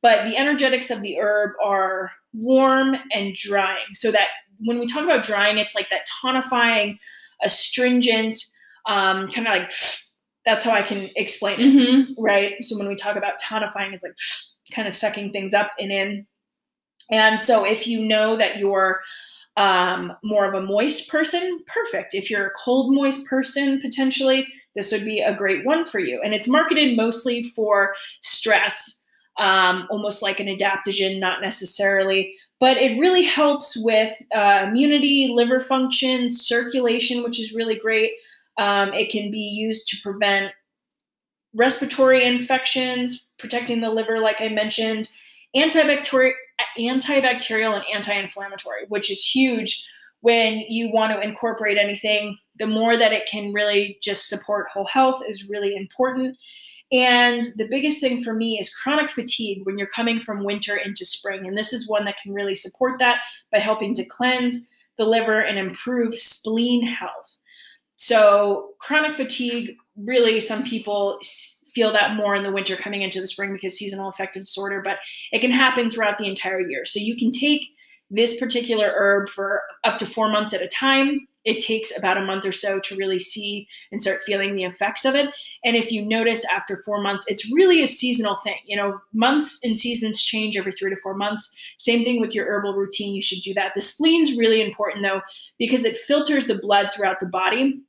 But 0.03 0.27
the 0.27 0.37
energetics 0.37 0.91
of 0.91 1.03
the 1.03 1.21
herb 1.21 1.53
are 1.63 2.11
warm 2.33 2.97
and 3.15 3.35
drying. 3.35 3.93
So 3.93 4.11
that 4.11 4.29
when 4.59 4.81
we 4.81 4.87
talk 4.87 5.05
about 5.05 5.23
drying, 5.23 5.59
it's 5.59 5.75
like 5.75 5.89
that 5.91 6.07
tonifying, 6.23 6.99
astringent, 7.45 8.39
um, 8.87 9.29
kind 9.29 9.47
of 9.47 9.53
like 9.53 9.71
That's 10.51 10.65
how 10.65 10.73
I 10.73 10.83
can 10.83 11.11
explain 11.15 11.61
it, 11.61 11.73
Mhm. 11.73 12.15
right? 12.19 12.55
So 12.63 12.77
when 12.77 12.89
we 12.89 12.97
talk 12.97 13.15
about 13.15 13.41
tonifying, 13.41 13.95
it's 13.95 14.03
like 14.03 14.17
kind 14.75 14.89
of 14.89 14.97
sucking 14.97 15.31
things 15.31 15.55
up 15.55 15.71
and 15.79 15.93
in. 15.93 16.27
And 17.09 17.41
so 17.41 17.65
if 17.65 17.87
you 17.87 18.01
know 18.01 18.35
that 18.37 18.59
you're 18.59 19.01
um, 19.57 20.13
more 20.25 20.47
of 20.47 20.55
a 20.55 20.63
moist 20.67 21.09
person, 21.09 21.61
perfect. 21.67 22.15
If 22.15 22.31
you're 22.31 22.47
a 22.49 22.53
cold, 22.65 22.93
moist 22.93 23.27
person, 23.27 23.81
potentially, 23.81 24.47
this 24.75 24.91
would 24.91 25.05
be 25.05 25.21
a 25.21 25.35
great 25.35 25.65
one 25.65 25.85
for 25.85 26.01
you. 26.01 26.21
And 26.25 26.35
it's 26.35 26.49
marketed 26.49 26.97
mostly 26.97 27.43
for 27.43 27.95
stress, 28.23 29.05
um, 29.39 29.87
almost 29.91 30.21
like 30.21 30.41
an 30.41 30.49
adaptogen, 30.49 31.21
not 31.21 31.43
necessarily, 31.43 32.35
but 32.59 32.77
it 32.77 32.99
really 32.99 33.23
helps 33.23 33.77
with 33.77 34.13
uh, 34.35 34.67
immunity, 34.69 35.31
liver 35.33 35.61
function, 35.61 36.29
circulation, 36.29 37.23
which 37.23 37.39
is 37.39 37.55
really 37.55 37.77
great. 37.77 38.13
Um, 38.61 38.93
it 38.93 39.11
can 39.11 39.31
be 39.31 39.39
used 39.39 39.89
to 39.89 39.97
prevent 40.03 40.53
respiratory 41.57 42.25
infections, 42.25 43.29
protecting 43.39 43.81
the 43.81 43.91
liver, 43.91 44.21
like 44.21 44.41
I 44.41 44.51
mentioned, 44.51 45.09
antibacterial, 45.57 46.33
antibacterial 46.79 47.75
and 47.75 47.85
anti-inflammatory, 47.93 48.85
which 48.89 49.11
is 49.11 49.25
huge 49.25 49.85
when 50.21 50.59
you 50.69 50.91
want 50.93 51.11
to 51.13 51.21
incorporate 51.23 51.79
anything. 51.79 52.37
The 52.59 52.67
more 52.67 52.99
that 52.99 53.13
it 53.13 53.27
can 53.27 53.53
really 53.53 53.99
just 54.03 54.29
support 54.29 54.69
whole 54.73 54.87
health 54.87 55.23
is 55.27 55.49
really 55.49 55.75
important. 55.75 56.37
And 56.93 57.45
the 57.57 57.69
biggest 57.71 58.01
thing 58.01 58.23
for 58.23 58.35
me 58.35 58.59
is 58.59 58.75
chronic 58.75 59.09
fatigue 59.09 59.61
when 59.65 59.79
you're 59.79 59.89
coming 59.89 60.19
from 60.19 60.45
winter 60.45 60.77
into 60.77 61.07
spring. 61.07 61.47
And 61.47 61.57
this 61.57 61.73
is 61.73 61.89
one 61.89 62.05
that 62.05 62.19
can 62.23 62.35
really 62.35 62.55
support 62.55 62.99
that 62.99 63.23
by 63.51 63.59
helping 63.59 63.95
to 63.95 64.05
cleanse 64.05 64.69
the 64.99 65.07
liver 65.07 65.41
and 65.41 65.59
improve 65.59 66.15
spleen 66.15 66.87
health. 66.87 67.39
So, 68.01 68.71
chronic 68.79 69.13
fatigue, 69.13 69.77
really, 69.95 70.41
some 70.41 70.63
people 70.63 71.19
feel 71.75 71.93
that 71.93 72.17
more 72.17 72.35
in 72.35 72.43
the 72.43 72.51
winter 72.51 72.75
coming 72.75 73.03
into 73.03 73.21
the 73.21 73.27
spring 73.27 73.53
because 73.53 73.77
seasonal 73.77 74.09
affective 74.09 74.45
disorder, 74.45 74.81
but 74.83 75.01
it 75.33 75.41
can 75.41 75.51
happen 75.51 75.91
throughout 75.91 76.17
the 76.17 76.27
entire 76.27 76.67
year. 76.67 76.87
So, 76.87 76.99
you 76.99 77.15
can 77.15 77.31
take 77.31 77.61
this 78.11 78.41
particular 78.41 78.91
herb 78.97 79.29
for 79.29 79.61
up 79.85 79.99
to 79.99 80.07
four 80.07 80.31
months 80.31 80.55
at 80.55 80.63
a 80.63 80.67
time. 80.67 81.21
It 81.45 81.61
takes 81.61 81.97
about 81.97 82.17
a 82.17 82.25
month 82.25 82.47
or 82.47 82.53
so 82.53 82.81
to 82.81 82.97
really 82.97 83.19
see 83.19 83.69
and 83.93 84.01
start 84.01 84.21
feeling 84.25 84.55
the 84.55 84.65
effects 84.65 85.05
of 85.05 85.15
it. 85.15 85.29
And 85.63 85.77
if 85.77 85.93
you 85.93 86.01
notice 86.01 86.43
after 86.47 86.79
four 86.79 87.03
months, 87.03 87.27
it's 87.29 87.53
really 87.53 87.83
a 87.83 87.87
seasonal 87.87 88.37
thing. 88.37 88.59
You 88.65 88.77
know, 88.77 88.99
months 89.13 89.61
and 89.63 89.79
seasons 89.79 90.25
change 90.25 90.57
every 90.57 90.73
three 90.73 90.89
to 90.89 91.01
four 91.01 91.15
months. 91.15 91.55
Same 91.77 92.03
thing 92.03 92.19
with 92.19 92.35
your 92.35 92.47
herbal 92.47 92.75
routine. 92.75 93.15
You 93.15 93.23
should 93.23 93.43
do 93.43 93.53
that. 93.55 93.75
The 93.75 93.83
spleen's 93.83 94.39
really 94.39 94.63
important 94.63 95.05
though, 95.05 95.21
because 95.59 95.85
it 95.85 95.99
filters 95.99 96.47
the 96.47 96.59
blood 96.59 96.89
throughout 96.93 97.21
the 97.21 97.27
body. 97.27 97.83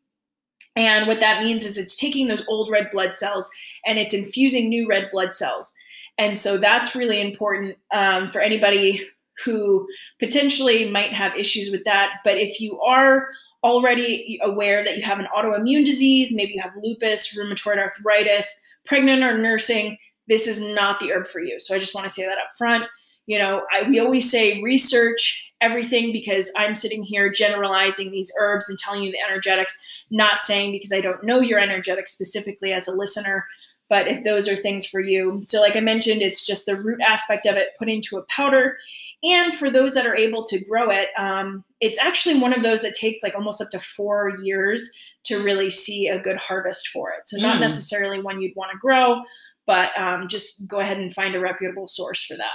And 0.76 1.08
what 1.08 1.20
that 1.20 1.44
means 1.44 1.66
is 1.66 1.78
it's 1.78 1.96
taking 1.96 2.28
those 2.28 2.46
old 2.48 2.70
red 2.70 2.90
blood 2.92 3.14
cells 3.14 3.52
and 3.86 4.00
it's 4.00 4.14
infusing 4.14 4.70
new 4.70 4.88
red 4.88 5.10
blood 5.12 5.34
cells. 5.34 5.74
And 6.18 6.38
so 6.38 6.58
that's 6.58 6.96
really 6.96 7.20
important 7.20 7.78
um, 7.94 8.30
for 8.30 8.42
anybody 8.42 9.06
who 9.44 9.88
potentially 10.20 10.90
might 10.90 11.14
have 11.14 11.36
issues 11.36 11.72
with 11.72 11.84
that. 11.86 12.16
But 12.24 12.38
if 12.38 12.62
you 12.62 12.80
are 12.82 13.30
already 13.64 14.40
aware 14.42 14.84
that 14.84 14.98
you 14.98 15.04
have 15.04 15.20
an 15.20 15.28
autoimmune 15.36 15.86
disease, 15.86 16.34
maybe 16.34 16.54
you 16.54 16.62
have 16.62 16.74
lupus, 16.82 17.36
rheumatoid 17.38 17.78
arthritis, 17.78 18.60
pregnant 18.86 19.24
or 19.24 19.38
nursing, 19.38 19.98
this 20.28 20.48
is 20.48 20.62
not 20.62 21.00
the 21.00 21.12
herb 21.12 21.28
for 21.28 21.42
you. 21.42 21.60
So 21.60 21.76
I 21.76 21.80
just 21.80 21.94
want 21.94 22.06
to 22.06 22.10
say 22.10 22.26
that 22.26 22.38
up 22.38 22.54
front. 22.58 22.86
You 23.28 23.38
know, 23.40 23.62
I, 23.74 23.84
we 23.88 24.00
always 24.00 24.30
say 24.30 24.62
research 24.62 25.48
everything 25.62 26.12
because 26.12 26.52
I'm 26.58 26.74
sitting 26.74 27.04
here 27.04 27.30
generalizing 27.30 28.12
these 28.12 28.32
herbs 28.40 28.68
and 28.68 28.80
telling 28.80 29.04
you 29.04 29.12
the 29.12 29.20
energetics, 29.20 29.80
not 30.10 30.42
saying 30.42 30.72
because 30.72 30.92
I 30.92 31.02
don't 31.02 31.24
know 31.24 31.40
your 31.40 31.60
energetics 31.60 32.12
specifically 32.12 32.74
as 32.74 32.88
a 32.88 32.94
listener. 32.96 33.46
But 33.88 34.08
if 34.08 34.24
those 34.24 34.48
are 34.48 34.56
things 34.56 34.86
for 34.86 35.02
you, 35.02 35.44
so 35.46 35.60
like 35.62 35.76
I 35.76 35.82
mentioned, 35.82 36.22
it's 36.22 36.46
just 36.46 36.66
the 36.66 36.78
root 36.78 37.02
aspect 37.02 37.46
of 37.46 37.58
it 37.58 37.76
put 37.78 37.90
into 37.90 38.18
a 38.18 38.24
powder 38.24 38.78
and 39.24 39.54
for 39.54 39.70
those 39.70 39.94
that 39.94 40.08
are 40.08 40.16
able 40.16 40.44
to 40.46 40.64
grow 40.66 40.90
it, 40.90 41.10
um, 41.18 41.64
it's 41.80 42.00
actually 42.00 42.40
one 42.40 42.54
of 42.54 42.64
those 42.64 42.82
that 42.82 42.96
takes 42.96 43.22
like 43.22 43.36
almost 43.36 43.62
up 43.62 43.70
to 43.70 43.80
four 43.80 44.32
years 44.44 44.90
to 45.26 45.44
really 45.44 45.70
see 45.70 46.08
a 46.08 46.20
good 46.20 46.38
harvest 46.38 46.88
for 46.88 47.12
it. 47.12 47.28
So, 47.28 47.38
not 47.38 47.58
Mm. 47.58 47.62
necessarily 47.62 48.20
one 48.22 48.42
you'd 48.42 48.56
want 48.56 48.72
to 48.72 48.78
grow, 48.80 49.22
but 49.68 49.98
um, 50.00 50.28
just 50.28 50.68
go 50.68 50.80
ahead 50.80 50.98
and 50.98 51.14
find 51.14 51.36
a 51.36 51.40
reputable 51.40 51.86
source 51.86 52.24
for 52.24 52.36
that. 52.38 52.50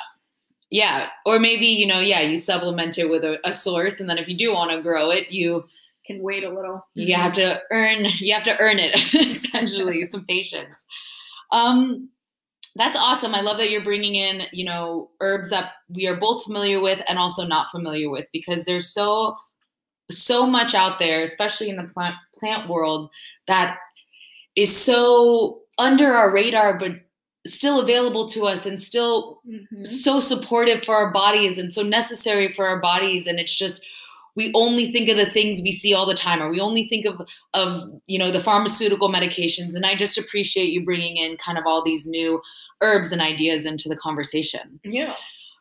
Yeah. 0.71 1.09
Or 1.25 1.39
maybe, 1.39 1.67
you 1.67 1.87
know, 1.87 2.01
yeah, 2.01 2.21
you 2.23 2.37
supplement 2.37 2.99
it 2.99 3.09
with 3.09 3.25
a, 3.25 3.39
a 3.49 3.53
source. 3.53 4.01
And 4.01 4.11
then 4.11 4.19
if 4.19 4.29
you 4.29 4.37
do 4.37 4.53
want 4.53 4.71
to 4.73 4.83
grow 4.83 5.11
it, 5.11 5.31
you 5.31 5.65
Can 6.07 6.23
wait 6.23 6.45
a 6.45 6.51
little. 6.51 6.87
you 6.95 7.15
have 7.15 7.33
to 7.35 7.61
earn 7.73 8.07
you 8.21 8.33
have 8.35 8.45
to 8.45 8.61
earn 8.61 8.79
it 8.79 8.95
essentially 9.15 10.03
some 10.11 10.25
patience 10.25 10.85
um 11.53 12.09
that's 12.77 12.97
awesome 12.97 13.35
i 13.35 13.41
love 13.41 13.59
that 13.59 13.71
you're 13.71 13.83
bringing 13.85 14.15
in 14.15 14.43
you 14.53 14.65
know 14.65 15.11
herbs 15.21 15.51
that 15.51 15.73
we 15.89 16.07
are 16.07 16.17
both 16.17 16.45
familiar 16.45 16.81
with 16.81 17.03
and 17.09 17.19
also 17.19 17.47
not 17.47 17.69
familiar 17.71 18.09
with 18.11 18.27
because 18.33 18.65
there's 18.65 18.89
so 18.93 19.35
so 20.11 20.47
much 20.47 20.75
out 20.75 20.99
there 20.99 21.23
especially 21.23 21.69
in 21.69 21.77
the 21.77 21.85
plant 21.85 22.15
plant 22.39 22.69
world 22.69 23.11
that 23.49 23.79
is 24.57 24.75
so 24.77 25.61
under 25.79 26.07
our 26.13 26.31
radar 26.33 26.79
but 26.79 26.93
still 27.55 27.81
available 27.81 28.27
to 28.29 28.47
us 28.47 28.67
and 28.67 28.81
still 28.83 29.41
Mhm. 29.49 29.87
so 29.87 30.21
supportive 30.21 30.85
for 30.85 30.95
our 30.95 31.11
bodies 31.13 31.59
and 31.59 31.73
so 31.73 31.83
necessary 31.83 32.49
for 32.49 32.67
our 32.67 32.81
bodies 32.81 33.27
and 33.27 33.39
it's 33.39 33.55
just 33.55 33.85
we 34.35 34.53
only 34.55 34.93
think 34.93 35.09
of 35.09 35.17
the 35.17 35.25
things 35.31 35.63
we 35.63 35.73
see 35.73 35.95
all 35.95 36.05
the 36.05 36.13
time 36.15 36.43
or 36.43 36.51
we 36.51 36.61
only 36.61 36.87
think 36.89 37.07
of 37.07 37.21
of 37.55 37.89
you 38.07 38.19
know 38.19 38.31
the 38.31 38.41
pharmaceutical 38.41 39.09
medications 39.09 39.75
and 39.75 39.87
i 39.87 39.95
just 39.95 40.19
appreciate 40.19 40.71
you 40.71 40.85
bringing 40.85 41.17
in 41.17 41.37
kind 41.39 41.57
of 41.59 41.65
all 41.67 41.83
these 41.83 42.07
new 42.07 42.41
herbs 42.83 43.13
and 43.13 43.23
ideas 43.23 43.65
into 43.65 43.89
the 43.89 43.97
conversation 43.97 44.79
Yeah. 44.85 45.15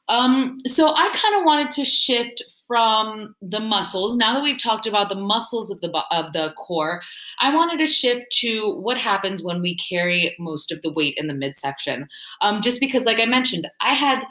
Um, 0.07 0.57
so 0.65 0.89
i 0.89 1.09
kind 1.13 1.35
of 1.35 1.43
wanted 1.45 1.71
to 1.71 1.83
shift 1.85 2.41
from 2.67 3.35
the 3.41 3.59
muscles 3.59 4.15
now 4.15 4.33
that 4.33 4.43
we've 4.43 4.61
talked 4.61 4.85
about 4.87 5.09
the 5.09 5.15
muscles 5.15 5.69
of 5.71 5.79
the 5.81 5.89
of 6.11 6.31
the 6.33 6.53
core 6.57 7.01
i 7.39 7.53
wanted 7.53 7.77
to 7.77 7.87
shift 7.87 8.25
to 8.31 8.73
what 8.75 8.97
happens 8.97 9.43
when 9.43 9.61
we 9.61 9.75
carry 9.77 10.35
most 10.39 10.71
of 10.71 10.81
the 10.81 10.91
weight 10.91 11.15
in 11.17 11.27
the 11.27 11.33
midsection 11.33 12.07
um, 12.41 12.61
just 12.61 12.79
because 12.79 13.05
like 13.05 13.19
i 13.19 13.25
mentioned 13.25 13.67
i 13.81 13.93
had 13.93 14.23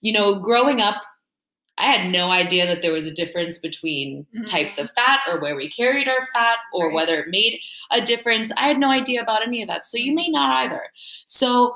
you 0.00 0.12
know 0.12 0.38
growing 0.40 0.80
up 0.80 0.96
I 1.78 1.84
had 1.86 2.12
no 2.12 2.30
idea 2.30 2.66
that 2.66 2.82
there 2.82 2.92
was 2.92 3.06
a 3.06 3.14
difference 3.14 3.56
between 3.56 4.26
Mhm. 4.36 4.44
types 4.46 4.76
of 4.76 4.90
fat 4.90 5.20
or 5.26 5.40
where 5.40 5.56
we 5.56 5.70
carried 5.70 6.06
our 6.06 6.24
fat 6.26 6.58
or 6.74 6.88
Right. 6.88 6.94
whether 6.94 7.18
it 7.22 7.28
made 7.30 7.58
a 7.90 8.02
difference. 8.02 8.52
I 8.58 8.68
had 8.68 8.78
no 8.78 8.90
idea 8.90 9.22
about 9.22 9.42
any 9.42 9.62
of 9.62 9.68
that. 9.68 9.86
So 9.86 9.96
you 9.96 10.14
may 10.14 10.28
not 10.28 10.50
either. 10.64 10.82
So 11.24 11.74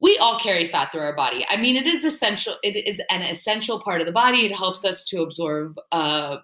we 0.00 0.16
all 0.18 0.38
carry 0.38 0.66
fat 0.66 0.90
through 0.90 1.02
our 1.02 1.14
body. 1.14 1.44
I 1.48 1.56
mean, 1.56 1.76
it 1.76 1.86
is 1.86 2.04
essential. 2.04 2.54
It 2.62 2.88
is 2.88 3.02
an 3.10 3.22
essential 3.22 3.80
part 3.80 4.00
of 4.00 4.06
the 4.06 4.12
body. 4.12 4.46
It 4.46 4.54
helps 4.54 4.84
us 4.84 5.04
to 5.04 5.22
absorb 5.22 5.76
uh, 5.92 6.38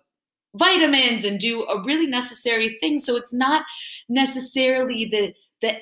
vitamins 0.55 1.25
and 1.25 1.39
do 1.39 1.65
a 1.65 1.83
really 1.83 2.07
necessary 2.07 2.77
thing. 2.81 2.99
So 2.99 3.17
it's 3.17 3.33
not 3.33 3.65
necessarily 4.09 5.07
the 5.07 5.35
the 5.63 5.79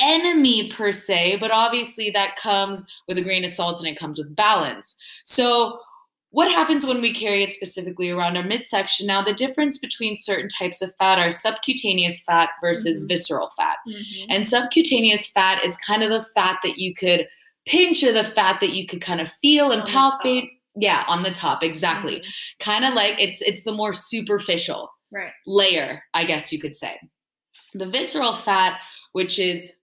enemy 0.00 0.70
per 0.70 0.92
se, 0.92 1.36
but 1.40 1.50
obviously 1.50 2.08
that 2.10 2.36
comes 2.36 2.84
with 3.08 3.18
a 3.18 3.22
grain 3.22 3.44
of 3.44 3.50
salt 3.50 3.80
and 3.80 3.88
it 3.88 3.98
comes 3.98 4.16
with 4.16 4.34
balance. 4.34 4.94
So 5.24 5.80
what 6.30 6.50
happens 6.50 6.84
when 6.84 7.00
we 7.00 7.12
carry 7.14 7.42
it 7.42 7.54
specifically 7.54 8.10
around 8.10 8.36
our 8.36 8.42
midsection? 8.42 9.06
Now, 9.06 9.22
the 9.22 9.32
difference 9.32 9.78
between 9.78 10.16
certain 10.16 10.48
types 10.48 10.82
of 10.82 10.94
fat 10.98 11.18
are 11.18 11.30
subcutaneous 11.30 12.20
fat 12.20 12.50
versus 12.60 13.02
Mhm. 13.04 13.08
visceral 13.08 13.50
fat. 13.56 13.78
Mhm. 13.88 14.26
And 14.28 14.46
subcutaneous 14.48 15.26
fat 15.28 15.64
is 15.64 15.76
kind 15.78 16.02
of 16.02 16.10
the 16.10 16.24
fat 16.34 16.58
that 16.62 16.78
you 16.78 16.94
could 16.94 17.26
pinch 17.66 18.02
or 18.02 18.12
the 18.12 18.24
fat 18.24 18.60
that 18.60 18.70
you 18.74 18.86
could 18.86 19.00
kind 19.00 19.20
of 19.20 19.30
feel 19.30 19.70
and 19.70 19.82
On 19.82 19.88
palpate. 19.88 20.48
Yeah, 20.76 21.02
on 21.08 21.22
the 21.22 21.30
top, 21.32 21.62
exactly. 21.62 22.20
Mhm. 22.20 22.32
Kind 22.60 22.84
of 22.84 22.94
like 22.94 23.18
it's 23.20 23.40
it's 23.42 23.64
the 23.64 23.72
more 23.72 23.92
superficial 23.94 24.90
Right. 25.10 25.32
layer, 25.46 26.04
I 26.14 26.24
guess 26.24 26.52
you 26.52 26.58
could 26.58 26.76
say. 26.76 27.00
The 27.74 27.86
visceral 27.86 28.34
fat, 28.34 28.80
which 29.12 29.38
is 29.38 29.77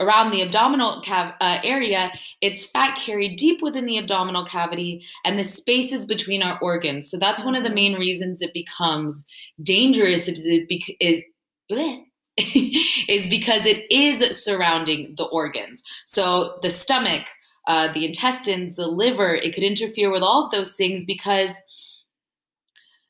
around 0.00 0.30
the 0.30 0.42
abdominal 0.42 1.02
cav- 1.02 1.34
uh, 1.40 1.58
area, 1.62 2.10
it's 2.40 2.64
fat 2.66 2.96
carried 2.96 3.36
deep 3.36 3.60
within 3.62 3.84
the 3.84 3.98
abdominal 3.98 4.44
cavity 4.44 5.04
and 5.24 5.38
the 5.38 5.44
spaces 5.44 6.04
between 6.06 6.42
our 6.42 6.58
organs. 6.62 7.10
So 7.10 7.18
that's 7.18 7.44
one 7.44 7.54
of 7.54 7.62
the 7.62 7.70
Mhm. 7.70 7.74
main 7.74 7.94
reasons 7.94 8.40
it 8.40 8.54
becomes 8.54 9.26
dangerous 9.62 10.28
is 10.28 10.46
it 10.46 10.68
bec- 10.68 10.96
is 11.00 11.22
bleh, 11.70 12.02
is 13.08 13.26
because 13.26 13.66
it 13.66 13.84
is 13.90 14.42
surrounding 14.44 15.14
the 15.16 15.24
organs. 15.26 15.82
So 16.06 16.58
the 16.62 16.70
stomach, 16.70 17.26
uh, 17.66 17.92
the 17.92 18.06
intestines, 18.06 18.76
the 18.76 18.86
liver, 18.86 19.34
it 19.34 19.54
could 19.54 19.64
interfere 19.64 20.10
with 20.10 20.22
all 20.22 20.44
of 20.44 20.50
those 20.52 20.74
things 20.74 21.04
because 21.04 21.60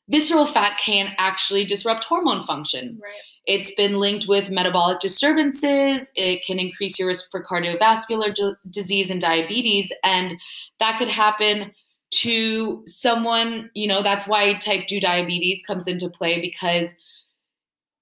visceral 0.09 0.45
fat 0.45 0.77
can 0.83 1.13
actually 1.17 1.65
disrupt 1.65 2.03
hormone 2.05 2.41
function. 2.41 2.99
Right. 3.01 3.11
It's 3.47 3.73
been 3.75 3.95
linked 3.95 4.27
with 4.27 4.51
metabolic 4.51 4.99
disturbances. 4.99 6.11
It 6.15 6.45
can 6.45 6.59
increase 6.59 6.99
your 6.99 7.07
risk 7.07 7.31
for 7.31 7.41
cardiovascular 7.41 8.33
d- 8.33 8.53
disease 8.69 9.09
and 9.09 9.21
diabetes. 9.21 9.91
And 10.03 10.37
that 10.79 10.97
could 10.99 11.07
happen 11.07 11.71
to 12.11 12.83
someone, 12.85 13.69
you 13.73 13.87
know, 13.87 14.03
that's 14.03 14.27
why 14.27 14.53
type 14.55 14.87
2 14.87 14.99
diabetes 14.99 15.63
comes 15.65 15.87
into 15.87 16.09
play 16.09 16.41
because 16.41 16.95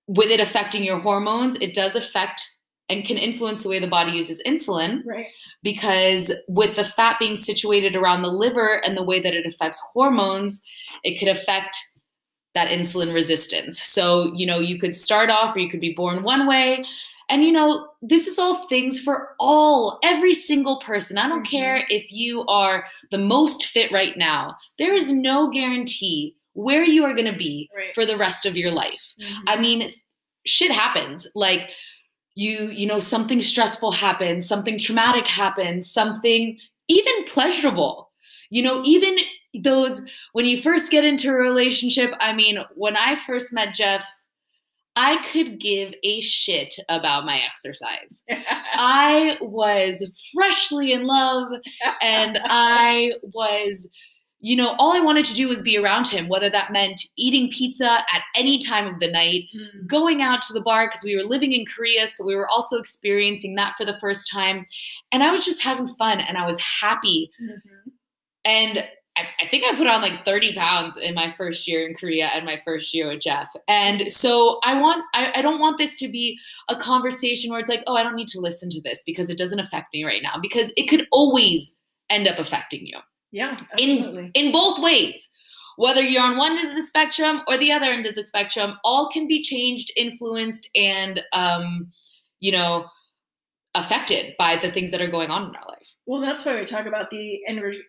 with 0.08 0.30
it 0.30 0.39
affecting 0.39 0.84
your 0.84 1.00
hormones, 1.00 1.56
it 1.58 1.74
does 1.74 1.96
affect 1.96 2.50
and 2.88 3.04
can 3.04 3.18
influence 3.18 3.64
the 3.64 3.70
way 3.70 3.80
the 3.80 3.88
body 3.88 4.12
uses 4.12 4.41
insulin 4.46 5.02
Right. 5.06 5.26
because 5.64 6.32
with 6.48 6.76
the 6.76 6.84
fat 6.84 7.18
being 7.20 7.36
situated 7.36 7.96
around 7.96 8.22
the 8.22 8.30
liver 8.32 8.80
and 8.86 8.96
the 8.96 9.04
way 9.04 9.20
that 9.20 9.34
it 9.34 9.46
affects 9.48 9.82
hormones, 9.93 10.62
it 11.04 11.18
could 11.20 11.28
affect 11.28 11.76
that 12.56 12.70
insulin 12.70 13.14
resistance. 13.14 13.80
So, 13.82 14.34
you 14.34 14.45
know, 14.45 14.60
you 14.60 14.80
could 14.80 14.95
start 14.95 15.30
off 15.30 15.56
or 15.56 15.60
you 15.60 15.70
could 15.70 15.80
be 15.82 15.93
born 15.93 16.24
one 16.24 16.47
way. 16.47 16.86
And, 17.30 17.43
you 17.43 17.51
know, 17.51 17.89
this 18.01 18.28
is 18.28 18.39
all 18.39 18.68
things 18.68 18.99
for 18.99 19.36
all, 19.39 19.99
every 20.03 20.34
single 20.34 20.78
person. 20.80 21.18
I 21.18 21.28
don't 21.28 21.41
Mhm. 21.45 21.49
care 21.51 21.86
if 21.89 22.12
you 22.12 22.45
are 22.47 22.86
the 23.12 23.18
most 23.18 23.66
fit 23.66 23.91
right 23.91 24.16
now, 24.18 24.56
there 24.78 24.93
is 24.93 25.12
no 25.12 25.49
guarantee 25.49 26.36
where 26.53 26.84
you 26.84 27.03
are 27.03 27.14
going 27.14 27.32
to 27.32 27.38
be 27.38 27.70
Right. 27.76 27.93
for 27.93 28.06
the 28.06 28.16
rest 28.16 28.45
of 28.45 28.56
your 28.56 28.72
life. 28.72 29.14
I 29.47 29.58
mean, 29.58 29.91
shit 30.45 30.72
happens. 30.72 31.28
Like 31.36 31.72
you, 32.36 32.70
you 32.70 32.86
know, 32.86 32.99
something 32.99 33.41
stressful 33.41 33.91
happens, 33.91 34.47
something 34.47 34.78
traumatic 34.78 35.26
happens, 35.28 35.89
something 35.91 36.58
even 36.88 37.24
pleasurable. 37.26 38.12
You 38.49 38.62
know, 38.62 38.82
even 38.86 39.18
those 39.64 40.01
when 40.34 40.45
you 40.45 40.62
first 40.62 40.91
get 40.91 41.03
into 41.03 41.30
a 41.30 41.34
relationship, 41.36 42.14
I 42.20 42.34
mean, 42.34 42.60
when 42.76 42.95
I 42.97 43.16
first 43.16 43.53
met 43.53 43.74
Jeff, 43.76 44.08
I 44.95 45.18
could 45.32 45.60
give 45.60 45.93
a 46.03 46.22
shit 46.22 46.74
about 46.88 47.26
my 47.26 47.39
exercise. 47.45 48.24
I 48.30 49.38
was 49.41 50.03
freshly 50.34 50.93
in 50.93 51.06
love 51.06 51.49
and 52.01 52.39
I 52.45 53.14
was, 53.22 53.89
you 54.39 54.56
know, 54.56 54.74
all 54.80 54.93
I 54.93 55.01
wanted 55.01 55.26
to 55.26 55.34
do 55.34 55.49
was 55.49 55.62
be 55.62 55.78
around 55.78 56.08
him, 56.08 56.30
whether 56.30 56.49
that 56.49 56.72
meant 56.72 57.01
eating 57.18 57.49
pizza 57.51 57.89
at 58.14 58.22
any 58.36 58.58
time 58.58 58.88
of 58.88 58.99
the 59.01 59.12
night, 59.12 59.49
Mhm. 59.53 59.86
going 59.88 60.22
out 60.22 60.41
to 60.43 60.53
the 60.53 60.62
bar 60.62 60.88
because 60.88 61.03
we 61.03 61.16
were 61.18 61.24
living 61.24 61.51
in 61.51 61.66
Korea. 61.66 62.08
So 62.08 62.26
we 62.26 62.36
were 62.36 62.49
also 62.49 62.78
experiencing 62.78 63.56
that 63.56 63.74
for 63.78 63.84
the 63.86 63.99
first 63.99 64.30
time. 64.32 64.66
And 65.12 65.24
I 65.24 65.32
was 65.32 65.43
just 65.43 65.62
having 65.64 65.88
fun 65.88 66.22
and 66.22 66.38
I 66.38 66.45
was 66.45 66.60
happy. 66.62 67.32
Mhm. 67.41 67.60
And 68.45 68.88
I, 69.18 69.28
I 69.41 69.47
think 69.47 69.63
I 69.63 69.76
put 69.76 69.88
on 69.88 70.01
like 70.01 70.26
30 70.26 70.55
pounds 70.55 70.97
in 70.97 71.13
my 71.13 71.34
first 71.38 71.68
year 71.68 71.88
in 71.88 71.95
Korea 71.95 72.30
and 72.36 72.45
my 72.45 72.59
first 72.66 72.93
year 72.93 73.07
with 73.07 73.22
Jeff. 73.22 73.53
And 73.68 74.09
so 74.11 74.59
I 74.63 74.80
want, 74.80 75.03
I, 75.13 75.32
I 75.36 75.41
don't 75.41 75.59
want 75.59 75.78
this 75.78 75.95
to 75.97 76.07
be 76.07 76.38
a 76.70 76.76
conversation 76.76 77.49
where 77.49 77.59
it's 77.59 77.70
like, 77.70 77.84
oh, 77.88 77.95
I 77.95 78.03
don't 78.03 78.16
need 78.16 78.28
to 78.30 78.39
listen 78.39 78.70
to 78.70 78.82
this 78.82 79.03
because 79.05 79.30
it 79.30 79.38
doesn't 79.38 79.59
affect 79.59 79.93
me 79.93 80.03
right 80.03 80.22
now, 80.22 80.39
because 80.41 80.74
it 80.76 80.88
could 80.88 81.07
always 81.11 81.78
end 82.09 82.28
up 82.28 82.39
affecting 82.39 82.86
you 82.86 82.97
Yeah, 83.32 83.55
absolutely. 83.74 84.32
in 84.34 84.51
both 84.51 84.80
ways. 84.80 85.30
Whether 85.78 86.01
you're 86.01 86.24
on 86.24 86.38
one 86.38 86.57
end 86.57 86.70
of 86.70 86.76
the 86.76 86.82
spectrum 86.82 87.41
or 87.49 87.57
the 87.57 87.72
other 87.72 87.88
end 87.88 88.05
of 88.05 88.16
the 88.16 88.24
spectrum, 88.24 88.78
all 88.86 89.09
can 89.09 89.28
be 89.28 89.43
changed, 89.43 89.91
influenced, 89.97 90.70
and 90.74 91.22
um, 91.34 91.91
you 92.39 92.53
know, 92.53 92.86
affected 93.76 94.34
by 94.40 94.56
the 94.56 94.70
things 94.72 94.92
that 94.92 95.02
are 95.02 95.08
going 95.08 95.30
on 95.30 95.44
in 95.44 95.56
our 95.56 95.62
life. 95.68 95.96
Well, 96.08 96.22
that's 96.22 96.46
why 96.46 96.56
we 96.56 96.64
talk 96.64 96.86
about 96.86 97.10
the 97.10 97.40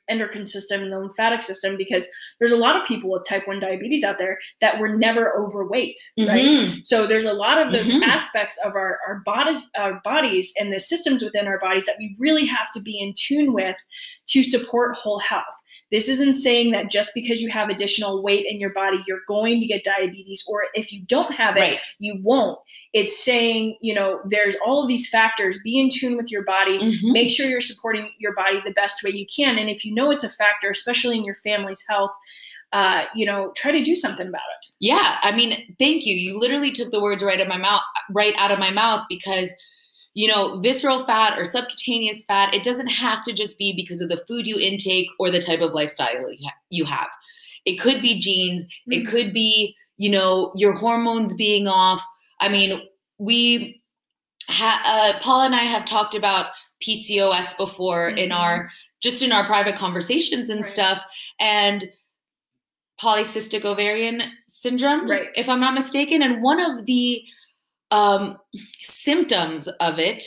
endocrine 0.09 0.47
system 0.47 0.83
and 0.83 0.91
the 0.91 0.99
lymphatic 0.99 1.43
system 1.43 1.77
because 1.77 2.09
there's 2.39 2.51
a 2.51 2.57
lot 2.57 2.81
of 2.81 2.87
people 2.87 3.11
with 3.11 3.25
type 3.29 3.47
1 3.47 3.59
diabetes 3.61 4.03
out 4.05 4.19
there 4.19 4.39
that 4.61 4.79
were 4.79 4.97
never 4.97 5.39
overweight, 5.39 5.97
right? 6.19 6.45
Mhm. 6.45 6.79
So 6.85 7.07
there's 7.07 7.25
a 7.25 7.33
lot 7.33 7.59
of 7.65 7.73
those 7.73 7.91
Mhm. 7.91 8.03
aspects 8.03 8.59
of 8.65 8.75
our, 8.75 8.99
our 9.07 9.21
bodies 9.25 9.63
our 9.79 10.01
bodies 10.03 10.53
and 10.59 10.73
the 10.73 10.81
systems 10.81 11.23
within 11.23 11.47
our 11.47 11.59
bodies 11.59 11.85
that 11.87 11.97
we 11.99 12.17
really 12.19 12.47
have 12.47 12.71
to 12.73 12.81
be 12.81 12.99
in 12.99 13.13
tune 13.17 13.53
with 13.53 13.77
to 14.27 14.43
support 14.43 14.97
whole 14.97 15.19
health. 15.21 15.45
This 15.93 16.09
isn't 16.09 16.35
saying 16.35 16.73
that 16.73 16.91
just 16.91 17.13
because 17.15 17.41
you 17.41 17.49
have 17.51 17.69
additional 17.69 18.23
weight 18.23 18.45
in 18.49 18.59
your 18.59 18.73
body, 18.73 19.03
you're 19.07 19.21
going 19.29 19.61
to 19.61 19.67
get 19.67 19.85
diabetes, 19.85 20.45
or 20.49 20.65
if 20.75 20.93
you 20.93 21.01
don't 21.07 21.33
have 21.35 21.57
it, 21.57 21.61
Right. 21.61 21.79
you 22.01 22.19
won't. 22.23 22.59
It's 22.93 23.17
saying, 23.23 23.77
you 23.81 23.95
know, 23.95 24.21
there's 24.27 24.57
all 24.67 24.83
of 24.83 24.89
these 24.89 25.09
factors. 25.09 25.59
Be 25.63 25.79
in 25.79 25.89
tune 25.91 26.17
with 26.17 26.31
your 26.33 26.43
body. 26.43 26.79
Mhm. 26.79 27.13
Make 27.13 27.31
sure 27.31 27.47
you're 27.49 27.61
supporting 27.61 28.11
your 28.19 28.35
body 28.35 28.61
the 28.65 28.73
best 28.73 29.03
way 29.03 29.11
you 29.11 29.27
can. 29.27 29.59
And 29.59 29.71
if 29.71 29.85
you 29.85 29.95
know 29.95 30.11
it's 30.11 30.25
a 30.25 30.29
factor, 30.29 30.71
especially 30.71 31.17
in 31.17 31.25
your 31.25 31.35
family's 31.37 31.85
health, 31.89 32.11
uh, 32.73 33.05
you 33.15 33.25
know, 33.25 33.53
try 33.57 33.71
to 33.71 33.81
do 33.83 33.95
something 33.95 34.27
about 34.27 34.41
it. 34.61 34.75
Yeah, 34.81 35.19
I 35.23 35.31
mean, 35.35 35.75
thank 35.79 36.05
you. 36.05 36.17
You 36.17 36.39
literally 36.39 36.73
took 36.73 36.91
the 36.91 37.01
words 37.01 37.23
right 37.23 37.41
out 37.41 37.47
of 37.47 37.49
my 37.49 37.57
mouth, 37.59 37.81
right 38.11 38.35
out 38.39 38.51
of 38.51 38.59
my 38.59 38.71
mouth, 38.71 39.05
because 39.09 39.55
you 40.17 40.27
know, 40.27 40.59
visceral 40.61 40.99
fat 41.05 41.39
or 41.39 41.45
subcutaneous 41.45 42.25
fat, 42.25 42.55
it 42.55 42.63
doesn't 42.63 42.87
have 42.87 43.23
to 43.23 43.35
just 43.35 43.59
be 43.59 43.75
because 43.77 44.01
of 44.01 44.09
the 44.09 44.17
food 44.27 44.47
you 44.47 44.59
intake 44.59 45.09
or 45.21 45.31
the 45.31 45.39
type 45.39 45.61
of 45.61 45.73
lifestyle 45.75 46.11
you 46.33 46.39
ha- 46.43 46.57
you 46.71 46.87
have. 46.87 47.11
It 47.67 47.77
could 47.77 48.01
be 48.01 48.19
genes. 48.19 48.65
It 48.87 49.05
Mhm. 49.05 49.11
could 49.11 49.33
be, 49.35 49.77
you 49.99 50.09
know, 50.09 50.53
your 50.57 50.73
hormones 50.73 51.35
being 51.35 51.69
off. 51.69 52.03
I 52.41 52.49
mean, 52.49 52.81
we, 53.19 53.83
ha- 54.49 54.83
uh, 54.87 55.21
Paula 55.23 55.45
and 55.45 55.55
I 55.55 55.59
have 55.75 55.85
talked 55.85 56.15
about 56.15 56.47
PCOS 56.81 57.53
before 57.55 58.09
in 58.09 58.31
Mhm. 58.31 58.39
our 58.41 58.73
just 59.03 59.23
in 59.23 59.33
our 59.33 59.45
private 59.45 59.77
conversations 59.77 60.49
and 60.49 60.63
Right. 60.63 60.71
stuff, 60.73 61.05
and 61.39 61.91
polycystic 62.99 63.67
ovarian 63.67 64.23
syndrome, 64.47 65.07
Right. 65.09 65.29
if 65.37 65.49
I'm 65.51 65.61
not 65.61 65.75
mistaken. 65.75 66.23
And 66.23 66.43
one 66.43 66.59
of 66.59 66.87
the 66.87 67.23
um, 67.91 68.37
symptoms 68.81 69.69
of 69.69 69.99
it 69.99 70.25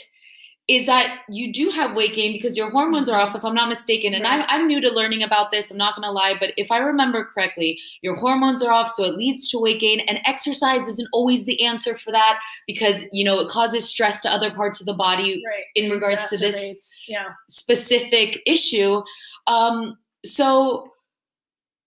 is 0.68 0.86
that 0.86 1.22
you 1.28 1.52
do 1.52 1.68
have 1.70 1.96
weight 1.96 2.14
gain 2.14 2.32
because 2.32 2.56
your 2.56 2.70
hormones 2.70 3.08
are 3.08 3.20
off, 3.20 3.34
if 3.34 3.44
I'm 3.44 3.56
not 3.56 3.68
mistaken. 3.68 4.14
And 4.14 4.24
I'm, 4.24 4.44
I'm 4.46 4.68
new 4.68 4.80
to 4.80 4.88
learning 4.88 5.20
about 5.24 5.50
this, 5.50 5.68
I'm 5.72 5.76
not 5.76 5.96
going 5.96 6.04
to 6.06 6.12
lie, 6.12 6.36
but 6.38 6.52
if 6.56 6.70
I 6.70 6.78
remember 6.78 7.24
correctly, 7.24 7.76
your 8.02 8.14
hormones 8.14 8.62
are 8.62 8.70
off, 8.70 8.88
so 8.88 9.02
it 9.02 9.16
leads 9.16 9.48
to 9.48 9.58
weight 9.58 9.80
gain. 9.80 9.98
And 10.00 10.20
exercise 10.26 10.86
isn't 10.86 11.08
always 11.12 11.44
the 11.44 11.60
answer 11.64 11.92
for 11.94 12.12
that 12.12 12.38
because, 12.68 13.02
you 13.10 13.24
know, 13.24 13.40
it 13.40 13.48
causes 13.48 13.88
stress 13.88 14.20
to 14.22 14.30
other 14.30 14.52
parts 14.52 14.78
of 14.80 14.86
the 14.86 14.94
body 14.94 15.42
Right. 15.44 15.64
in 15.74 15.90
regards 15.90 16.28
to 16.30 16.38
this 16.38 17.04
Yeah. 17.08 17.30
specific 17.48 18.40
issue. 18.46 19.02
Um, 19.48 19.98
so, 20.24 20.92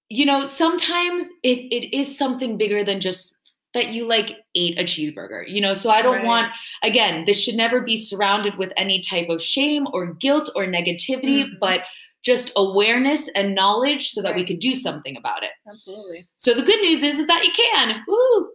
you 0.09 0.25
know, 0.25 0.43
sometimes 0.43 1.23
it, 1.43 1.59
it 1.73 1.95
is 1.97 2.17
something 2.17 2.57
bigger 2.57 2.83
than 2.83 2.99
just 2.99 3.37
that 3.73 3.89
you 3.89 4.05
like 4.05 4.37
ate 4.55 4.79
a 4.79 4.83
cheeseburger, 4.83 5.43
you 5.47 5.61
know. 5.61 5.73
So 5.73 5.89
I 5.89 6.01
don't 6.01 6.17
Right. 6.17 6.25
want, 6.25 6.51
again, 6.83 7.25
this 7.25 7.41
should 7.41 7.55
never 7.55 7.81
be 7.81 7.97
surrounded 7.97 8.55
with 8.57 8.71
any 8.77 8.99
type 8.99 9.29
of 9.29 9.41
shame 9.41 9.87
or 9.93 10.13
guilt 10.13 10.49
or 10.55 10.65
negativity, 10.65 11.43
Mhm. 11.45 11.59
but 11.59 11.83
just 12.23 12.51
awareness 12.55 13.29
and 13.35 13.53
knowledge 13.53 14.09
so 14.09 14.21
that 14.21 14.33
we 14.33 14.45
could 14.45 14.59
do 14.59 14.75
something 14.75 15.17
about 15.17 15.43
it. 15.43 15.51
Absolutely. 15.69 16.23
So 16.37 16.53
the 16.53 16.61
good 16.61 16.79
news 16.81 17.03
is, 17.03 17.19
is 17.19 17.27
that 17.27 17.43
you 17.43 17.51
can. 17.51 18.01
Woo! 18.07 18.49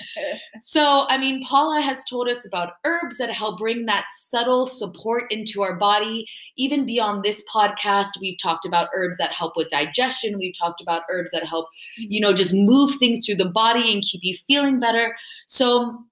so, 0.60 1.04
I 1.08 1.18
mean, 1.18 1.42
Paula 1.42 1.80
has 1.80 2.04
told 2.04 2.28
us 2.28 2.46
about 2.46 2.74
herbs 2.84 3.18
that 3.18 3.30
help 3.30 3.58
bring 3.58 3.86
that 3.86 4.06
subtle 4.12 4.66
support 4.66 5.30
into 5.32 5.62
our 5.62 5.76
body. 5.76 6.26
Even 6.56 6.86
beyond 6.86 7.24
this 7.24 7.42
podcast, 7.52 8.20
we've 8.20 8.38
talked 8.40 8.64
about 8.64 8.88
herbs 8.94 9.18
that 9.18 9.32
help 9.32 9.56
with 9.56 9.68
digestion. 9.68 10.38
We've 10.38 10.56
talked 10.56 10.80
about 10.80 11.02
herbs 11.10 11.32
that 11.32 11.44
help, 11.44 11.66
you 11.96 12.20
know, 12.20 12.32
just 12.32 12.54
move 12.54 12.94
things 13.00 13.26
through 13.26 13.36
the 13.36 13.50
body 13.50 13.92
and 13.92 14.02
keep 14.02 14.20
you 14.22 14.34
feeling 14.46 14.78
better. 14.78 15.16
So, 15.46 16.04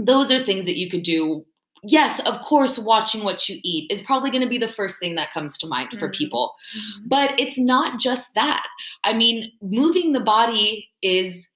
those 0.00 0.30
are 0.30 0.38
things 0.38 0.64
that 0.66 0.76
you 0.76 0.88
could 0.88 1.02
do. 1.02 1.44
Yes, 1.84 2.20
of 2.20 2.40
course, 2.42 2.78
watching 2.78 3.24
what 3.24 3.48
you 3.48 3.58
eat 3.62 3.90
is 3.90 4.02
probably 4.02 4.30
going 4.30 4.42
to 4.42 4.48
be 4.48 4.58
the 4.58 4.68
first 4.68 4.98
thing 4.98 5.14
that 5.14 5.32
comes 5.32 5.56
to 5.58 5.66
mind 5.66 5.90
for 5.98 6.08
Mhm. 6.08 6.14
people. 6.14 6.54
Mhm. 6.76 7.08
But 7.08 7.38
it's 7.38 7.58
not 7.58 7.98
just 8.00 8.34
that. 8.34 8.66
I 9.04 9.12
mean, 9.12 9.52
moving 9.62 10.12
the 10.12 10.20
body 10.20 10.90
is 11.02 11.48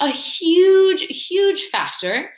a 0.00 0.08
huge, 0.08 1.02
huge 1.02 1.62
factor. 1.64 2.32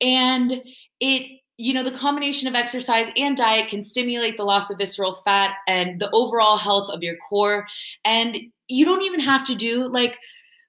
And 0.00 0.62
it, 1.00 1.40
you 1.58 1.72
know, 1.74 1.82
the 1.82 1.90
combination 1.92 2.48
of 2.48 2.54
exercise 2.54 3.10
and 3.16 3.36
diet 3.36 3.68
can 3.68 3.82
stimulate 3.82 4.36
the 4.36 4.44
loss 4.44 4.70
of 4.70 4.78
visceral 4.78 5.14
fat 5.14 5.54
and 5.68 6.00
the 6.00 6.10
overall 6.12 6.56
health 6.56 6.90
of 6.90 7.02
your 7.02 7.16
core. 7.28 7.66
And 8.04 8.38
you 8.68 8.84
don't 8.84 9.02
even 9.02 9.20
have 9.20 9.44
to 9.44 9.54
do 9.54 9.86
like, 9.86 10.18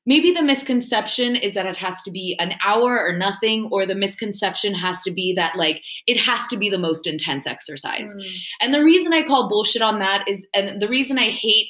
maybe 0.05 0.31
the 0.31 0.43
misconception 0.43 1.35
is 1.35 1.53
that 1.53 1.65
it 1.65 1.77
has 1.77 2.01
to 2.03 2.11
be 2.11 2.35
an 2.39 2.53
hour 2.65 2.99
or 2.99 3.13
nothing, 3.13 3.69
or 3.71 3.85
the 3.85 3.95
misconception 3.95 4.73
has 4.75 5.03
to 5.03 5.11
be 5.11 5.33
that 5.33 5.55
like 5.55 5.83
it 6.07 6.17
has 6.17 6.47
to 6.47 6.57
be 6.57 6.69
the 6.69 6.77
most 6.77 7.07
intense 7.07 7.47
exercise. 7.47 8.13
Mm. 8.13 8.35
And 8.61 8.73
the 8.73 8.83
reason 8.83 9.13
I 9.13 9.23
call 9.23 9.49
bullshit 9.49 9.81
on 9.81 9.99
that 9.99 10.25
is, 10.27 10.47
and 10.55 10.81
the 10.81 10.87
reason 10.87 11.17
I 11.17 11.29
hate 11.29 11.67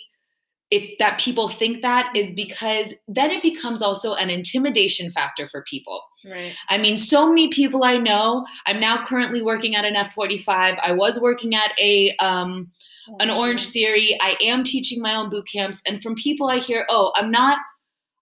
if 0.74 0.98
that 0.98 1.20
people 1.20 1.50
think 1.50 1.84
that 1.84 2.12
is 2.16 2.34
because 2.34 2.96
then 3.08 3.30
it 3.30 3.44
becomes 3.44 3.84
also 3.84 4.16
an 4.16 4.32
intimidation 4.32 5.12
factor 5.12 5.46
for 5.46 5.64
people. 5.70 6.02
Right. 6.26 6.56
I 6.68 6.80
mean, 6.80 6.98
so 6.98 7.30
many 7.30 7.50
people 7.50 7.84
I 7.84 7.98
know. 7.98 8.48
I'm 8.66 8.80
now 8.80 9.06
currently 9.06 9.44
working 9.44 9.76
at 9.76 9.86
an 9.86 9.94
F45. 9.94 10.80
I 10.84 10.92
was 10.94 11.20
working 11.22 11.54
at 11.54 11.80
a 11.80 12.16
um, 12.18 12.72
an 13.20 13.30
Orangetheory. 13.30 14.16
I 14.20 14.36
am 14.42 14.64
teaching 14.64 15.00
my 15.00 15.14
own 15.14 15.30
boot 15.30 15.48
camps, 15.52 15.80
and 15.88 16.02
from 16.02 16.16
people 16.16 16.48
I 16.48 16.58
hear, 16.58 16.88
"Oh, 16.90 17.12
I'm 17.16 17.30
not, 17.30 17.60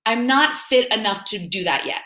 I'm 0.05 0.27
not 0.27 0.55
fit 0.55 0.91
enough 0.93 1.25
to 1.25 1.39
do 1.39 1.63
that 1.63 1.85
yet." 1.85 2.01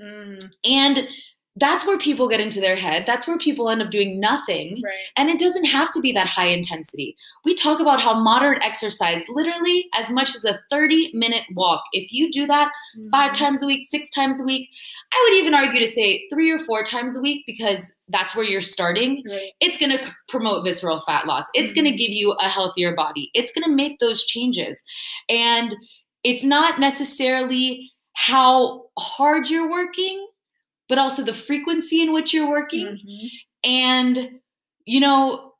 Mm. 0.00 0.50
And 0.64 1.08
that's 1.56 1.84
where 1.84 1.98
people 1.98 2.28
get 2.28 2.40
into 2.40 2.60
their 2.60 2.76
head. 2.76 3.04
That's 3.06 3.26
where 3.26 3.36
people 3.36 3.68
end 3.68 3.82
up 3.82 3.90
doing 3.90 4.20
nothing. 4.20 4.80
Right. 4.82 4.94
And 5.16 5.28
it 5.28 5.38
doesn't 5.38 5.64
have 5.64 5.90
to 5.90 6.00
be 6.00 6.12
that 6.12 6.28
high 6.28 6.46
intensity. 6.46 7.16
We 7.44 7.54
talk 7.54 7.80
about 7.80 8.00
how 8.00 8.18
moderate 8.18 8.62
exercise, 8.64 9.24
literally 9.28 9.88
as 9.94 10.10
much 10.10 10.34
as 10.34 10.44
a 10.44 10.58
30 10.70 11.10
minute 11.12 11.42
walk, 11.54 11.82
if 11.92 12.12
you 12.12 12.30
do 12.30 12.46
that 12.46 12.70
five 13.10 13.32
Mhm. 13.32 13.38
times 13.38 13.62
a 13.62 13.66
week, 13.66 13.84
six 13.84 14.08
times 14.10 14.40
a 14.40 14.44
week, 14.44 14.70
I 15.12 15.26
would 15.28 15.38
even 15.38 15.54
argue 15.54 15.80
to 15.80 15.86
say 15.86 16.26
three 16.32 16.50
or 16.50 16.58
four 16.58 16.84
times 16.84 17.16
a 17.16 17.20
week 17.20 17.42
because 17.46 17.94
that's 18.08 18.34
where 18.34 18.46
you're 18.46 18.60
starting. 18.60 19.22
Right. 19.28 19.50
It's 19.60 19.76
going 19.76 19.90
to 19.98 20.14
promote 20.28 20.64
visceral 20.64 21.00
fat 21.00 21.26
loss. 21.26 21.44
It's 21.52 21.72
going 21.72 21.84
to 21.84 21.90
give 21.90 22.10
you 22.10 22.30
a 22.40 22.48
healthier 22.48 22.94
body. 22.94 23.28
It's 23.34 23.52
going 23.52 23.68
to 23.68 23.74
make 23.74 23.98
those 23.98 24.24
changes. 24.24 24.82
And 25.28 25.74
it's 26.24 26.44
not 26.44 26.78
necessarily 26.80 27.90
how 28.14 28.86
hard 28.98 29.48
you're 29.50 29.70
working, 29.70 30.26
but 30.88 30.98
also 30.98 31.22
the 31.22 31.34
frequency 31.34 32.02
in 32.02 32.12
which 32.12 32.34
you're 32.34 32.48
working. 32.48 32.86
Mhm. 33.06 33.30
And, 33.64 34.40
you 34.86 35.00
know, 35.00 35.54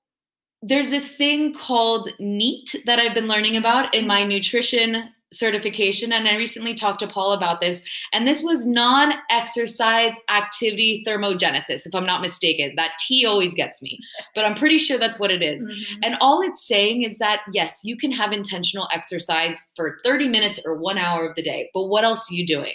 there's 0.62 0.90
this 0.90 1.14
thing 1.14 1.54
called 1.54 2.10
NEAT 2.20 2.76
that 2.86 2.98
I've 2.98 3.14
been 3.14 3.28
learning 3.28 3.56
about 3.56 3.94
in 3.94 4.06
my 4.06 4.24
nutrition 4.24 5.10
certification. 5.32 6.12
And 6.12 6.26
I 6.28 6.36
recently 6.36 6.74
talked 6.74 6.98
to 7.00 7.06
Paula 7.06 7.36
about 7.36 7.60
this. 7.60 7.82
And 8.12 8.26
this 8.26 8.42
was 8.42 8.66
non 8.66 9.12
exercise 9.30 10.14
activity 10.30 11.02
thermogenesis, 11.06 11.86
if 11.86 11.94
I'm 11.94 12.06
not 12.06 12.20
mistaken. 12.20 12.72
That 12.76 12.92
T 12.98 13.24
always 13.24 13.54
gets 13.54 13.80
me, 13.80 13.98
but 14.34 14.44
I'm 14.44 14.54
pretty 14.54 14.78
sure 14.78 14.98
that's 14.98 15.18
what 15.20 15.30
it 15.30 15.42
is. 15.42 15.64
Mhm. 15.64 15.98
And 16.04 16.16
all 16.20 16.42
it's 16.42 16.66
saying 16.66 17.02
is 17.02 17.18
that, 17.18 17.42
yes, 17.52 17.80
you 17.84 17.96
can 17.96 18.12
have 18.12 18.32
intentional 18.32 18.88
exercise 18.92 19.60
for 19.76 19.98
30 20.04 20.28
minutes 20.28 20.60
or 20.64 20.76
one 20.76 20.98
hour 20.98 21.28
of 21.28 21.36
the 21.36 21.42
day, 21.42 21.70
but 21.72 21.84
what 21.84 22.04
else 22.04 22.30
are 22.30 22.34
you 22.34 22.46
doing? 22.46 22.74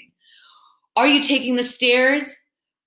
Are 0.95 1.07
you 1.07 1.19
taking 1.19 1.55
the 1.55 1.63
stairs 1.63 2.33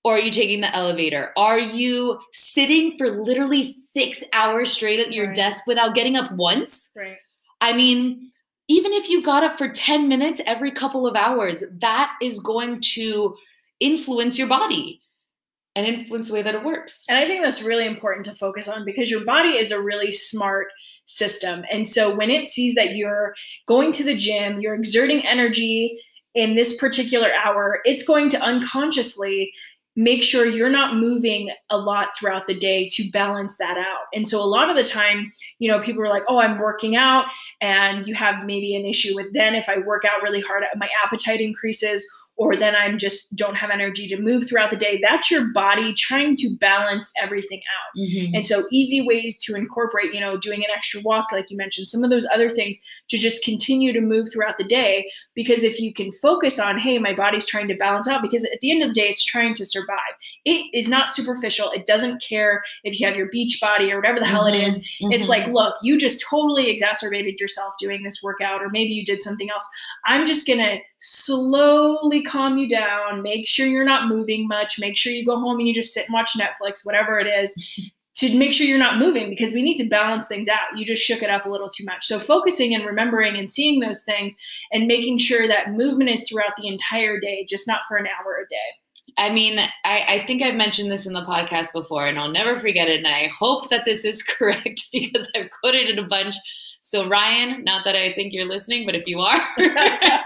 or 0.03 0.15
are 0.15 0.21
you 0.21 0.31
taking 0.31 0.63
the 0.63 0.75
elevator? 0.75 1.33
Are 1.37 1.59
you 1.59 2.19
sitting 2.33 2.97
for 2.97 3.11
literally 3.11 3.63
six 3.63 4.25
hours 4.33 4.73
straight 4.73 5.01
at 5.01 5.13
your 5.13 5.27
Right. 5.27 5.35
desk 5.35 5.65
without 5.67 5.95
getting 5.95 6.17
up 6.17 6.31
once? 6.33 6.89
Right. 6.97 7.19
I 7.61 7.75
mean, 7.75 8.31
even 8.69 8.93
if 8.93 9.09
you 9.09 9.23
got 9.23 9.43
up 9.43 9.57
for 9.57 9.69
10 9.69 10.09
minutes 10.09 10.41
every 10.47 10.71
couple 10.71 11.07
of 11.07 11.17
hours, 11.17 11.65
that 11.81 12.17
is 12.23 12.39
going 12.39 12.81
to 12.81 13.37
influence 13.81 14.39
your 14.39 14.49
body 14.49 15.01
and 15.75 15.87
influence 15.87 16.29
the 16.29 16.35
way 16.35 16.43
that 16.43 16.55
it 16.55 16.65
works. 16.65 17.07
And 17.09 17.17
I 17.17 17.27
think 17.27 17.43
that's 17.43 17.63
really 17.63 17.87
important 17.87 18.27
to 18.27 18.35
focus 18.35 18.69
on 18.69 18.85
because 18.85 19.11
your 19.11 19.25
body 19.25 19.51
is 19.51 19.71
a 19.71 19.81
really 19.81 20.11
smart 20.11 20.69
system. 21.05 21.65
And 21.71 21.87
so 21.87 22.15
when 22.15 22.31
it 22.31 22.49
sees 22.49 22.75
that 22.75 22.97
you're 22.97 23.35
going 23.67 23.93
to 23.93 24.05
the 24.05 24.17
gym, 24.17 24.61
you're 24.61 24.75
exerting 24.75 25.25
energy 25.27 25.99
in 26.35 26.55
this 26.55 26.77
particular 26.77 27.31
hour, 27.45 27.81
it's 27.85 28.03
going 28.03 28.29
to 28.31 28.41
unconsciously 28.41 29.53
make 29.99 30.23
sure 30.23 30.47
you're 30.47 30.71
not 30.71 30.95
moving 30.95 31.51
a 31.71 31.77
lot 31.77 32.17
throughout 32.17 32.47
the 32.47 32.55
day 32.55 32.89
to 32.89 33.11
balance 33.11 33.57
that 33.57 33.77
out. 33.77 34.07
And 34.15 34.29
so 34.29 34.41
a 34.41 34.47
lot 34.47 34.71
of 34.71 34.77
the 34.77 34.85
time, 34.85 35.29
you 35.59 35.69
know, 35.69 35.81
people 35.81 36.01
are 36.03 36.09
like, 36.09 36.23
"Oh, 36.29 36.41
I'm 36.41 36.59
working 36.59 36.95
out," 36.95 37.25
and 37.61 38.07
you 38.07 38.15
have 38.15 38.45
maybe 38.47 38.77
an 38.77 38.87
issue 38.87 39.17
with 39.17 39.33
then 39.33 39.57
if 39.57 39.69
I 39.69 39.79
work 39.79 40.05
out 40.05 40.23
really 40.23 40.41
hard, 40.41 40.63
my 40.77 40.89
appetite 41.05 41.41
increases 41.41 42.09
or 42.39 42.55
then 42.57 42.75
I'm 42.77 42.97
just 42.99 43.37
don't 43.37 43.57
have 43.57 43.71
energy 43.71 44.07
to 44.09 44.21
move 44.21 44.49
throughout 44.49 44.71
the 44.71 44.77
day. 44.77 45.01
That's 45.03 45.29
your 45.29 45.53
body 45.53 45.93
trying 45.93 46.37
to 46.37 46.57
balance 46.61 47.13
everything 47.21 47.59
out. 47.59 48.01
Mhm. 48.01 48.31
And 48.35 48.47
so 48.47 48.65
easy 48.71 49.01
ways 49.01 49.37
to 49.45 49.57
incorporate, 49.57 50.15
you 50.15 50.21
know, 50.21 50.37
doing 50.37 50.65
an 50.65 50.71
extra 50.75 51.01
walk, 51.03 51.27
like 51.33 51.51
you 51.51 51.57
mentioned, 51.57 51.89
some 51.89 52.05
of 52.05 52.11
those 52.11 52.27
other 52.33 52.49
things 52.49 52.79
to 53.09 53.19
just 53.19 53.45
continue 53.45 53.93
to 53.93 54.01
move 54.01 54.29
throughout 54.33 54.57
the 54.57 54.65
day. 54.65 55.11
Because 55.35 55.65
if 55.65 55.81
you 55.81 55.93
can 55.93 56.13
focus 56.13 56.61
on, 56.61 56.79
hey, 56.79 56.99
my 56.99 57.13
body's 57.13 57.45
trying 57.45 57.67
to 57.69 57.75
balance 57.75 58.07
out, 58.09 58.23
because 58.23 58.45
at 58.45 58.61
the 58.61 58.71
end 58.71 58.83
of 58.85 58.91
the 58.91 58.95
day, 58.95 59.09
it's 59.09 59.25
trying 59.25 59.53
to 59.55 59.65
survive. 59.65 59.99
It 60.45 60.67
is 60.73 60.89
not 60.89 61.13
superficial. 61.13 61.73
It 61.73 61.87
doesn't 61.87 62.23
care 62.23 62.63
if 62.85 63.01
you 63.01 63.07
have 63.07 63.17
your 63.17 63.29
beach 63.31 63.59
body 63.61 63.91
or 63.93 63.97
whatever 63.97 64.21
the 64.21 64.27
hell 64.27 64.47
it 64.47 64.55
is. 64.55 64.79
It's 65.01 65.25
Mhm. 65.25 65.29
like, 65.29 65.49
look, 65.49 65.75
you 65.83 65.99
just 65.99 66.25
totally 66.31 66.71
exacerbated 66.71 67.41
yourself 67.41 67.75
doing 67.81 68.05
this 68.05 68.23
workout, 68.23 68.63
or 68.63 68.69
maybe 68.71 68.93
you 68.93 69.05
did 69.05 69.23
something 69.23 69.51
else. 69.51 69.67
I'm 70.07 70.25
just 70.25 70.47
gonna 70.47 70.79
slowly 70.99 72.23
calm 72.29 72.59
you 72.59 72.69
down, 72.69 73.23
make 73.23 73.47
sure 73.47 73.67
you're 73.67 73.85
not 73.85 74.09
moving 74.09 74.47
much, 74.47 74.79
make 74.79 74.97
sure 74.97 75.13
you 75.13 75.25
go 75.25 75.39
home 75.39 75.59
and 75.59 75.67
you 75.67 75.75
just 75.75 75.95
sit 75.95 76.07
and 76.07 76.15
watch 76.15 76.37
Netflix, 76.39 76.85
whatever 76.85 77.19
it 77.19 77.27
is, 77.27 77.81
to 78.17 78.37
make 78.37 78.53
sure 78.53 78.67
you're 78.67 78.79
not 78.79 78.99
moving 78.99 79.31
because 79.31 79.53
we 79.53 79.63
need 79.63 79.77
to 79.77 79.89
balance 79.89 80.27
things 80.27 80.49
out. 80.49 80.77
You 80.77 80.85
just 80.85 81.03
shook 81.03 81.23
it 81.23 81.31
up 81.31 81.47
a 81.47 81.49
little 81.49 81.69
too 81.69 81.85
much. 81.85 82.05
So 82.05 82.19
focusing 82.19 82.75
and 82.75 82.85
remembering 82.85 83.37
and 83.37 83.49
seeing 83.49 83.81
those 83.81 84.03
things 84.03 84.37
and 84.73 84.89
making 84.89 85.19
sure 85.19 85.47
that 85.47 85.73
movement 85.73 86.11
is 86.11 86.29
throughout 86.29 86.57
the 86.57 86.67
entire 86.67 87.21
day, 87.21 87.47
just 87.49 87.69
not 87.69 87.83
for 87.87 87.97
an 87.97 88.07
hour 88.07 88.37
a 88.45 88.49
day. 88.49 88.57
I 89.17 89.33
mean, 89.33 89.59
I, 89.59 90.05
I 90.09 90.25
think 90.27 90.43
I've 90.43 90.55
mentioned 90.55 90.91
this 90.91 91.07
in 91.07 91.13
the 91.13 91.25
podcast 91.25 91.73
before, 91.73 92.07
and 92.07 92.19
I'll 92.19 92.31
never 92.31 92.57
forget 92.57 92.89
it. 92.89 92.99
And 92.99 93.07
I 93.07 93.29
hope 93.39 93.71
that 93.71 93.85
this 93.85 94.05
is 94.05 94.23
correct 94.39 94.83
because 94.93 95.29
I've 95.35 95.51
quoted 95.63 95.89
it 95.89 95.99
a 95.99 96.05
bunch. 96.05 96.37
So, 96.81 97.09
Ryan, 97.09 97.65
not 97.65 97.85
that 97.85 97.97
I 97.97 98.13
think 98.13 98.33
you're 98.33 98.49
listening, 98.49 98.87
but 98.87 98.95
if 98.95 99.07
you 99.07 99.21
are, 99.21 99.41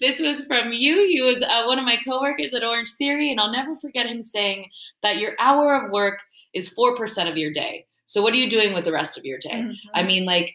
this 0.00 0.20
was 0.20 0.44
from 0.46 0.72
you. 0.72 1.06
He 1.06 1.20
was 1.22 1.42
uh, 1.42 1.64
one 1.64 1.78
of 1.78 1.84
my 1.84 1.96
coworkers 1.96 2.54
at 2.54 2.62
Orangetheory, 2.62 3.30
and 3.30 3.40
I'll 3.40 3.52
never 3.52 3.74
forget 3.76 4.06
him 4.06 4.22
saying 4.22 4.70
that 5.02 5.18
your 5.18 5.32
hour 5.38 5.74
of 5.74 5.90
work 5.90 6.20
is 6.54 6.74
4% 6.76 7.30
of 7.30 7.36
your 7.36 7.52
day. 7.52 7.86
So, 8.04 8.22
what 8.22 8.32
are 8.32 8.36
you 8.36 8.50
doing 8.50 8.74
with 8.74 8.84
the 8.84 8.92
rest 8.92 9.16
of 9.16 9.24
your 9.24 9.38
day? 9.38 9.50
Mm-hmm. 9.62 9.90
I 9.94 10.02
mean, 10.02 10.24
like, 10.24 10.54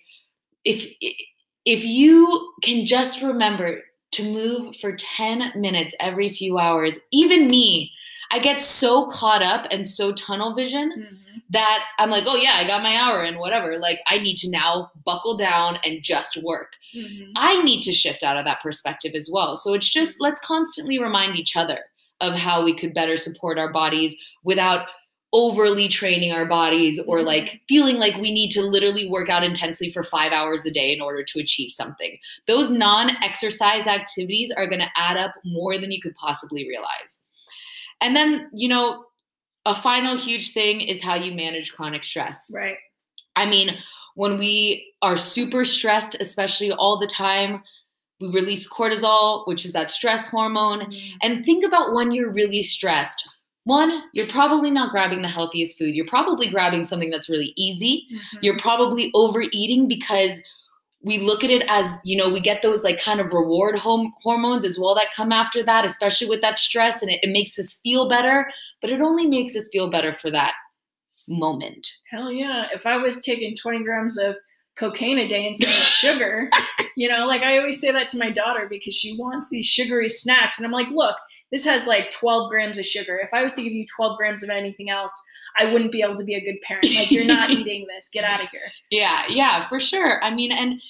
if 0.65 0.91
if 1.65 1.83
you 1.83 2.53
can 2.63 2.85
just 2.85 3.21
remember 3.21 3.81
to 4.11 4.23
move 4.23 4.75
for 4.77 4.95
10 4.95 5.51
minutes 5.55 5.95
every 5.99 6.29
few 6.29 6.57
hours, 6.57 6.99
even 7.11 7.47
me, 7.47 7.91
I 8.31 8.39
get 8.39 8.61
so 8.61 9.05
caught 9.07 9.41
up 9.43 9.67
and 9.71 9.87
so 9.87 10.11
tunnel 10.11 10.53
vision 10.53 10.91
Mhm. 10.91 11.41
that 11.49 11.85
I'm 11.99 12.09
like, 12.09 12.23
oh 12.27 12.35
yeah, 12.35 12.53
I 12.55 12.65
got 12.65 12.83
my 12.83 12.95
hour 12.95 13.21
and 13.23 13.37
whatever. 13.39 13.77
Like, 13.77 13.99
I 14.07 14.17
need 14.17 14.35
to 14.37 14.49
now 14.49 14.91
buckle 15.05 15.37
down 15.37 15.79
and 15.85 16.03
just 16.03 16.37
work. 16.43 16.73
Mhm. 16.93 17.31
I 17.37 17.61
need 17.63 17.81
to 17.83 17.93
shift 17.93 18.23
out 18.23 18.37
of 18.37 18.45
that 18.45 18.61
perspective 18.61 19.13
as 19.15 19.29
well. 19.31 19.55
So 19.55 19.73
it's 19.73 19.89
just 19.89 20.17
let's 20.19 20.39
constantly 20.39 20.99
remind 20.99 21.37
each 21.39 21.55
other 21.55 21.85
of 22.19 22.37
how 22.37 22.63
we 22.63 22.73
could 22.73 22.93
better 22.93 23.15
support 23.15 23.57
our 23.59 23.71
bodies 23.71 24.15
without 24.43 24.87
overly 25.33 25.87
training 25.89 26.31
our 26.31 26.45
bodies 26.45 26.99
or 27.05 27.19
Mhm. 27.19 27.25
like 27.25 27.61
feeling 27.67 27.97
like 27.97 28.15
we 28.15 28.31
need 28.31 28.49
to 28.49 28.61
literally 28.61 29.07
work 29.09 29.29
out 29.29 29.43
intensely 29.43 29.89
for 29.89 30.01
5 30.01 30.31
hours 30.31 30.65
a 30.65 30.71
day 30.71 30.91
in 30.93 31.01
order 31.01 31.21
to 31.21 31.39
achieve 31.39 31.69
something. 31.69 32.17
Those 32.47 32.71
non-exercise 32.71 33.87
activities 33.87 34.51
are 34.55 34.67
going 34.67 34.79
to 34.79 34.89
add 34.95 35.17
up 35.17 35.33
more 35.45 35.77
than 35.77 35.91
you 35.91 36.01
could 36.01 36.15
possibly 36.15 36.67
realize. 36.67 37.19
And 38.01 38.15
then, 38.15 38.49
you 38.53 38.67
know, 38.67 39.05
a 39.65 39.75
final 39.75 40.15
huge 40.17 40.51
thing 40.53 40.81
is 40.81 41.01
how 41.03 41.15
you 41.15 41.33
manage 41.33 41.73
chronic 41.73 42.03
stress. 42.03 42.49
Right. 42.53 42.77
I 43.35 43.45
mean, 43.45 43.77
when 44.15 44.37
we 44.37 44.93
are 45.01 45.17
super 45.17 45.65
stressed, 45.65 46.15
especially 46.19 46.71
all 46.71 46.97
the 46.97 47.07
time, 47.07 47.61
we 48.19 48.29
release 48.29 48.67
cortisol, 48.71 49.45
which 49.45 49.65
is 49.65 49.73
that 49.73 49.89
stress 49.89 50.27
hormone. 50.27 50.79
Mhm. 50.81 51.11
And 51.21 51.45
think 51.45 51.63
about 51.65 51.93
when 51.93 52.11
you're 52.11 52.31
really 52.31 52.63
stressed. 52.63 53.27
One, 53.65 54.03
you're 54.13 54.27
probably 54.27 54.71
not 54.71 54.89
grabbing 54.91 55.21
the 55.21 55.27
healthiest 55.27 55.77
food. 55.77 55.93
You're 55.93 56.07
probably 56.07 56.47
grabbing 56.49 56.83
something 56.83 57.11
that's 57.11 57.29
really 57.29 57.53
easy. 57.57 58.07
Mhm. 58.11 58.39
You're 58.41 58.57
probably 58.57 59.11
overeating 59.13 59.87
because 59.87 60.41
we 61.07 61.19
look 61.19 61.43
at 61.43 61.49
it 61.49 61.63
as, 61.69 61.99
you 62.03 62.17
know, 62.17 62.29
we 62.29 62.39
get 62.39 62.61
those 62.61 62.83
like 62.83 63.01
kind 63.01 63.19
of 63.19 63.33
reward 63.33 63.77
hom- 63.79 64.13
hormones 64.21 64.65
as 64.65 64.77
well 64.79 64.93
that 64.95 65.13
come 65.15 65.31
after 65.31 65.63
that, 65.63 65.85
especially 65.85 66.27
with 66.27 66.41
that 66.41 66.59
stress, 66.59 67.01
and 67.01 67.09
it, 67.09 67.19
it 67.23 67.31
makes 67.31 67.57
us 67.57 67.79
feel 67.81 68.07
better, 68.09 68.47
but 68.81 68.89
it 68.89 69.01
only 69.01 69.25
makes 69.25 69.55
us 69.55 69.69
feel 69.71 69.89
better 69.89 70.11
for 70.11 70.29
that 70.29 70.53
moment. 71.27 71.87
Hell 72.11 72.31
yeah. 72.31 72.67
If 72.73 72.85
I 72.85 72.97
was 72.97 73.19
taking 73.21 73.55
20 73.55 73.83
grams 73.83 74.17
of 74.17 74.35
cocaine 74.77 75.17
a 75.17 75.27
day 75.27 75.47
instead 75.47 75.69
of 75.69 75.75
sugar, 75.75 76.49
you 76.97 77.07
know, 77.09 77.25
like 77.25 77.41
I 77.41 77.57
always 77.57 77.79
say 77.79 77.91
that 77.91 78.09
to 78.09 78.17
my 78.17 78.29
daughter 78.29 78.67
because 78.69 78.93
she 78.93 79.15
wants 79.17 79.49
these 79.49 79.65
sugary 79.65 80.09
snacks. 80.09 80.57
And 80.57 80.65
I'm 80.65 80.71
like, 80.71 80.89
look, 80.89 81.15
this 81.51 81.65
has 81.65 81.87
like 81.87 82.11
12 82.11 82.49
grams 82.49 82.77
of 82.77 82.85
sugar. 82.85 83.19
If 83.21 83.33
I 83.33 83.43
was 83.43 83.53
to 83.53 83.63
give 83.63 83.73
you 83.73 83.85
12 83.95 84.17
grams 84.17 84.43
of 84.43 84.49
anything 84.49 84.89
else, 84.89 85.19
I 85.57 85.65
wouldn't 85.65 85.91
be 85.91 86.01
able 86.01 86.15
to 86.15 86.23
be 86.23 86.35
a 86.35 86.41
good 86.41 86.59
parent. 86.61 86.85
Like, 86.95 87.11
you're 87.11 87.25
not 87.25 87.49
eating 87.51 87.85
this. 87.87 88.09
Get 88.09 88.23
out 88.23 88.43
of 88.43 88.49
here. 88.49 88.61
Yeah, 88.91 89.23
yeah, 89.29 89.63
for 89.63 89.79
sure. 89.79 90.23
I 90.23 90.33
mean, 90.33 90.51
and 90.51 90.81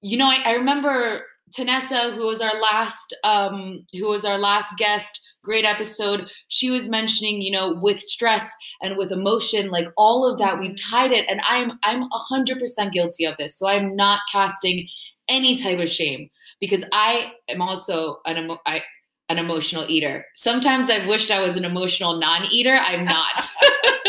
you 0.00 0.16
know, 0.16 0.26
I, 0.26 0.42
I 0.44 0.52
remember 0.52 1.22
Tanessa, 1.56 2.14
who 2.14 2.26
was 2.26 2.40
our 2.40 2.60
last, 2.60 3.16
um, 3.24 3.86
who 3.92 4.08
was 4.08 4.24
our 4.24 4.38
last 4.38 4.76
guest. 4.76 5.22
Great 5.42 5.64
episode. 5.64 6.28
She 6.48 6.70
was 6.70 6.88
mentioning, 6.88 7.40
you 7.40 7.52
know, 7.52 7.78
with 7.80 8.00
stress 8.00 8.52
and 8.82 8.96
with 8.96 9.12
emotion, 9.12 9.70
like 9.70 9.86
all 9.96 10.28
of 10.28 10.40
that, 10.40 10.58
we've 10.58 10.74
tied 10.76 11.12
it, 11.12 11.24
and 11.30 11.40
I'm 11.48 11.78
I'm 11.84 12.02
a 12.02 12.18
hundred 12.18 12.58
percent 12.58 12.92
guilty 12.92 13.24
of 13.24 13.36
this. 13.36 13.56
So 13.56 13.68
I'm 13.68 13.94
not 13.94 14.20
casting 14.32 14.88
any 15.28 15.56
type 15.56 15.78
of 15.78 15.88
shame 15.88 16.30
because 16.60 16.84
I 16.92 17.32
am 17.48 17.62
also 17.62 18.18
an 18.26 18.38
emo- 18.38 18.60
I, 18.66 18.82
an 19.28 19.38
emotional 19.38 19.84
eater. 19.88 20.24
Sometimes 20.34 20.88
I've 20.88 21.08
wished 21.08 21.30
I 21.30 21.40
was 21.40 21.56
an 21.56 21.64
emotional 21.64 22.18
non-eater. 22.18 22.76
I'm 22.80 23.04
not. 23.04 23.48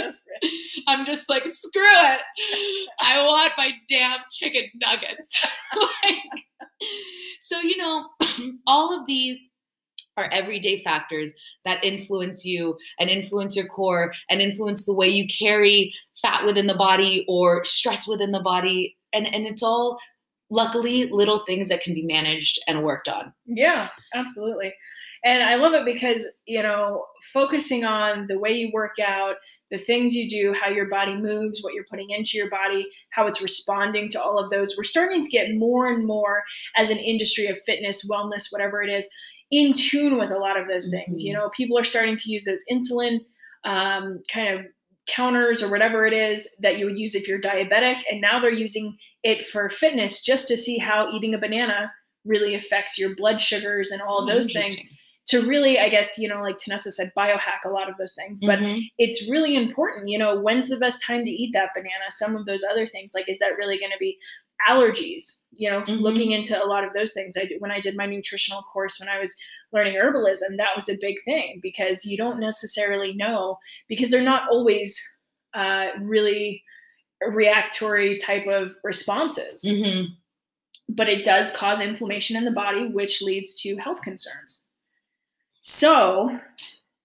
I'm 0.88 1.06
just 1.06 1.30
like, 1.30 1.46
screw 1.48 1.82
it. 1.84 2.22
I 3.02 3.24
want 3.26 3.54
my 3.58 3.72
damn 3.90 4.20
chicken 4.32 4.66
nuggets. 4.76 5.46
like, 5.76 6.44
so, 7.42 7.60
you 7.60 7.78
know, 7.78 8.08
all 8.68 8.98
of 8.98 9.06
these 9.08 9.50
are 10.18 10.30
everyday 10.32 10.78
factors 10.80 11.34
that 11.64 11.84
influence 11.84 12.44
you 12.44 12.78
and 13.00 13.10
influence 13.10 13.56
your 13.56 13.68
core 13.68 14.12
and 14.30 14.42
influence 14.42 14.86
the 14.86 14.94
way 14.94 15.08
you 15.08 15.28
carry 15.28 15.94
fat 16.22 16.44
within 16.46 16.68
the 16.68 16.76
body 16.76 17.24
or 17.28 17.64
stress 17.64 18.08
within 18.08 18.32
the 18.32 18.42
body 18.42 18.98
and 19.14 19.34
and 19.34 19.46
it's 19.46 19.62
all 19.62 20.00
luckily 20.50 21.06
little 21.12 21.40
things 21.40 21.70
that 21.70 21.82
can 21.82 21.94
be 21.94 22.04
managed 22.04 22.60
and 22.68 22.84
worked 22.84 23.08
on 23.08 23.34
yeah 23.46 23.90
absolutely 24.16 24.74
and 25.24 25.44
I 25.44 25.56
love 25.56 25.74
it 25.74 25.84
because, 25.84 26.28
you 26.46 26.62
know, 26.62 27.06
focusing 27.34 27.84
on 27.84 28.28
the 28.28 28.40
way 28.40 28.52
you 28.52 28.72
work 28.72 28.96
out, 29.06 29.36
the 29.72 29.78
things 29.78 30.14
you 30.14 30.30
do, 30.30 30.54
how 30.54 30.70
your 30.70 30.88
body 30.88 31.16
moves, 31.16 31.62
what 31.62 31.74
you're 31.74 31.86
putting 31.90 32.12
into 32.12 32.38
your 32.38 32.50
body, 32.50 32.88
how 33.12 33.28
it's 33.28 33.42
responding 33.42 34.10
to 34.10 34.22
all 34.22 34.40
of 34.40 34.50
those, 34.50 34.76
we're 34.78 34.84
starting 34.84 35.24
to 35.24 35.32
get 35.32 35.56
more 35.56 35.88
and 35.88 36.06
more 36.06 36.44
as 36.76 36.90
an 36.90 36.98
industry 36.98 37.48
of 37.48 37.60
fitness, 37.60 38.10
wellness, 38.10 38.52
whatever 38.52 38.82
it 38.82 38.90
is, 38.90 39.10
in 39.52 39.74
tune 39.74 40.18
with 40.18 40.32
a 40.32 40.38
lot 40.38 40.60
of 40.60 40.68
those 40.68 40.90
things. 40.90 41.22
Mm-hmm. 41.22 41.28
You 41.28 41.34
know, 41.34 41.50
people 41.50 41.78
are 41.78 41.84
starting 41.84 42.16
to 42.16 42.32
use 42.32 42.46
those 42.46 42.64
insulin 42.72 43.20
um, 43.64 44.22
kind 44.32 44.60
of 44.60 44.66
counters 45.08 45.64
or 45.64 45.72
whatever 45.72 46.06
it 46.06 46.14
is 46.14 46.48
that 46.60 46.78
you 46.78 46.86
would 46.86 46.98
use 46.98 47.16
if 47.16 47.28
you're 47.28 47.40
diabetic. 47.40 48.02
And 48.12 48.22
now 48.22 48.40
they're 48.40 48.52
using 48.52 48.98
it 49.24 49.46
for 49.46 49.70
fitness 49.70 50.22
just 50.22 50.48
to 50.50 50.58
see 50.58 50.78
how 50.78 51.10
eating 51.12 51.34
a 51.34 51.38
banana 51.38 51.92
really 52.26 52.54
affects 52.54 52.98
your 52.98 53.16
blood 53.16 53.40
sugars 53.40 53.90
and 53.90 54.02
all 54.02 54.20
of 54.20 54.28
those 54.28 54.52
things 54.52 54.82
to 55.28 55.42
really, 55.42 55.78
I 55.78 55.90
guess, 55.90 56.18
you 56.18 56.28
know, 56.28 56.42
like 56.42 56.58
Tanessa 56.58 56.92
said, 56.92 57.12
biohack 57.18 57.66
a 57.66 57.70
lot 57.70 57.90
of 57.90 57.98
those 57.98 58.14
things. 58.14 58.40
But 58.46 58.60
mm-hmm. 58.60 58.80
it's 58.98 59.30
really 59.30 59.56
important, 59.56 60.08
you 60.08 60.18
know, 60.18 60.40
when's 60.40 60.70
the 60.70 60.78
best 60.78 61.04
time 61.06 61.24
to 61.26 61.30
eat 61.30 61.52
that 61.54 61.72
banana? 61.74 62.10
Some 62.10 62.36
of 62.36 62.46
those 62.46 62.64
other 62.64 62.86
things, 62.86 63.12
like, 63.14 63.28
is 63.28 63.40
that 63.40 63.58
really 63.58 63.78
going 63.78 63.92
to 63.92 63.98
be 64.00 64.18
allergies? 64.70 65.44
You 65.52 65.70
know, 65.70 65.82
mm-hmm. 65.82 66.02
looking 66.02 66.32
into 66.32 66.62
a 66.62 66.66
lot 66.66 66.86
of 66.86 66.94
those 66.94 67.14
things. 67.14 67.36
I 67.38 67.50
when 67.60 67.72
I 67.72 67.82
did 67.82 67.98
my 67.98 68.06
nutritional 68.06 68.62
course 68.62 69.00
when 69.00 69.10
I 69.10 69.20
was 69.20 69.36
learning 69.74 69.96
herbalism, 69.96 70.58
that 70.58 70.76
was 70.76 70.90
a 70.90 70.98
big 71.00 71.18
thing 71.24 71.60
because 71.62 72.06
you 72.06 72.18
don't 72.18 72.40
necessarily 72.40 73.14
know 73.14 73.58
because 73.88 74.10
they're 74.10 74.22
not 74.22 74.44
always 74.50 75.02
uh, 75.54 75.88
really 76.02 76.64
reactory 77.26 78.16
type 78.18 78.48
of 78.48 78.76
responses. 78.84 79.64
Mm-hmm. 79.64 80.14
But 80.90 81.10
it 81.10 81.26
does 81.26 81.56
cause 81.56 81.82
inflammation 81.82 82.38
in 82.38 82.46
the 82.46 82.52
body, 82.52 82.88
which 82.88 83.22
leads 83.22 83.60
to 83.62 83.76
health 83.78 84.02
concerns. 84.02 84.68
So, 85.60 86.40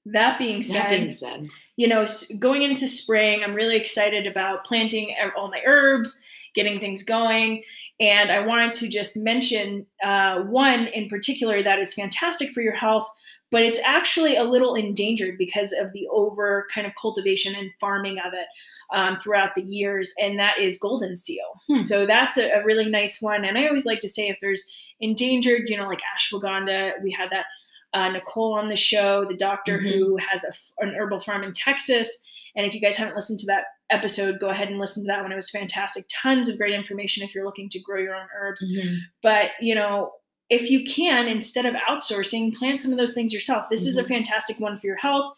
that 0.07 0.39
being 0.39 0.63
said, 0.63 0.83
that 0.83 0.91
being 0.91 1.11
said, 1.11 1.49
you 1.77 1.89
know, 1.89 2.05
going 2.39 2.63
into 2.63 2.87
spring, 2.87 3.43
I'm 3.43 3.55
really 3.55 3.77
excited 3.77 4.27
about 4.27 4.65
planting 4.65 5.15
all 5.37 5.51
my 5.51 5.63
herbs, 5.65 6.25
getting 6.55 6.79
things 6.79 7.03
going. 7.03 7.63
And 8.01 8.31
I 8.31 8.41
wanted 8.41 8.73
to 8.75 8.89
just 8.89 9.17
mention 9.17 9.87
uh, 10.03 10.41
one 10.41 10.89
in 10.89 11.09
particular 11.09 11.63
that 11.63 11.79
is 11.79 11.95
fantastic 11.95 12.51
for 12.51 12.61
your 12.61 12.75
health, 12.75 13.09
but 13.51 13.63
it's 13.63 13.81
actually 13.81 14.37
a 14.37 14.45
little 14.45 14.75
endangered 14.75 15.37
because 15.39 15.73
of 15.73 15.93
the 15.93 16.09
over 16.11 16.67
kind 16.75 16.87
of 16.87 16.95
cultivation 17.01 17.55
and 17.57 17.71
farming 17.81 18.19
of 18.19 18.33
it 18.33 18.47
um, 18.93 19.17
throughout 19.17 19.55
the 19.55 19.63
years, 19.63 20.13
and 20.19 20.39
that 20.39 20.59
is 20.59 20.79
golden 20.79 21.17
seal. 21.17 21.61
Hmm. 21.67 21.81
So 21.81 22.07
that's 22.07 22.37
a, 22.37 22.51
a, 22.51 22.65
really 22.65 22.89
nice 22.89 23.21
one. 23.21 23.45
And 23.45 23.57
I 23.57 23.67
always 23.67 23.87
like 23.87 24.01
to 24.01 24.09
say 24.09 24.29
if 24.29 24.39
there's 24.41 24.65
endangered, 25.01 25.69
you 25.69 25.77
know, 25.77 25.87
like 25.87 26.01
ashwagandha, 26.17 26.93
we 27.03 27.11
had 27.11 27.31
that 27.31 27.47
uh, 27.95 28.09
Nicole 28.09 28.55
on 28.55 28.69
the 28.69 28.77
show, 28.77 29.25
the 29.25 29.37
doctor 29.37 29.79
mm-hmm. 29.79 29.89
who 29.89 30.17
has 30.19 30.45
a, 30.45 30.85
an 30.85 30.95
herbal 30.99 31.21
farm 31.21 31.43
in 31.43 31.53
Texas. 31.53 32.25
And 32.55 32.67
if 32.67 32.75
you 32.75 32.81
guys 32.81 32.97
haven't 32.97 33.15
listened 33.15 33.39
to 33.41 33.47
that 33.47 33.65
episode, 33.93 34.41
go 34.41 34.49
ahead 34.49 34.69
and 34.69 34.79
listen 34.79 35.05
to 35.05 35.07
that 35.09 35.23
one. 35.23 35.33
It 35.33 35.37
was 35.37 35.51
fantastic. 35.51 36.05
Tons 36.11 36.49
of 36.49 36.59
great 36.59 36.75
information 36.75 37.23
if 37.23 37.35
you're 37.35 37.45
looking 37.45 37.69
to 37.69 37.81
grow 37.81 38.01
your 38.01 38.15
own 38.15 38.27
herbs. 38.41 38.65
Mm-hmm. 38.65 38.95
But, 39.23 39.51
you 39.61 39.75
know, 39.75 40.13
if 40.51 40.71
you 40.71 40.85
can, 40.85 41.29
instead 41.29 41.67
of 41.67 41.75
outsourcing, 41.89 42.55
plant 42.55 42.81
some 42.81 42.93
of 42.93 42.99
those 42.99 43.15
things 43.15 43.33
yourself. 43.33 43.67
This 43.71 43.83
mm-hmm. 43.83 43.89
is 43.91 43.97
a 43.99 44.03
mm-hmm. 44.03 44.15
fantastic 44.15 44.61
one 44.61 44.77
for 44.77 44.87
your 44.87 44.97
health. 44.97 45.33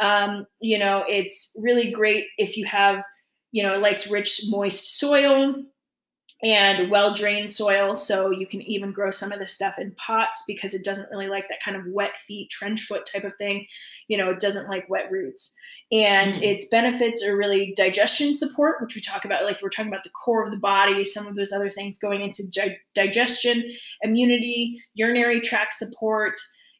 Um, 0.00 0.46
you 0.60 0.78
know, 0.78 1.04
it's 1.08 1.54
really 1.58 1.90
great 1.90 2.26
if 2.36 2.56
you 2.56 2.66
have, 2.66 3.02
you 3.52 3.62
know, 3.62 3.74
it 3.74 3.80
likes 3.80 4.06
rich, 4.06 4.42
moist 4.48 4.98
soil 4.98 5.54
and 6.42 6.90
well 6.90 7.12
drained 7.12 7.50
soil. 7.50 7.94
So 7.94 8.30
you 8.30 8.46
can 8.46 8.62
even 8.62 8.92
grow 8.92 9.10
some 9.10 9.32
of 9.32 9.38
this 9.38 9.52
stuff 9.52 9.78
in 9.78 9.94
pots 9.96 10.44
because 10.46 10.74
it 10.74 10.84
doesn't 10.84 11.10
really 11.10 11.28
like 11.28 11.48
that 11.48 11.62
kind 11.64 11.76
of 11.76 11.82
wet 11.88 12.16
feet, 12.16 12.50
trench 12.50 12.82
foot 12.82 13.08
type 13.12 13.24
of 13.24 13.34
thing. 13.36 13.66
You 14.06 14.18
know, 14.18 14.30
it 14.30 14.38
doesn't 14.38 14.68
like 14.68 14.88
wet 14.88 15.10
roots. 15.10 15.54
And 15.90 16.34
mm. 16.34 16.42
its 16.42 16.66
benefits 16.68 17.24
are 17.24 17.36
really 17.36 17.72
digestion 17.76 18.34
support, 18.34 18.76
which 18.80 18.94
we 18.94 19.00
talk 19.00 19.24
about, 19.24 19.44
like 19.44 19.62
we're 19.62 19.70
talking 19.70 19.90
about 19.90 20.04
the 20.04 20.10
core 20.10 20.44
of 20.44 20.50
the 20.50 20.58
body, 20.58 21.04
some 21.04 21.26
of 21.26 21.34
those 21.34 21.52
other 21.52 21.70
things 21.70 21.98
going 21.98 22.20
into 22.20 22.46
di- 22.48 22.78
digestion, 22.94 23.64
immunity, 24.02 24.82
urinary 24.94 25.40
tract 25.40 25.74
support. 25.74 26.34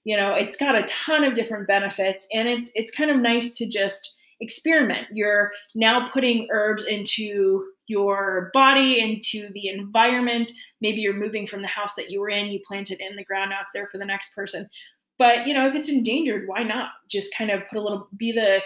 You 0.05 0.17
know, 0.17 0.35
it's 0.35 0.57
got 0.57 0.77
a 0.77 0.83
ton 0.85 1.25
of 1.25 1.35
different 1.35 1.67
benefits, 1.67 2.27
and 2.33 2.49
it's 2.49 2.71
it's 2.75 2.95
kind 2.95 3.11
of 3.11 3.19
nice 3.19 3.57
to 3.59 3.69
just 3.69 4.17
experiment. 4.41 5.07
You're 5.13 5.51
now 5.75 6.07
putting 6.07 6.47
herbs 6.51 6.85
into 6.85 7.65
your 7.89 8.51
body 8.53 9.01
into 9.01 9.49
the 9.53 9.69
environment. 9.69 10.53
Maybe 10.81 11.01
you're 11.01 11.15
moving 11.15 11.47
from 11.47 11.63
the 11.63 11.69
house 11.69 11.95
that 11.95 12.11
you 12.11 12.21
were 12.21 12.29
in, 12.29 12.47
you 12.47 12.61
planted 12.67 13.01
in 13.01 13.17
the 13.17 13.25
ground, 13.25 13.51
now 13.51 13.61
it's 13.63 13.73
there 13.73 13.87
for 13.87 13.99
the 13.99 14.05
next 14.05 14.35
person. 14.35 14.69
But 15.17 15.47
you 15.47 15.55
know, 15.55 15.67
if 15.67 15.75
it's 15.75 15.89
endangered, 15.89 16.47
why 16.47 16.63
not 16.63 16.91
just 17.11 17.35
kind 17.35 17.51
of 17.51 17.63
put 17.69 17.79
a 17.79 17.83
little 17.83 18.09
be 18.17 18.31
the 18.31 18.63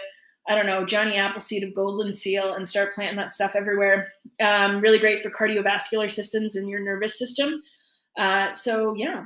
I 0.47 0.55
don't 0.55 0.65
know, 0.65 0.85
Johnny 0.85 1.15
Appleseed 1.15 1.63
of 1.63 1.73
Golden 1.73 2.13
Seal 2.13 2.53
and 2.53 2.67
start 2.67 2.93
planting 2.93 3.17
that 3.17 3.31
stuff 3.31 3.55
everywhere. 3.55 4.09
Um, 4.41 4.79
really 4.79 4.99
great 4.99 5.21
for 5.21 5.29
cardiovascular 5.29 6.09
systems 6.11 6.55
and 6.55 6.69
your 6.69 6.81
nervous 6.81 7.17
system. 7.17 7.61
Uh, 8.17 8.51
so 8.53 8.93
yeah. 8.97 9.25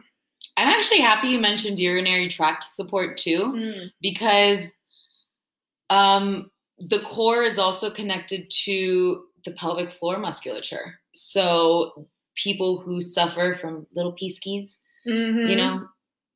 I'm 0.58 0.68
actually 0.68 1.02
happy 1.02 1.30
you 1.30 1.40
mentioned 1.40 1.80
urinary 1.80 2.28
tract 2.28 2.64
support 2.64 3.18
too, 3.18 3.54
mm. 3.56 3.92
because 4.02 4.72
um, 5.90 6.52
the 6.80 7.00
core 7.00 7.44
is 7.44 7.60
also 7.60 7.90
connected 7.90 8.50
to 8.66 9.24
the 9.46 9.52
pelvic 9.52 9.92
floor 9.92 10.18
musculature. 10.20 11.00
So 11.14 12.08
people 12.36 12.80
who 12.82 13.02
suffer 13.02 13.56
from 13.56 13.88
little 13.94 14.14
peaskies, 14.14 14.76
mm-hmm. 15.08 15.48
you 15.48 15.56
know, 15.56 15.88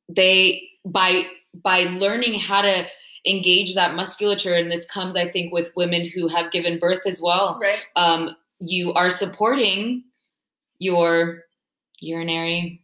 they 0.08 0.68
by 0.84 1.26
by 1.54 1.84
learning 1.84 2.38
how 2.38 2.62
to 2.62 2.86
engage 3.26 3.74
that 3.74 3.94
musculature, 3.94 4.54
and 4.54 4.70
this 4.70 4.84
comes, 4.86 5.16
I 5.16 5.26
think, 5.26 5.52
with 5.52 5.72
women 5.76 6.06
who 6.06 6.28
have 6.28 6.50
given 6.50 6.78
birth 6.78 7.06
as 7.06 7.20
well. 7.22 7.58
Right. 7.60 7.78
Um, 7.96 8.36
you 8.58 8.92
are 8.94 9.10
supporting 9.10 10.04
your 10.78 11.44
urinary 12.00 12.81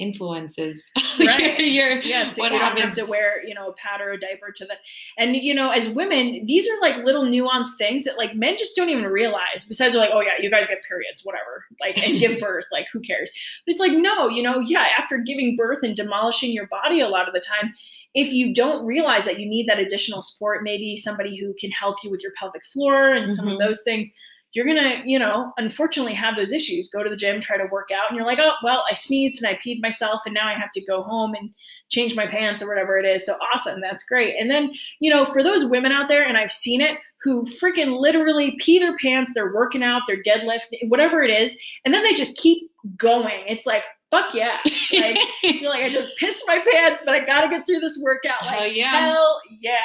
influences 0.00 0.90
right. 1.20 1.60
your, 1.60 2.00
yes 2.00 2.38
what 2.38 2.52
you 2.52 2.58
happens. 2.58 2.80
have 2.82 2.92
to 2.92 3.04
wear 3.04 3.46
you 3.46 3.54
know 3.54 3.68
a 3.68 3.72
pad 3.74 4.00
or 4.00 4.12
a 4.12 4.18
diaper 4.18 4.50
to 4.50 4.64
the 4.64 4.74
and 5.18 5.36
you 5.36 5.54
know 5.54 5.70
as 5.70 5.88
women 5.88 6.44
these 6.46 6.66
are 6.68 6.80
like 6.80 7.04
little 7.04 7.24
nuanced 7.24 7.76
things 7.76 8.04
that 8.04 8.16
like 8.16 8.34
men 8.34 8.56
just 8.58 8.74
don't 8.74 8.88
even 8.88 9.04
realize 9.04 9.64
besides 9.68 9.94
like 9.94 10.10
oh 10.12 10.20
yeah 10.20 10.32
you 10.38 10.50
guys 10.50 10.66
get 10.66 10.82
periods 10.82 11.22
whatever 11.24 11.64
like 11.80 12.02
and 12.06 12.18
give 12.18 12.38
birth 12.40 12.64
like 12.72 12.86
who 12.92 13.00
cares 13.00 13.30
but 13.66 13.72
it's 13.72 13.80
like 13.80 13.92
no 13.92 14.28
you 14.28 14.42
know 14.42 14.58
yeah 14.60 14.86
after 14.98 15.18
giving 15.18 15.54
birth 15.56 15.82
and 15.82 15.94
demolishing 15.94 16.52
your 16.52 16.66
body 16.66 17.00
a 17.00 17.08
lot 17.08 17.28
of 17.28 17.34
the 17.34 17.40
time 17.40 17.72
if 18.14 18.32
you 18.32 18.52
don't 18.52 18.86
realize 18.86 19.24
that 19.24 19.38
you 19.38 19.48
need 19.48 19.68
that 19.68 19.78
additional 19.78 20.22
support 20.22 20.62
maybe 20.62 20.96
somebody 20.96 21.38
who 21.38 21.54
can 21.60 21.70
help 21.70 21.96
you 22.02 22.10
with 22.10 22.22
your 22.22 22.32
pelvic 22.36 22.64
floor 22.64 23.12
and 23.14 23.26
mm-hmm. 23.26 23.32
some 23.32 23.46
of 23.46 23.54
mm-hmm. 23.54 23.62
those 23.62 23.82
things 23.82 24.10
you're 24.52 24.66
gonna, 24.66 25.02
you 25.04 25.18
know, 25.18 25.52
unfortunately 25.58 26.14
have 26.14 26.36
those 26.36 26.52
issues. 26.52 26.88
Go 26.88 27.02
to 27.02 27.10
the 27.10 27.16
gym, 27.16 27.40
try 27.40 27.56
to 27.56 27.68
work 27.70 27.90
out, 27.90 28.08
and 28.08 28.16
you're 28.16 28.26
like, 28.26 28.40
oh, 28.40 28.54
well, 28.64 28.82
I 28.90 28.94
sneezed 28.94 29.42
and 29.42 29.48
I 29.48 29.58
peed 29.58 29.80
myself, 29.80 30.22
and 30.26 30.34
now 30.34 30.48
I 30.48 30.54
have 30.54 30.70
to 30.72 30.84
go 30.84 31.02
home 31.02 31.34
and 31.34 31.54
change 31.88 32.16
my 32.16 32.26
pants 32.26 32.62
or 32.62 32.68
whatever 32.68 32.98
it 32.98 33.06
is. 33.06 33.24
So 33.24 33.36
awesome, 33.54 33.80
that's 33.80 34.04
great. 34.04 34.34
And 34.40 34.50
then, 34.50 34.72
you 35.00 35.10
know, 35.10 35.24
for 35.24 35.42
those 35.42 35.64
women 35.64 35.92
out 35.92 36.08
there, 36.08 36.26
and 36.26 36.36
I've 36.36 36.50
seen 36.50 36.80
it, 36.80 36.98
who 37.22 37.44
freaking 37.44 38.00
literally 38.00 38.56
pee 38.58 38.78
their 38.78 38.96
pants, 38.96 39.32
they're 39.34 39.54
working 39.54 39.82
out, 39.82 40.02
they're 40.06 40.22
deadlift, 40.22 40.66
whatever 40.88 41.22
it 41.22 41.30
is, 41.30 41.56
and 41.84 41.94
then 41.94 42.02
they 42.02 42.14
just 42.14 42.36
keep 42.36 42.70
going. 42.96 43.44
It's 43.46 43.66
like, 43.66 43.84
fuck 44.10 44.34
yeah. 44.34 44.58
Like, 44.92 45.18
you're 45.42 45.70
like, 45.70 45.84
I 45.84 45.88
just 45.88 46.08
pissed 46.16 46.42
my 46.46 46.62
pants, 46.72 47.02
but 47.04 47.14
I 47.14 47.24
gotta 47.24 47.48
get 47.48 47.66
through 47.66 47.80
this 47.80 47.98
workout. 48.02 48.44
Like, 48.44 48.56
hell 48.56 48.66
yeah. 48.68 49.00
Hell 49.00 49.40
yeah. 49.60 49.76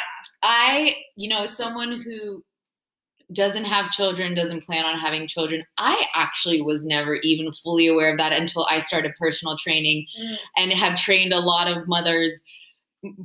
I, 0.41 0.95
you 1.15 1.27
know, 1.27 1.45
someone 1.45 1.91
who 1.91 2.43
doesn't 3.31 3.65
have 3.65 3.91
children, 3.91 4.35
doesn't 4.35 4.63
plan 4.63 4.85
on 4.85 4.97
having 4.97 5.27
children. 5.27 5.63
I 5.77 6.05
actually 6.15 6.61
was 6.61 6.85
never 6.85 7.15
even 7.23 7.51
fully 7.51 7.87
aware 7.87 8.11
of 8.11 8.17
that 8.17 8.33
until 8.33 8.65
I 8.69 8.79
started 8.79 9.13
personal 9.19 9.57
training 9.57 10.05
mm. 10.19 10.37
and 10.57 10.71
have 10.73 10.95
trained 10.95 11.33
a 11.33 11.39
lot 11.39 11.67
of 11.67 11.87
mothers, 11.87 12.43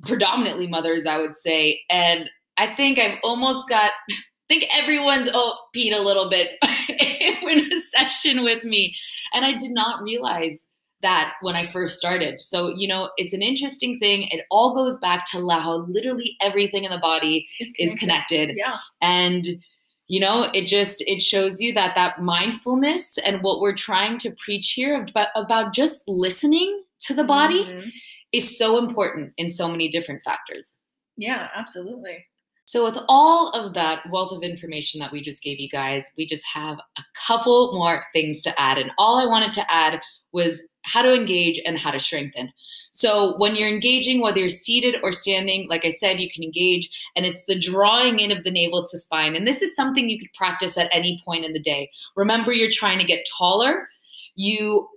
predominantly 0.05 0.67
mothers, 0.67 1.07
I 1.07 1.19
would 1.19 1.37
say. 1.37 1.81
And 1.91 2.31
I 2.57 2.67
think 2.67 2.99
I've 2.99 3.19
almost 3.23 3.69
got, 3.69 3.93
I 4.11 4.15
think 4.49 4.67
everyone's 4.77 5.31
oh, 5.33 5.59
peed 5.75 5.97
a 5.97 6.03
little 6.03 6.31
bit 6.31 6.59
in 6.89 7.73
a 7.73 7.77
session 7.77 8.43
with 8.43 8.65
me. 8.65 8.95
And 9.33 9.45
I 9.45 9.53
did 9.53 9.73
not 9.73 10.03
realize 10.03 10.67
that 11.03 11.35
when 11.41 11.57
I 11.57 11.65
first 11.65 11.97
started. 11.97 12.43
So, 12.43 12.69
you 12.77 12.87
know, 12.87 13.11
it's 13.17 13.33
an 13.33 13.43
interesting 13.43 13.99
thing. 13.99 14.29
It 14.31 14.45
all 14.51 14.75
goes 14.75 14.99
back 14.99 15.25
to 15.31 15.49
how 15.49 15.79
literally 15.89 16.37
everything 16.43 16.85
in 16.85 16.91
the 16.91 16.99
body 16.99 17.49
connected. 17.59 17.83
is 17.83 17.95
connected. 17.95 18.57
Yeah. 18.57 18.77
And 19.01 19.63
you 20.11 20.19
know 20.19 20.49
it 20.53 20.67
just 20.67 21.03
it 21.07 21.23
shows 21.23 21.61
you 21.61 21.73
that 21.73 21.95
that 21.95 22.21
mindfulness 22.21 23.17
and 23.19 23.43
what 23.43 23.61
we're 23.61 23.77
trying 23.77 24.19
to 24.19 24.35
preach 24.45 24.73
here 24.73 25.01
about, 25.01 25.29
about 25.37 25.73
just 25.73 26.03
listening 26.09 26.83
to 26.99 27.15
the 27.15 27.25
body 27.25 27.65
mm-hmm. 27.65 27.89
is 28.33 28.59
so 28.59 28.77
important 28.77 29.33
in 29.37 29.49
so 29.49 29.69
many 29.69 29.89
different 29.89 30.23
factors. 30.23 30.81
Yeah, 31.17 31.49
absolutely. 31.57 32.27
So, 32.65 32.85
with 32.85 32.99
all 33.09 33.51
of 33.51 33.75
that 33.75 34.03
wealth 34.11 34.33
of 34.33 34.43
information 34.43 35.01
that 35.01 35.13
we 35.13 35.21
just 35.21 35.43
gave 35.43 35.59
you 35.59 35.69
guys, 35.69 36.09
we 36.17 36.27
just 36.27 36.45
have 36.55 36.79
a 36.99 37.03
couple 37.27 37.73
more 37.73 38.05
things 38.13 38.43
to 38.43 38.61
add. 38.61 38.79
And 38.79 38.93
all 38.99 39.19
I 39.19 39.27
wanted 39.27 39.53
to 39.55 39.73
add 39.73 40.01
was 40.33 40.69
how 40.83 41.03
to 41.03 41.15
engage 41.15 41.61
and 41.67 41.79
how 41.79 41.91
to 41.91 42.01
strengthen. 42.01 42.53
So, 42.91 43.37
when 43.39 43.57
you're 43.57 43.69
engaging, 43.69 44.21
whether 44.21 44.41
you're 44.41 44.49
seated 44.49 44.97
or 45.03 45.13
standing, 45.13 45.69
like 45.69 45.85
I 45.85 45.91
said, 45.91 46.21
you 46.21 46.29
can 46.29 46.43
engage, 46.43 47.11
and 47.15 47.25
it's 47.25 47.45
the 47.45 47.59
drawing 47.59 48.19
in 48.19 48.31
of 48.31 48.45
the 48.45 48.51
navel 48.51 48.87
to 48.87 48.99
spine. 48.99 49.37
And 49.37 49.47
this 49.47 49.63
is 49.63 49.75
something 49.77 50.09
you 50.09 50.19
could 50.19 50.33
practice 50.35 50.77
at 50.77 50.91
any 50.93 51.21
point 51.25 51.45
in 51.45 51.53
the 51.53 51.61
day. 51.61 51.91
Remember, 52.17 52.53
you're 52.53 52.71
trying 52.71 52.99
to 52.99 53.05
get 53.05 53.27
taller. 53.39 53.89
You, 54.35 54.89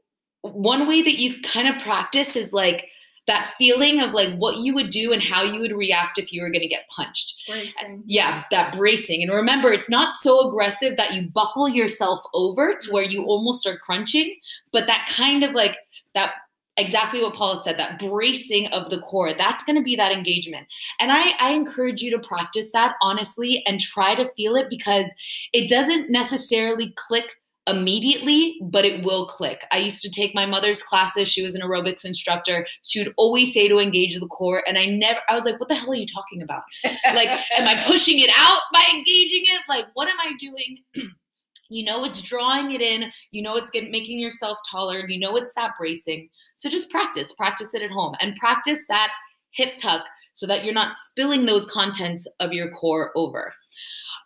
one 0.42 0.88
way 0.88 1.02
that 1.02 1.20
you 1.20 1.42
kind 1.42 1.68
of 1.68 1.82
practice 1.82 2.36
is 2.36 2.54
like, 2.54 2.90
that 3.26 3.54
feeling 3.58 4.02
of 4.02 4.12
like 4.12 4.36
what 4.38 4.58
you 4.58 4.74
would 4.74 4.90
do 4.90 5.14
and 5.14 5.22
how 5.22 5.44
you 5.44 5.60
would 5.62 5.72
react 5.72 6.18
if 6.18 6.34
you 6.34 6.42
were 6.42 6.50
going 6.50 6.62
to 6.62 6.68
get 6.68 6.88
punched. 6.90 7.48
Bracing. 7.48 8.04
Yeah, 8.06 8.44
that 8.52 8.76
bracing. 8.76 9.24
And 9.24 9.32
remember, 9.32 9.72
it's 9.72 9.90
not 9.90 10.14
so 10.14 10.48
aggressive 10.48 10.98
that 10.98 11.14
you 11.14 11.30
buckle 11.30 11.70
yourself 11.70 12.20
over 12.34 12.74
to 12.74 12.92
where 12.92 13.04
you 13.04 13.24
almost 13.24 13.66
are 13.66 13.78
crunching, 13.78 14.36
but 14.72 14.88
that 14.88 15.08
kind 15.10 15.44
of 15.44 15.54
like 15.54 15.78
that 16.14 16.34
exactly 16.76 17.22
what 17.22 17.36
Paula 17.36 17.62
said 17.62 17.78
that 17.78 18.00
bracing 18.00 18.68
of 18.70 18.90
the 18.90 19.00
core 19.02 19.32
that's 19.34 19.64
going 19.64 19.76
to 19.76 19.82
be 19.84 19.96
that 19.96 20.12
engagement 20.12 20.66
and 21.00 21.12
I, 21.12 21.34
I 21.40 21.52
encourage 21.52 22.02
you 22.02 22.10
to 22.12 22.28
practice 22.28 22.72
that 22.72 22.96
honestly 23.00 23.64
and 23.68 23.80
try 23.80 24.16
to 24.16 24.26
feel 24.26 24.56
it 24.56 24.72
because 24.72 25.06
it 25.54 25.70
doesn't 25.70 26.10
necessarily 26.10 26.92
click 26.96 27.36
immediately, 27.68 28.58
but 28.62 28.86
it 28.86 29.04
will 29.04 29.26
click. 29.26 29.66
I 29.72 29.78
used 29.78 30.02
to 30.02 30.10
take 30.10 30.36
my 30.36 30.46
mother's 30.46 30.84
classes. 30.84 31.28
She 31.28 31.44
was 31.44 31.56
an 31.56 31.62
aerobics 31.62 32.06
instructor. 32.06 32.66
She 32.84 33.00
would 33.00 33.14
always 33.18 33.54
say 33.54 33.68
to 33.68 33.80
engage 33.80 34.20
the 34.20 34.28
core. 34.28 34.64
And 34.68 34.78
I 34.78 34.86
never, 34.86 35.20
I 35.30 35.34
was 35.34 35.46
like, 35.46 35.60
what 35.60 35.70
the 35.70 35.76
hell 35.76 35.92
are 35.92 35.96
you 35.96 36.06
talking 36.06 36.42
about? 36.42 36.64
like, 37.14 37.30
am 37.56 37.68
I 37.68 37.82
pushing 37.86 38.20
it 38.20 38.30
out 38.36 38.62
by 38.74 38.84
engaging 38.94 39.44
it? 39.46 39.62
Like, 39.70 39.86
what 39.94 40.08
am 40.08 40.18
I 40.20 40.34
doing? 40.38 40.80
you 41.70 41.84
know 41.84 42.04
it's 42.04 42.22
drawing 42.22 42.72
it 42.72 42.82
in 42.82 43.12
you 43.32 43.42
know 43.42 43.56
it's 43.56 43.70
get, 43.70 43.90
making 43.90 44.20
yourself 44.20 44.58
taller 44.70 45.08
you 45.08 45.18
know 45.18 45.36
it's 45.38 45.54
that 45.56 45.72
bracing 45.80 46.30
so 46.56 46.70
just 46.70 46.92
practice 46.92 47.32
practice 47.32 47.74
it 47.74 47.82
at 47.82 47.90
home 47.90 48.14
and 48.20 48.36
practice 48.36 48.80
that 48.90 49.12
hip 49.52 49.78
tuck 49.78 50.06
so 50.34 50.46
that 50.46 50.64
you're 50.64 50.74
not 50.74 50.96
spilling 50.96 51.46
those 51.46 51.66
contents 51.72 52.28
of 52.40 52.54
your 52.54 52.70
core 52.72 53.12
over 53.16 53.54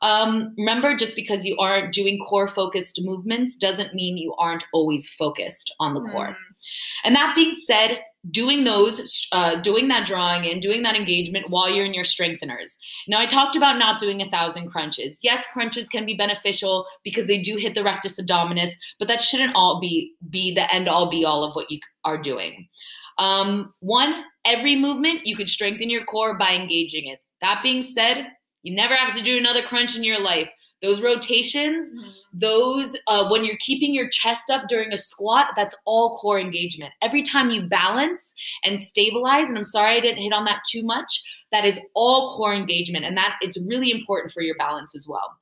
um, 0.02 0.54
remember, 0.58 0.96
just 0.96 1.16
because 1.16 1.46
you 1.46 1.58
aren't 1.58 1.94
doing 1.94 2.20
core 2.20 2.48
focused 2.48 3.00
movements 3.04 3.56
doesn't 3.56 3.94
mean 3.94 4.18
you 4.18 4.36
aren't 4.38 4.66
always 4.74 5.08
focused 5.10 5.74
on 5.80 5.94
the 5.94 6.02
core. 6.02 6.30
Mm. 6.30 6.36
And 7.04 7.16
that 7.16 7.36
being 7.36 7.54
said, 7.54 8.00
doing 8.30 8.64
those, 8.64 9.28
uh, 9.32 9.62
doing 9.62 9.88
that 9.88 10.06
drawing 10.06 10.48
and 10.48 10.62
doing 10.62 10.82
that 10.84 10.96
engagement 10.96 11.50
while 11.50 11.74
you're 11.74 11.86
in 11.86 11.94
your 11.94 12.04
strengtheners. 12.04 12.76
Now, 13.08 13.20
I 13.20 13.26
talked 13.26 13.56
about 13.56 13.80
not 13.80 14.00
doing 14.00 14.22
a 14.22 14.30
thousand 14.30 14.70
crunches. 14.70 15.20
Yes, 15.24 15.46
crunches 15.54 15.88
can 15.88 16.06
be 16.06 16.16
beneficial 16.16 16.86
because 17.04 17.28
they 17.28 17.42
do 17.42 17.56
hit 17.56 17.74
the 17.74 17.84
rectus 17.84 18.20
abdominis, 18.20 18.72
but 19.00 19.08
that 19.08 19.22
shouldn't 19.22 19.56
all 19.56 19.80
be 19.80 20.14
be 20.30 20.54
the 20.54 20.74
end 20.74 20.90
all 20.90 21.10
be 21.10 21.24
all 21.24 21.44
of 21.44 21.56
what 21.56 21.72
you 21.72 21.80
are 22.04 22.18
doing. 22.18 22.68
Um, 23.18 23.72
one, 23.80 24.24
every 24.46 24.76
movement 24.76 25.26
you 25.26 25.36
could 25.36 25.50
strengthen 25.50 25.90
your 25.90 26.04
core 26.06 26.38
by 26.38 26.52
engaging 26.52 27.08
it. 27.08 27.20
That 27.42 27.62
being 27.64 27.82
said, 27.82 28.28
you 28.68 28.76
never 28.76 28.94
have 28.94 29.16
to 29.16 29.24
do 29.24 29.38
another 29.38 29.62
crunch 29.62 29.96
in 29.96 30.04
your 30.04 30.22
life. 30.22 30.52
Those 30.82 31.02
rotations, 31.02 31.90
mm-hmm. 31.90 32.10
those 32.34 32.98
uh, 33.08 33.30
when 33.30 33.46
you're 33.46 33.58
keeping 33.60 33.96
your 33.96 34.10
chest 34.10 34.52
up 34.52 34.68
during 34.68 34.94
a 34.94 34.98
squat, 34.98 35.54
that's 35.56 35.76
all 35.86 36.18
core 36.20 36.40
engagement. 36.40 36.92
Every 37.02 37.24
time 37.24 37.50
you 37.50 37.68
balance 37.68 38.36
and 38.64 38.80
stabilize, 38.80 39.48
and 39.48 39.58
I'm 39.58 39.64
sorry 39.64 39.96
I 39.96 40.02
didn't 40.02 40.22
hit 40.22 40.34
on 40.34 40.46
that 40.46 40.62
too 40.70 40.84
much, 40.84 41.24
that 41.52 41.66
is 41.66 41.80
all 41.96 42.36
core 42.36 42.54
engagement, 42.54 43.06
and 43.06 43.18
that 43.18 43.38
it's 43.42 43.58
really 43.68 43.90
important 43.90 44.34
for 44.34 44.44
your 44.44 44.58
balance 44.58 44.96
as 44.96 45.08
well. 45.10 45.38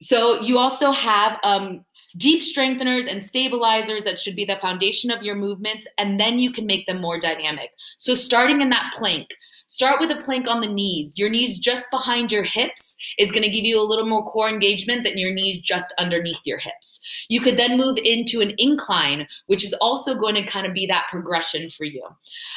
So 0.00 0.40
you 0.40 0.58
also 0.58 0.90
have 0.92 1.38
um, 1.42 1.84
deep 2.18 2.42
strengtheners 2.42 3.10
and 3.10 3.24
stabilizers 3.24 4.04
that 4.04 4.18
should 4.18 4.36
be 4.36 4.44
the 4.44 4.56
foundation 4.56 5.10
of 5.10 5.22
your 5.22 5.34
movements, 5.34 5.86
and 5.96 6.20
then 6.20 6.38
you 6.38 6.50
can 6.50 6.66
make 6.66 6.86
them 6.86 7.00
more 7.00 7.18
dynamic. 7.18 7.72
So 7.96 8.14
starting 8.14 8.60
in 8.60 8.68
that 8.68 8.92
plank, 8.94 9.34
Start 9.70 10.00
with 10.00 10.10
a 10.10 10.16
plank 10.16 10.48
on 10.48 10.62
the 10.62 10.66
knees. 10.66 11.18
Your 11.18 11.28
knees 11.28 11.58
just 11.58 11.90
behind 11.90 12.32
your 12.32 12.42
hips 12.42 12.96
is 13.18 13.30
going 13.30 13.42
to 13.42 13.50
give 13.50 13.66
you 13.66 13.78
a 13.78 13.84
little 13.84 14.06
more 14.06 14.24
core 14.24 14.48
engagement 14.48 15.04
than 15.04 15.18
your 15.18 15.30
knees 15.30 15.60
just 15.60 15.92
underneath 15.98 16.40
your 16.46 16.56
hips. 16.56 17.26
You 17.28 17.42
could 17.42 17.58
then 17.58 17.76
move 17.76 17.98
into 17.98 18.40
an 18.40 18.54
incline, 18.56 19.26
which 19.44 19.62
is 19.62 19.74
also 19.74 20.14
going 20.14 20.36
to 20.36 20.42
kind 20.42 20.66
of 20.66 20.72
be 20.72 20.86
that 20.86 21.06
progression 21.10 21.68
for 21.68 21.84
you. 21.84 22.02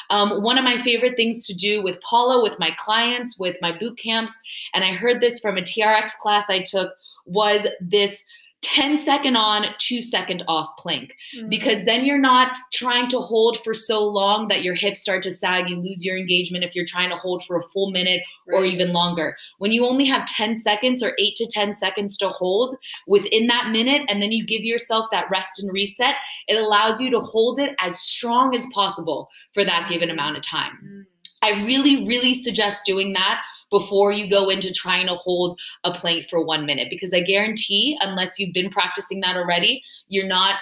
Um, 0.10 0.42
one 0.42 0.58
of 0.58 0.64
my 0.64 0.78
favorite 0.78 1.18
things 1.18 1.46
to 1.48 1.54
do 1.54 1.84
with 1.84 2.00
Paula, 2.00 2.42
with 2.42 2.58
my 2.60 2.72
clients, 2.78 3.38
with 3.38 3.58
my 3.62 3.78
boot 3.78 3.98
camps, 3.98 4.40
and 4.74 4.86
I 4.86 4.94
heard 4.94 5.20
this 5.20 5.38
from 5.38 5.58
a 5.58 5.62
TRX 5.62 6.12
class 6.22 6.50
I 6.50 6.62
took, 6.62 6.94
was 7.26 7.68
this 7.82 8.24
10 8.62 8.98
second 8.98 9.36
on, 9.36 9.66
two 9.80 10.02
second 10.02 10.44
off 10.48 10.68
plank. 10.78 11.18
Mm-hmm. 11.36 11.50
Because 11.50 11.86
then 11.86 12.06
you're 12.06 12.20
not 12.20 12.54
trying 12.72 13.08
to 13.10 13.20
hold 13.20 13.58
for 13.64 13.74
so 13.74 14.06
long 14.06 14.48
that 14.50 14.64
your 14.64 14.76
hips 14.76 15.02
start 15.02 15.24
to 15.24 15.32
sag. 15.32 15.70
You 15.70 15.78
lose 15.78 16.06
your 16.06 16.18
engagement 16.18 16.64
if 16.64 16.76
you're 16.76 16.86
trying 16.86 17.10
to 17.10 17.16
hold 17.16 17.44
for 17.44 17.58
a 17.58 17.64
full 17.64 17.92
minute 17.92 18.22
right. 18.48 18.62
or 18.62 18.64
even 18.64 18.94
longer. 18.94 19.36
When 19.58 19.72
you 19.72 19.86
only 19.86 20.06
have 20.06 20.28
10 20.28 20.58
seconds 20.58 21.02
or 21.02 21.14
eight 21.18 21.36
to 21.38 21.48
10 21.48 21.74
seconds 21.74 22.18
to 22.18 22.30
hold 22.30 22.76
within 23.08 23.48
that 23.48 23.72
minute, 23.72 24.04
and 24.10 24.22
then 24.22 24.32
you 24.32 24.46
give 24.46 24.64
yourself 24.64 25.08
that 25.12 25.30
rest 25.32 25.62
and 25.62 25.72
reset, 25.74 26.16
it 26.48 26.56
allows 26.56 27.02
you 27.02 27.10
to 27.12 27.20
hold 27.20 27.60
it 27.60 27.76
as 27.80 28.00
strong 28.00 28.56
as 28.56 28.68
possible 28.74 29.30
for 29.54 29.64
that 29.64 29.90
given 29.90 30.10
amount 30.10 30.38
of 30.38 30.44
time. 30.44 30.74
Mm-hmm. 30.84 31.02
I 31.44 31.66
really, 31.66 32.08
really 32.08 32.36
suggest 32.36 32.86
doing 32.86 33.14
that 33.14 33.44
before 33.72 34.12
you 34.12 34.30
go 34.30 34.50
into 34.50 34.72
trying 34.72 35.08
to 35.08 35.16
hold 35.16 35.60
a 35.84 35.92
plank 35.92 36.26
for 36.26 36.44
one 36.44 36.66
minute. 36.66 36.90
Because 36.90 37.14
I 37.14 37.22
guarantee, 37.22 37.98
unless 38.02 38.38
you've 38.38 38.54
been 38.54 38.70
practicing 38.70 39.22
that 39.22 39.36
already, 39.36 39.82
you're 40.08 40.28
not 40.28 40.58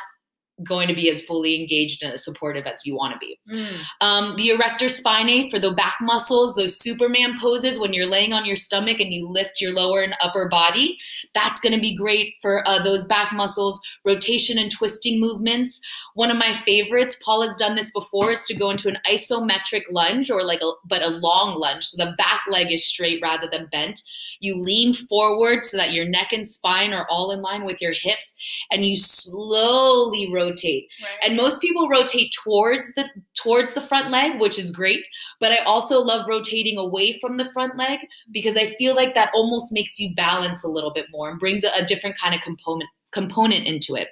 going 0.64 0.88
to 0.88 0.94
be 0.94 1.10
as 1.10 1.22
fully 1.22 1.60
engaged 1.60 2.04
and 2.04 2.12
as 2.14 2.24
supportive 2.24 2.66
as 2.66 2.86
you 2.86 2.96
want 2.96 3.14
to 3.14 3.20
be. 3.20 3.40
Mm. 3.52 3.86
Um, 4.02 4.36
the 4.36 4.50
erector 4.50 4.86
spinae 4.86 5.50
for 5.50 5.60
the 5.60 5.72
back 5.72 5.96
muscles, 6.02 6.56
those 6.56 6.78
Superman 6.78 7.36
poses 7.40 7.80
when 7.80 7.94
you're 7.94 8.06
laying 8.06 8.34
on 8.34 8.46
your 8.46 8.56
stomach 8.56 9.00
and 9.00 9.14
you 9.14 9.28
lift 9.28 9.62
your 9.62 9.74
lower 9.74 10.02
and 10.02 10.16
upper 10.24 10.48
body, 10.48 10.98
that's 11.34 11.60
going 11.60 11.74
to 11.74 11.80
be 11.80 11.96
great 11.96 12.34
for 12.42 12.68
uh, 12.68 12.80
those 12.82 13.04
back 13.04 13.32
muscles. 13.34 13.80
Rotation 14.06 14.58
and 14.58 14.72
twisting 14.72 15.20
movements. 15.20 15.80
One 16.16 16.32
of 16.32 16.38
my 16.38 16.52
favorites, 16.52 17.20
Paula 17.24 17.48
has 17.48 17.58
done 17.58 17.76
this 17.76 17.92
before, 17.92 18.32
is 18.32 18.46
to 18.48 18.56
go 18.56 18.70
into 18.70 18.90
an 18.90 18.98
isometric 19.10 19.84
lunge 19.92 20.30
or 20.30 20.44
like 20.44 20.62
a 20.62 20.72
but 20.86 21.04
a 21.04 21.10
long 21.10 21.56
lunge, 21.56 21.86
so 21.86 22.04
the 22.04 22.16
back 22.18 22.42
leg 22.50 22.72
is 22.72 22.86
straight 22.86 23.22
rather 23.22 23.48
than 23.48 23.68
bent. 23.72 24.02
You 24.40 24.60
lean 24.60 24.94
forward 24.94 25.64
so 25.64 25.78
that 25.78 25.94
your 25.94 26.08
neck 26.08 26.34
and 26.34 26.48
spine 26.48 26.94
are 26.94 27.08
all 27.10 27.32
in 27.32 27.42
line 27.42 27.66
with 27.66 27.82
your 27.82 27.94
hips, 27.94 28.34
and 28.72 28.86
you 28.86 28.98
slowly 28.98 30.32
rotate 30.32 30.49
rotate. 30.50 30.92
Right. 31.02 31.30
And 31.30 31.38
most 31.38 31.62
people 31.62 31.90
rotate 31.90 32.32
towards 32.44 32.94
the 32.96 33.10
towards 33.36 33.74
the 33.74 33.82
front 33.82 34.12
leg, 34.12 34.40
which 34.40 34.60
is 34.60 34.72
great, 34.72 35.04
but 35.40 35.52
I 35.52 35.58
also 35.60 36.00
love 36.00 36.28
rotating 36.28 36.78
away 36.78 37.18
from 37.20 37.38
the 37.38 37.50
front 37.52 37.78
leg 37.78 38.00
because 38.32 38.58
I 38.58 38.68
feel 38.76 38.96
like 38.96 39.14
that 39.14 39.32
almost 39.34 39.72
makes 39.72 40.00
you 40.00 40.14
balance 40.16 40.64
a 40.64 40.70
little 40.70 40.92
bit 40.92 41.06
more 41.12 41.30
and 41.30 41.40
brings 41.40 41.64
a, 41.64 41.70
a 41.76 41.86
different 41.86 42.18
kind 42.18 42.36
of 42.36 42.42
component 42.42 42.90
component 43.12 43.66
into 43.66 43.96
it. 43.96 44.10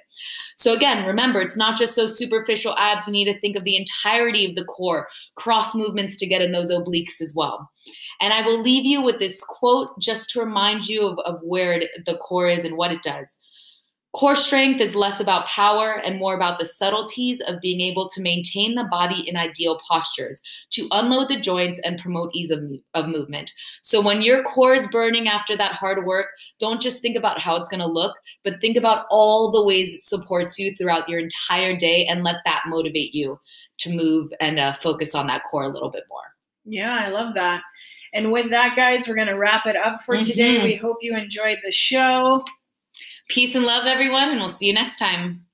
So 0.56 0.74
again, 0.74 1.06
remember, 1.06 1.40
it's 1.40 1.56
not 1.56 1.78
just 1.78 1.94
those 1.94 2.18
superficial 2.18 2.76
abs. 2.76 3.06
You 3.06 3.12
need 3.12 3.32
to 3.32 3.38
think 3.38 3.56
of 3.56 3.64
the 3.64 3.76
entirety 3.76 4.44
of 4.44 4.56
the 4.56 4.64
core, 4.64 5.08
cross 5.36 5.74
movements 5.74 6.16
to 6.16 6.26
get 6.26 6.42
in 6.42 6.50
those 6.50 6.70
obliques 6.70 7.20
as 7.20 7.32
well. 7.36 7.70
And 8.20 8.32
I 8.32 8.42
will 8.42 8.60
leave 8.60 8.84
you 8.84 9.00
with 9.00 9.18
this 9.18 9.42
quote 9.44 9.90
just 10.00 10.30
to 10.30 10.40
remind 10.40 10.88
you 10.88 11.06
of, 11.06 11.18
of 11.20 11.40
where 11.42 11.74
it, 11.74 11.88
the 12.06 12.16
core 12.16 12.48
is 12.48 12.64
and 12.64 12.76
what 12.76 12.92
it 12.92 13.02
does. 13.02 13.40
Core 14.14 14.34
strength 14.34 14.80
is 14.80 14.94
less 14.94 15.20
about 15.20 15.46
power 15.46 16.00
and 16.02 16.18
more 16.18 16.34
about 16.34 16.58
the 16.58 16.64
subtleties 16.64 17.40
of 17.42 17.60
being 17.60 17.80
able 17.80 18.08
to 18.08 18.22
maintain 18.22 18.74
the 18.74 18.88
body 18.90 19.28
in 19.28 19.36
ideal 19.36 19.78
postures, 19.88 20.40
to 20.70 20.88
unload 20.92 21.28
the 21.28 21.38
joints 21.38 21.78
and 21.80 21.98
promote 21.98 22.30
ease 22.32 22.50
of, 22.50 22.60
of 22.94 23.06
movement. 23.06 23.52
So 23.82 24.00
when 24.00 24.22
your 24.22 24.42
core 24.42 24.72
is 24.72 24.88
burning 24.88 25.28
after 25.28 25.56
that 25.56 25.72
hard 25.72 26.06
work, 26.06 26.28
don't 26.58 26.80
just 26.80 27.02
think 27.02 27.16
about 27.16 27.38
how 27.38 27.54
it's 27.56 27.68
going 27.68 27.80
to 27.80 27.86
look, 27.86 28.16
but 28.42 28.60
think 28.60 28.78
about 28.78 29.04
all 29.10 29.50
the 29.50 29.64
ways 29.64 29.92
it 29.92 30.02
supports 30.02 30.58
you 30.58 30.74
throughout 30.74 31.08
your 31.08 31.20
entire 31.20 31.76
day 31.76 32.06
and 32.06 32.24
let 32.24 32.36
that 32.46 32.64
motivate 32.66 33.14
you 33.14 33.38
to 33.78 33.90
move 33.90 34.32
and 34.40 34.58
uh, 34.58 34.72
focus 34.72 35.14
on 35.14 35.26
that 35.26 35.42
core 35.50 35.64
a 35.64 35.68
little 35.68 35.90
bit 35.90 36.04
more. 36.08 36.34
Yeah, 36.64 36.96
I 36.98 37.10
love 37.10 37.34
that. 37.34 37.60
And 38.14 38.32
with 38.32 38.50
that, 38.50 38.74
guys, 38.74 39.06
we're 39.06 39.14
going 39.14 39.28
to 39.28 39.34
wrap 39.34 39.66
it 39.66 39.76
up 39.76 40.00
for 40.00 40.14
mm-hmm. 40.14 40.22
today. 40.22 40.64
We 40.64 40.76
hope 40.76 40.96
you 41.02 41.14
enjoyed 41.14 41.58
the 41.62 41.70
show. 41.70 42.42
Peace 43.28 43.54
and 43.54 43.64
love, 43.64 43.86
everyone, 43.86 44.30
and 44.30 44.40
we'll 44.40 44.48
see 44.48 44.66
you 44.66 44.72
next 44.72 44.98
time. 44.98 45.44